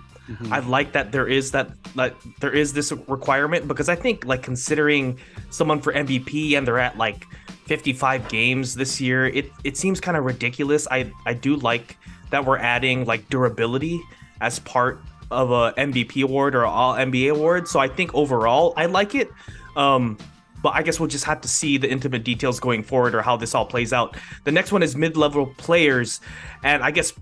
I 0.51 0.59
like 0.59 0.91
that 0.93 1.11
there 1.11 1.27
is 1.27 1.51
that 1.51 1.69
like 1.93 2.15
there 2.39 2.51
is 2.51 2.73
this 2.73 2.91
requirement 3.07 3.67
because 3.67 3.89
I 3.89 3.95
think 3.95 4.25
like 4.25 4.41
considering 4.41 5.19
someone 5.49 5.81
for 5.81 5.93
MVP 5.93 6.57
and 6.57 6.67
they're 6.67 6.79
at 6.79 6.97
like 6.97 7.25
55 7.67 8.27
games 8.27 8.75
this 8.75 8.99
year, 8.99 9.27
it 9.27 9.51
it 9.63 9.77
seems 9.77 9.99
kind 9.99 10.17
of 10.17 10.25
ridiculous. 10.25 10.87
I 10.89 11.11
I 11.25 11.33
do 11.33 11.55
like 11.57 11.97
that 12.31 12.45
we're 12.45 12.57
adding 12.57 13.05
like 13.05 13.29
durability 13.29 14.01
as 14.41 14.59
part 14.59 14.99
of 15.31 15.51
a 15.51 15.73
MVP 15.73 16.23
award 16.23 16.55
or 16.55 16.65
all 16.65 16.93
NBA 16.95 17.31
award. 17.31 17.67
So 17.67 17.79
I 17.79 17.87
think 17.87 18.13
overall 18.13 18.73
I 18.77 18.87
like 18.87 19.15
it. 19.15 19.29
Um 19.75 20.17
but 20.63 20.73
I 20.73 20.81
guess 20.81 20.99
we'll 20.99 21.09
just 21.09 21.25
have 21.25 21.41
to 21.41 21.47
see 21.47 21.77
the 21.77 21.87
intimate 21.87 22.23
details 22.23 22.59
going 22.59 22.81
forward 22.81 23.13
or 23.13 23.21
how 23.21 23.37
this 23.37 23.53
all 23.53 23.67
plays 23.67 23.93
out. 23.93 24.17
The 24.45 24.51
next 24.51 24.71
one 24.71 24.81
is 24.81 24.95
mid-level 24.95 25.53
players, 25.57 26.21
and 26.63 26.81
I 26.81 26.89
guess 26.89 27.13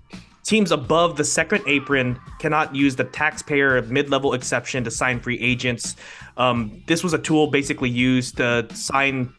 teams 0.44 0.70
above 0.70 1.16
the 1.16 1.24
second 1.24 1.62
apron 1.66 2.18
cannot 2.38 2.74
use 2.74 2.94
the 2.94 3.04
taxpayer 3.04 3.80
mid-level 3.82 4.34
exception 4.34 4.84
to 4.84 4.90
sign 4.90 5.18
free 5.18 5.40
agents. 5.40 5.96
Um, 6.36 6.82
this 6.86 7.02
was 7.02 7.14
a 7.14 7.18
tool 7.18 7.48
basically 7.48 7.90
used 7.90 8.36
to 8.36 8.66
sign 8.74 9.32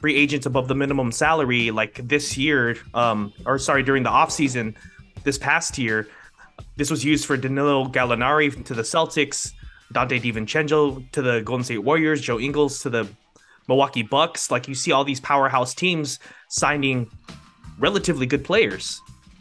free 0.00 0.16
agents 0.16 0.46
above 0.46 0.68
the 0.68 0.74
minimum 0.74 1.12
salary, 1.12 1.70
like 1.70 2.00
this 2.08 2.36
year, 2.36 2.76
um, 2.94 3.32
or 3.46 3.58
sorry, 3.58 3.82
during 3.82 4.02
the 4.02 4.10
offseason 4.10 4.74
this 5.24 5.38
past 5.38 5.76
year. 5.76 6.08
This 6.76 6.90
was 6.90 7.04
used 7.04 7.26
for 7.26 7.36
Danilo 7.36 7.86
Gallinari 7.86 8.64
to 8.64 8.74
the 8.74 8.82
Celtics, 8.82 9.52
Donte 9.92 10.20
DiVincenzo 10.20 11.10
to 11.12 11.22
the 11.22 11.40
Golden 11.42 11.64
State 11.64 11.78
Warriors, 11.78 12.20
Joe 12.20 12.38
Ingles 12.38 12.80
to 12.82 12.90
the 12.90 13.08
Milwaukee 13.66 14.02
Bucks. 14.02 14.50
Like 14.50 14.68
you 14.68 14.74
see 14.74 14.92
all 14.92 15.04
these 15.04 15.20
powerhouse 15.20 15.74
teams 15.74 16.20
signing 16.48 17.10
relatively 17.78 18.26
good 18.26 18.44
players. 18.44 19.00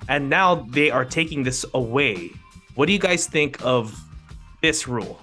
And 0.10 0.30
now 0.30 0.56
they 0.56 0.90
are 0.90 1.06
taking 1.06 1.44
this 1.44 1.66
away. 1.74 2.32
What 2.76 2.86
do 2.86 2.94
you 2.94 3.00
guys 3.00 3.28
think 3.28 3.64
of 3.64 4.00
this 4.62 4.88
rule? 4.88 5.20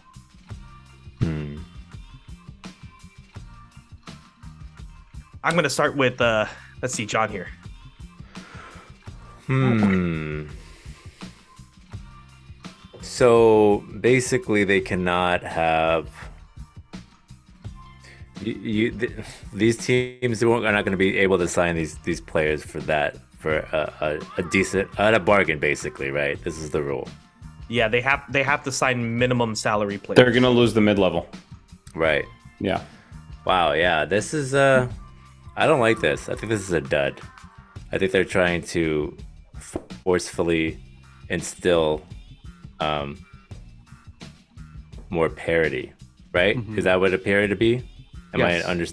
Hmm. 1.20 1.58
I'm 5.42 5.52
going 5.52 5.64
to 5.64 5.70
start 5.70 5.96
with, 5.96 6.20
uh, 6.20 6.46
let's 6.82 6.94
see, 6.94 7.06
John 7.06 7.30
here. 7.30 7.48
Hmm. 9.46 10.48
So 13.02 13.84
basically, 14.00 14.64
they 14.64 14.80
cannot 14.80 15.42
have. 15.42 16.08
You, 18.42 18.54
you 18.54 18.90
th- 18.90 19.12
these 19.52 19.76
teams 19.76 20.42
are 20.42 20.60
not 20.60 20.84
going 20.84 20.92
to 20.92 20.96
be 20.96 21.18
able 21.18 21.38
to 21.38 21.46
sign 21.46 21.76
these 21.76 21.96
these 21.98 22.20
players 22.20 22.64
for 22.64 22.80
that 22.80 23.16
for 23.44 23.58
a, 23.58 23.92
a, 24.00 24.40
a 24.40 24.42
decent 24.48 24.88
at 24.98 25.12
a 25.12 25.20
bargain, 25.20 25.58
basically, 25.58 26.10
right? 26.10 26.42
This 26.44 26.56
is 26.58 26.70
the 26.70 26.82
rule, 26.82 27.06
Yeah, 27.68 27.88
they 27.94 28.00
have 28.00 28.20
they 28.36 28.42
have 28.42 28.62
to 28.64 28.72
sign 28.72 29.18
minimum 29.18 29.54
salary 29.54 29.98
players. 29.98 30.16
They're 30.16 30.32
gonna 30.32 30.56
lose 30.60 30.72
the 30.72 30.80
mid 30.80 30.98
level. 30.98 31.22
right? 31.94 32.24
Yeah. 32.58 32.80
Wow, 33.44 33.72
yeah, 33.74 34.06
this 34.06 34.32
is 34.32 34.54
uh 34.54 34.88
I 35.56 35.66
don't 35.68 35.80
like 35.88 36.00
this. 36.00 36.20
I 36.30 36.34
think 36.36 36.48
this 36.54 36.62
is 36.68 36.72
a 36.72 36.80
dud. 36.80 37.20
I 37.92 37.98
think 37.98 38.12
they're 38.12 38.32
trying 38.38 38.62
to 38.76 39.14
forcefully 40.04 40.78
instill 41.28 42.00
um 42.80 43.08
more 45.10 45.28
parity, 45.28 45.92
right? 46.32 46.56
Is 46.78 46.84
that 46.84 46.98
what 47.00 47.12
it 47.12 47.20
appeared 47.20 47.50
to 47.50 47.56
be? 47.56 47.72
Am 48.32 48.40
Yes. 48.40 48.64
I 48.64 48.70
under 48.70 48.86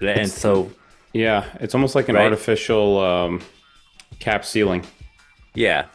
and 0.00 0.30
so 0.30 0.70
Yeah. 1.12 1.44
It's 1.60 1.74
almost 1.74 1.94
like 1.98 2.08
an 2.08 2.14
Right. 2.16 2.24
artificial 2.30 2.86
um, 3.00 3.40
cap 4.18 4.44
ceiling. 4.44 4.84
Yeah. 5.54 5.86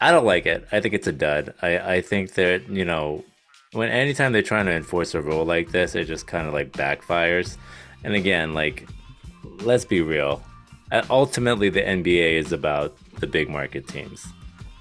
I 0.00 0.10
don't 0.10 0.24
like 0.24 0.46
it. 0.46 0.66
I 0.72 0.80
think 0.80 0.94
it's 0.94 1.06
a 1.06 1.12
dud. 1.12 1.54
I, 1.60 1.78
I 1.78 2.00
think 2.00 2.34
that, 2.34 2.68
you 2.68 2.84
know, 2.84 3.24
when 3.72 3.88
anytime 3.90 4.32
they're 4.32 4.42
trying 4.42 4.66
to 4.66 4.72
enforce 4.72 5.14
a 5.14 5.20
rule 5.20 5.44
like 5.44 5.70
this, 5.70 5.94
it 5.94 6.06
just 6.06 6.26
kind 6.26 6.48
of 6.48 6.54
like 6.54 6.72
backfires. 6.72 7.56
And 8.02 8.14
again, 8.14 8.54
like, 8.54 8.88
let's 9.60 9.84
be 9.84 10.00
real. 10.00 10.42
Uh, 10.90 11.02
Ultimately, 11.10 11.68
the 11.68 11.82
NBA 11.82 12.32
is 12.34 12.52
about 12.52 12.96
the 13.20 13.26
big 13.26 13.48
market 13.48 13.86
teams. 13.86 14.26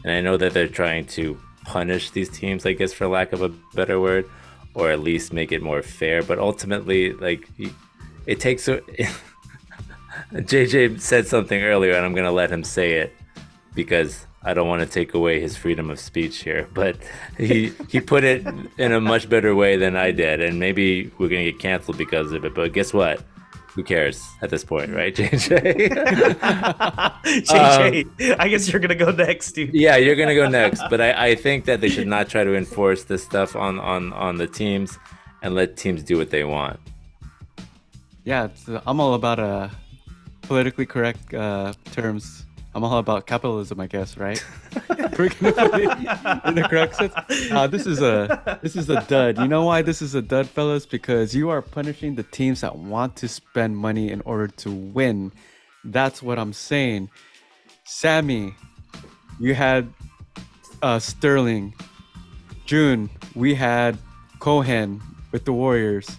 And 0.03 0.13
I 0.13 0.22
know 0.22 0.38
that 0.38 0.53
they're 0.53 0.67
trying 0.67 1.05
to 1.07 1.39
punish 1.65 2.11
these 2.11 2.30
teams, 2.30 2.65
I 2.65 2.74
guess, 2.74 2.93
for 2.93 3.07
lack 3.07 3.34
of 3.34 3.41
a 3.41 3.49
better 3.76 3.99
word, 3.99 4.26
or 4.74 4.89
at 4.89 5.01
least 5.01 5.34
make 5.34 5.51
it 5.51 5.61
more 5.61 5.84
fair. 5.84 6.24
But 6.24 6.39
ultimately, 6.39 7.13
like, 7.13 7.47
it 8.26 8.39
takes 8.39 8.67
a. 8.67 8.82
JJ 10.34 11.02
said 11.02 11.28
something 11.28 11.62
earlier, 11.62 11.94
and 11.94 12.06
I'm 12.06 12.14
going 12.14 12.26
to 12.26 12.32
let 12.32 12.52
him 12.52 12.64
say 12.64 12.94
it 12.94 13.16
because 13.74 14.26
I 14.44 14.54
don't 14.54 14.68
want 14.68 14.82
to 14.82 14.88
take 14.88 15.14
away 15.14 15.40
his 15.40 15.58
freedom 15.58 15.90
of 15.90 16.00
speech 16.00 16.44
here, 16.44 16.68
but 16.74 16.98
he 17.38 17.74
he 17.90 18.00
put 18.00 18.24
it 18.24 18.46
in 18.78 18.92
a 18.92 19.02
much 19.02 19.30
better 19.30 19.56
way 19.56 19.76
than 19.78 19.96
I 19.96 20.12
did, 20.12 20.42
and 20.42 20.60
maybe 20.60 21.12
we're 21.18 21.30
gonna 21.30 21.44
get 21.44 21.60
canceled 21.60 21.98
because 21.98 22.32
of 22.32 22.46
it. 22.46 22.54
But 22.54 22.74
guess 22.74 22.94
what? 22.94 23.24
Who 23.74 23.84
cares 23.84 24.22
at 24.42 24.50
this 24.50 24.64
point, 24.64 24.92
right, 24.92 25.16
JJ? 25.20 25.90
JJ, 27.22 28.36
I 28.40 28.48
guess 28.48 28.68
you're 28.72 28.80
gonna 28.80 28.96
go 28.96 29.12
next, 29.12 29.52
dude. 29.52 29.74
yeah, 29.74 29.96
you're 29.96 30.16
gonna 30.16 30.36
go 30.36 30.50
next, 30.50 30.82
but 30.90 31.00
I, 31.00 31.30
I 31.30 31.36
think 31.36 31.66
that 31.66 31.80
they 31.80 31.90
should 31.90 32.08
not 32.08 32.30
try 32.30 32.44
to 32.44 32.56
enforce 32.56 33.04
this 33.04 33.24
stuff 33.24 33.56
on 33.56 33.80
on 33.80 34.12
on 34.14 34.38
the 34.38 34.48
teams 34.48 34.98
and 35.42 35.54
let 35.54 35.78
teams 35.78 36.04
do 36.04 36.18
what 36.18 36.30
they 36.30 36.44
want. 36.44 36.80
Yeah, 38.24 38.46
it's, 38.46 38.68
uh, 38.68 38.82
I'm 38.86 39.00
all 39.00 39.14
about 39.14 39.40
uh, 39.40 39.70
politically 40.50 40.88
correct 40.88 41.32
uh, 41.32 41.72
terms. 41.91 42.43
I'm 42.74 42.84
all 42.84 42.97
about 42.97 43.28
capitalism, 43.28 43.80
I 43.80 43.86
guess, 43.86 44.18
right? 44.18 44.43
In 44.74 46.56
the 46.56 46.66
correct 46.68 46.95
sense. 46.95 47.14
Uh, 47.52 47.68
this 47.68 47.86
is 47.86 48.02
a 48.02 48.60
this 48.64 48.76
is 48.76 48.89
a 48.89 49.00
dud. 49.08 49.38
You 49.38 49.47
know 49.47 49.64
why 49.66 49.84
this 49.84 50.02
is 50.02 50.16
a 50.16 50.24
dud, 50.24 50.50
fellas? 50.50 50.88
Because 50.88 51.36
you 51.36 51.50
are 51.50 51.62
punishing 51.62 52.16
the 52.16 52.24
teams 52.24 52.62
that 52.62 52.76
want 52.76 53.16
to 53.18 53.28
spend 53.28 53.78
money 53.78 54.10
in 54.10 54.22
order 54.22 54.47
to 54.47 54.72
win. 54.72 55.32
That's 55.84 56.24
what 56.24 56.39
I'm 56.39 56.54
saying. 56.54 57.12
Sammy, 57.84 58.56
you 59.39 59.54
had 59.54 59.93
uh, 60.82 60.97
Sterling. 60.97 61.76
June, 62.66 63.12
we 63.36 63.54
had 63.54 64.00
Cohan 64.39 65.00
with 65.32 65.45
the 65.45 65.54
Warriors. 65.54 66.18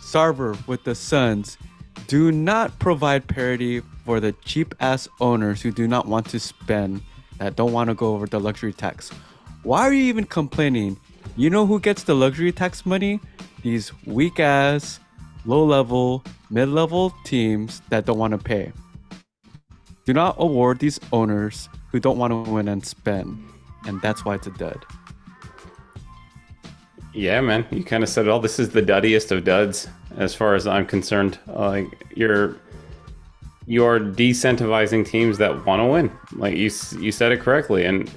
Sarver 0.00 0.56
with 0.66 0.84
the 0.84 0.94
Suns. 0.94 1.58
Do 2.12 2.30
not 2.30 2.78
provide 2.78 3.26
parity 3.26 3.80
for 4.04 4.20
the 4.20 4.32
cheap 4.44 4.74
ass 4.80 5.08
owners 5.18 5.62
who 5.62 5.72
do 5.72 5.88
not 5.88 6.06
want 6.06 6.28
to 6.28 6.38
spend, 6.38 7.00
that 7.38 7.56
don't 7.56 7.72
want 7.72 7.88
to 7.88 7.94
go 7.94 8.12
over 8.12 8.26
the 8.26 8.38
luxury 8.38 8.74
tax. 8.74 9.08
Why 9.62 9.80
are 9.80 9.94
you 9.94 10.04
even 10.04 10.26
complaining? 10.26 10.98
You 11.38 11.48
know 11.48 11.64
who 11.64 11.80
gets 11.80 12.02
the 12.02 12.14
luxury 12.14 12.52
tax 12.52 12.84
money? 12.84 13.18
These 13.62 13.92
weak 14.04 14.40
ass, 14.40 15.00
low 15.46 15.64
level, 15.64 16.22
mid 16.50 16.68
level 16.68 17.14
teams 17.24 17.80
that 17.88 18.04
don't 18.04 18.18
want 18.18 18.32
to 18.32 18.38
pay. 18.38 18.72
Do 20.04 20.12
not 20.12 20.36
award 20.38 20.80
these 20.80 21.00
owners 21.14 21.70
who 21.92 21.98
don't 21.98 22.18
want 22.18 22.32
to 22.32 22.52
win 22.52 22.68
and 22.68 22.84
spend. 22.84 23.42
And 23.86 24.02
that's 24.02 24.22
why 24.22 24.34
it's 24.34 24.46
a 24.46 24.50
dud. 24.50 24.84
Yeah, 27.14 27.40
man, 27.40 27.64
you 27.70 27.82
kind 27.82 28.02
of 28.02 28.10
said 28.10 28.26
it 28.26 28.28
all. 28.28 28.40
This 28.40 28.58
is 28.58 28.68
the 28.68 28.82
duddiest 28.82 29.32
of 29.32 29.44
duds, 29.44 29.88
as 30.16 30.34
far 30.34 30.54
as 30.54 30.66
I'm 30.66 30.86
concerned. 30.86 31.38
Uh, 31.48 31.68
Like 31.68 31.86
you're 32.14 32.56
you're 33.66 34.00
decentivizing 34.00 35.06
teams 35.06 35.38
that 35.38 35.64
want 35.64 35.80
to 35.80 35.86
win. 35.86 36.10
Like 36.32 36.56
you 36.56 36.70
you 36.98 37.12
said 37.12 37.32
it 37.32 37.40
correctly, 37.40 37.84
and 37.84 38.10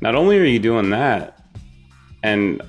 not 0.00 0.14
only 0.14 0.38
are 0.38 0.44
you 0.44 0.58
doing 0.58 0.90
that, 0.90 1.42
and 2.22 2.62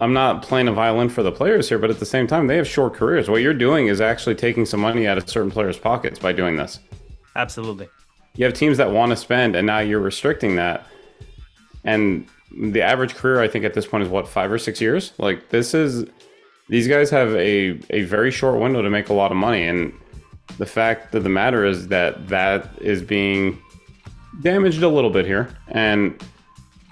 I'm 0.00 0.12
not 0.12 0.42
playing 0.42 0.68
a 0.68 0.72
violin 0.72 1.08
for 1.08 1.22
the 1.22 1.32
players 1.32 1.68
here, 1.68 1.78
but 1.78 1.90
at 1.90 1.98
the 1.98 2.06
same 2.06 2.26
time, 2.26 2.46
they 2.46 2.56
have 2.56 2.68
short 2.68 2.94
careers. 2.94 3.30
What 3.30 3.40
you're 3.40 3.54
doing 3.54 3.86
is 3.86 4.00
actually 4.00 4.34
taking 4.34 4.66
some 4.66 4.80
money 4.80 5.06
out 5.06 5.16
of 5.16 5.28
certain 5.28 5.50
players' 5.50 5.78
pockets 5.78 6.18
by 6.18 6.32
doing 6.32 6.56
this. 6.56 6.80
Absolutely. 7.34 7.88
You 8.34 8.44
have 8.44 8.52
teams 8.52 8.76
that 8.76 8.90
want 8.90 9.10
to 9.10 9.16
spend, 9.16 9.56
and 9.56 9.66
now 9.66 9.78
you're 9.78 10.00
restricting 10.00 10.56
that. 10.56 10.86
And 11.84 12.26
the 12.58 12.82
average 12.82 13.14
career, 13.14 13.40
I 13.40 13.48
think, 13.48 13.64
at 13.64 13.72
this 13.72 13.86
point 13.86 14.04
is 14.04 14.10
what 14.10 14.28
five 14.28 14.52
or 14.52 14.58
six 14.58 14.80
years. 14.80 15.12
Like 15.18 15.48
this 15.48 15.72
is, 15.72 16.04
these 16.68 16.88
guys 16.88 17.10
have 17.10 17.34
a 17.34 17.78
a 17.90 18.02
very 18.02 18.30
short 18.30 18.60
window 18.60 18.82
to 18.82 18.90
make 18.90 19.08
a 19.08 19.12
lot 19.12 19.30
of 19.30 19.36
money, 19.36 19.66
and 19.66 19.92
the 20.58 20.66
fact 20.66 21.14
of 21.14 21.22
the 21.22 21.28
matter 21.28 21.64
is 21.64 21.88
that 21.88 22.28
that 22.28 22.68
is 22.80 23.02
being 23.02 23.58
damaged 24.42 24.82
a 24.82 24.88
little 24.88 25.10
bit 25.10 25.26
here, 25.26 25.48
and 25.68 26.22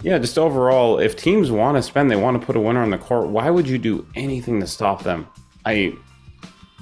yeah, 0.03 0.19
just 0.19 0.39
overall, 0.39 0.99
if 0.99 1.17
teams 1.17 1.51
want 1.51 1.79
to 1.79 1.83
spend, 1.83 2.11
they 2.11 2.17
want 2.17 2.39
to 2.39 2.47
put 2.47 2.57
a 2.57 2.61
winner 2.61 2.83
on 2.83 2.91
the 2.91 2.99
court. 2.99 3.29
Why 3.29 3.49
would 3.49 3.67
you 3.67 3.79
do 3.79 4.07
anything 4.15 4.61
to 4.61 4.67
stop 4.67 5.03
them? 5.03 5.27
I, 5.65 5.95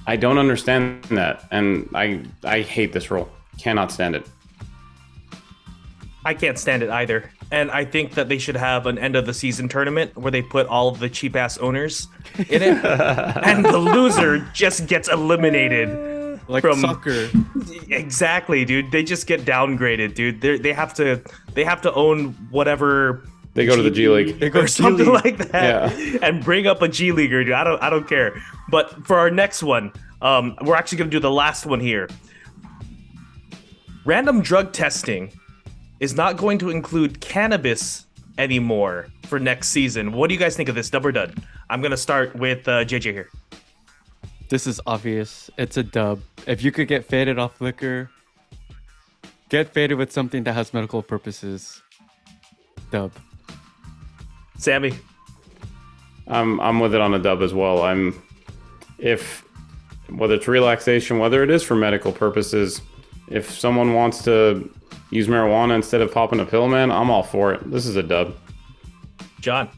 I 0.09 0.17
don't 0.17 0.39
understand 0.39 1.05
that, 1.05 1.45
and 1.53 1.89
I 1.95 2.25
I 2.43 2.63
hate 2.63 2.93
this 2.93 3.11
rule. 3.11 3.31
Cannot 3.59 3.93
stand 3.93 4.17
it. 4.17 4.27
I 6.25 6.35
can't 6.35 6.59
stand 6.59 6.83
it 6.83 6.91
either. 6.91 7.31
And 7.53 7.71
I 7.71 7.85
think 7.85 8.15
that 8.15 8.29
they 8.31 8.39
should 8.39 8.57
have 8.57 8.87
an 8.87 8.99
end 8.99 9.15
of 9.15 9.27
the 9.27 9.35
season 9.35 9.69
tournament 9.69 10.17
where 10.17 10.31
they 10.31 10.41
put 10.43 10.67
all 10.69 10.89
of 10.89 10.99
the 11.01 11.11
cheap 11.11 11.37
ass 11.37 11.59
owners 11.59 12.09
in 12.49 12.63
it, 12.63 12.85
and 13.45 13.63
the 13.65 13.77
loser 13.79 14.39
just 14.55 14.87
gets 14.87 15.09
eliminated. 15.09 16.11
Like 16.49 16.63
From- 16.63 16.81
soccer. 16.81 17.29
Exactly, 17.91 18.65
dude. 18.65 18.91
They 18.91 19.05
just 19.05 19.27
get 19.27 19.43
downgraded, 19.43 20.15
dude. 20.15 20.41
They 20.41 20.59
they 20.59 20.73
have 20.73 20.93
to 20.95 21.23
they 21.55 21.63
have 21.65 21.83
to 21.83 21.93
own 21.95 22.33
whatever 22.51 23.23
They 23.55 23.65
go 23.67 23.77
to 23.77 23.83
the 23.83 23.91
G 23.91 24.09
League. 24.09 24.41
They 24.41 24.49
go 24.51 24.61
or 24.61 24.63
G 24.63 24.69
something 24.69 25.07
League. 25.07 25.25
like 25.25 25.39
that, 25.51 25.97
yeah. 25.99 26.19
and 26.23 26.43
bring 26.43 26.67
up 26.67 26.83
a 26.83 26.89
G 26.89 27.13
leaguer, 27.13 27.45
dude. 27.45 27.53
I 27.53 27.63
don't 27.65 27.81
I 27.83 27.91
don't 27.91 28.09
care. 28.09 28.43
But 28.71 29.07
for 29.07 29.19
our 29.19 29.31
next 29.31 29.63
one, 29.63 29.93
um, 30.21 30.57
we're 30.63 30.75
actually 30.75 30.99
gonna 30.99 31.11
do 31.11 31.21
the 31.21 31.31
last 31.31 31.65
one 31.67 31.81
here. 31.81 32.09
Random 34.05 34.41
drug 34.43 34.73
testing 34.73 35.33
is 36.03 36.17
not 36.17 36.37
going 36.37 36.59
to 36.59 36.69
include 36.69 37.21
cannabis 37.21 38.07
anymore 38.37 39.07
for 39.27 39.39
next 39.39 39.69
season. 39.69 40.11
What 40.11 40.27
do 40.29 40.35
you 40.35 40.41
guys 40.41 40.57
think 40.57 40.69
of 40.69 40.75
this, 40.75 40.91
Dub 40.91 41.07
or 41.07 41.13
Dud? 41.13 41.41
I'm 41.71 41.81
gonna 41.81 41.97
start 41.97 42.35
with 42.35 42.67
uh, 42.67 42.85
JJ 42.85 43.13
here. 43.13 43.31
This 44.49 44.67
is 44.67 44.81
obvious. 44.85 45.49
It's 45.57 45.77
a 45.77 45.85
dub. 45.85 46.21
If 46.45 46.65
you 46.65 46.73
could 46.73 46.89
get 46.89 47.05
faded 47.05 47.39
off 47.39 47.61
liquor, 47.61 48.11
get 49.49 49.73
faded 49.73 49.97
with 49.97 50.11
something 50.11 50.43
that 50.43 50.55
has 50.55 50.75
medical 50.75 51.05
purposes. 51.05 51.81
Dub. 52.91 53.13
Sammy, 54.59 54.95
I'm 56.27 56.61
I'm 56.61 56.81
with 56.81 56.97
it 56.97 57.01
on 57.01 57.15
a 57.15 57.21
dub 57.21 57.43
as 57.43 57.55
well. 57.55 57.85
I'm 57.85 58.21
if 58.99 59.45
whether 60.11 60.35
it's 60.35 60.49
relaxation, 60.49 61.21
whether 61.21 61.45
it 61.45 61.51
is 61.51 61.63
for 61.63 61.77
medical 61.77 62.11
purposes, 62.11 62.83
if 63.29 63.57
someone 63.57 63.95
wants 63.95 64.25
to 64.25 64.69
use 65.13 65.29
marijuana 65.29 65.77
instead 65.77 66.01
of 66.01 66.13
popping 66.13 66.41
a 66.41 66.45
pill, 66.47 66.69
man, 66.69 66.91
I'm 66.91 67.11
all 67.11 67.23
for 67.23 67.53
it. 67.53 67.71
This 67.71 67.87
is 67.87 67.97
a 67.97 68.03
dub. 68.03 68.35
John, 69.41 69.69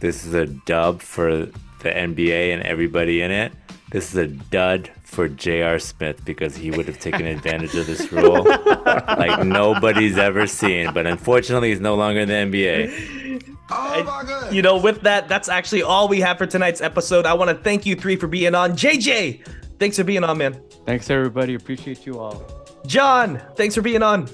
This 0.00 0.24
is 0.24 0.34
a 0.34 0.46
dub 0.46 1.02
for 1.02 1.30
the 1.36 1.90
NBA 1.90 2.52
and 2.54 2.62
everybody 2.62 3.22
in 3.22 3.30
it. 3.30 3.52
This 3.90 4.10
is 4.10 4.16
a 4.16 4.26
dud 4.26 4.90
for 5.02 5.28
J.R. 5.28 5.78
Smith 5.80 6.24
because 6.24 6.54
he 6.54 6.70
would 6.70 6.86
have 6.86 7.00
taken 7.00 7.26
advantage 7.26 7.74
of 7.74 7.86
this 7.86 8.12
rule 8.12 8.44
like 8.86 9.44
nobody's 9.44 10.16
ever 10.16 10.46
seen. 10.46 10.92
But 10.94 11.06
unfortunately, 11.06 11.70
he's 11.70 11.80
no 11.80 11.96
longer 11.96 12.20
in 12.20 12.28
the 12.28 12.34
NBA. 12.34 13.56
Oh 13.70 14.44
and, 14.46 14.54
You 14.54 14.62
know, 14.62 14.76
with 14.76 15.00
that, 15.02 15.28
that's 15.28 15.48
actually 15.48 15.82
all 15.82 16.06
we 16.06 16.20
have 16.20 16.38
for 16.38 16.46
tonight's 16.46 16.80
episode. 16.80 17.26
I 17.26 17.34
want 17.34 17.50
to 17.50 17.56
thank 17.56 17.86
you 17.86 17.96
three 17.96 18.16
for 18.16 18.28
being 18.28 18.54
on. 18.54 18.72
JJ, 18.72 19.46
thanks 19.78 19.96
for 19.96 20.04
being 20.04 20.22
on, 20.22 20.38
man. 20.38 20.60
Thanks 20.86 21.10
everybody. 21.10 21.54
Appreciate 21.54 22.06
you 22.06 22.18
all. 22.18 22.59
John, 22.86 23.40
thanks 23.56 23.74
for 23.74 23.82
being 23.82 24.02
on. 24.02 24.28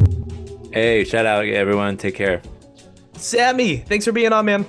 Hey, 0.73 1.05
shout 1.05 1.27
out 1.27 1.45
everyone. 1.47 1.97
Take 1.97 2.15
care. 2.15 2.43
Sammy, 3.15 3.79
thanks 3.79 4.05
for 4.05 4.13
being 4.13 4.33
on, 4.33 4.45
man. 4.45 4.67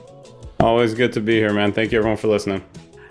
Always 0.60 0.94
good 0.94 1.14
to 1.14 1.22
be 1.22 1.36
here, 1.36 1.54
man. 1.54 1.72
Thank 1.72 1.92
you 1.92 2.00
everyone 2.00 2.18
for 2.18 2.28
listening. 2.28 2.64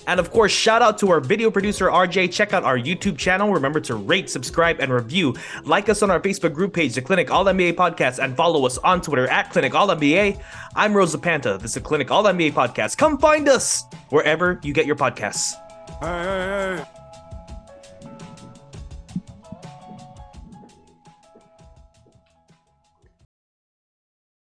And 0.07 0.21
of 0.21 0.31
course, 0.31 0.53
shout 0.53 0.83
out 0.83 0.99
to 0.99 1.11
our 1.11 1.21
video 1.21 1.51
producer 1.51 1.89
RJ. 1.89 2.33
Check 2.33 2.53
out 2.53 2.63
our 2.63 2.79
YouTube 2.79 3.19
channel. 3.19 3.53
Remember 3.53 3.81
to 3.81 3.97
rate, 3.97 4.31
subscribe, 4.31 4.79
and 4.81 4.93
review. 4.93 5.35
Like 5.65 5.89
us 5.89 6.03
on 6.03 6.11
our 6.11 6.21
Facebook 6.21 6.55
group 6.55 6.73
page, 6.73 6.95
the 6.95 7.03
Clinic 7.03 7.31
All 7.31 7.45
NBA 7.45 7.75
Podcast, 7.75 8.23
and 8.23 8.37
follow 8.37 8.65
us 8.67 8.79
on 8.79 9.01
Twitter 9.01 9.27
at 9.29 9.51
Clinic 9.51 9.75
All 9.75 9.89
NBA. 9.89 10.41
I'm 10.77 10.95
Rosa 10.95 11.19
Panta. 11.19 11.59
This 11.59 11.73
is 11.73 11.75
the 11.75 11.81
Clinic 11.81 12.11
All 12.11 12.25
NBA 12.25 12.53
Podcast. 12.53 12.97
Come 12.97 13.19
find 13.19 13.49
us 13.49 13.85
wherever 14.11 14.61
you 14.63 14.73
get 14.73 14.87
your 14.87 14.97
podcasts. 14.97 15.55
Hey, 16.01 16.07
hey, 16.07 16.85
hey. 16.85 17.06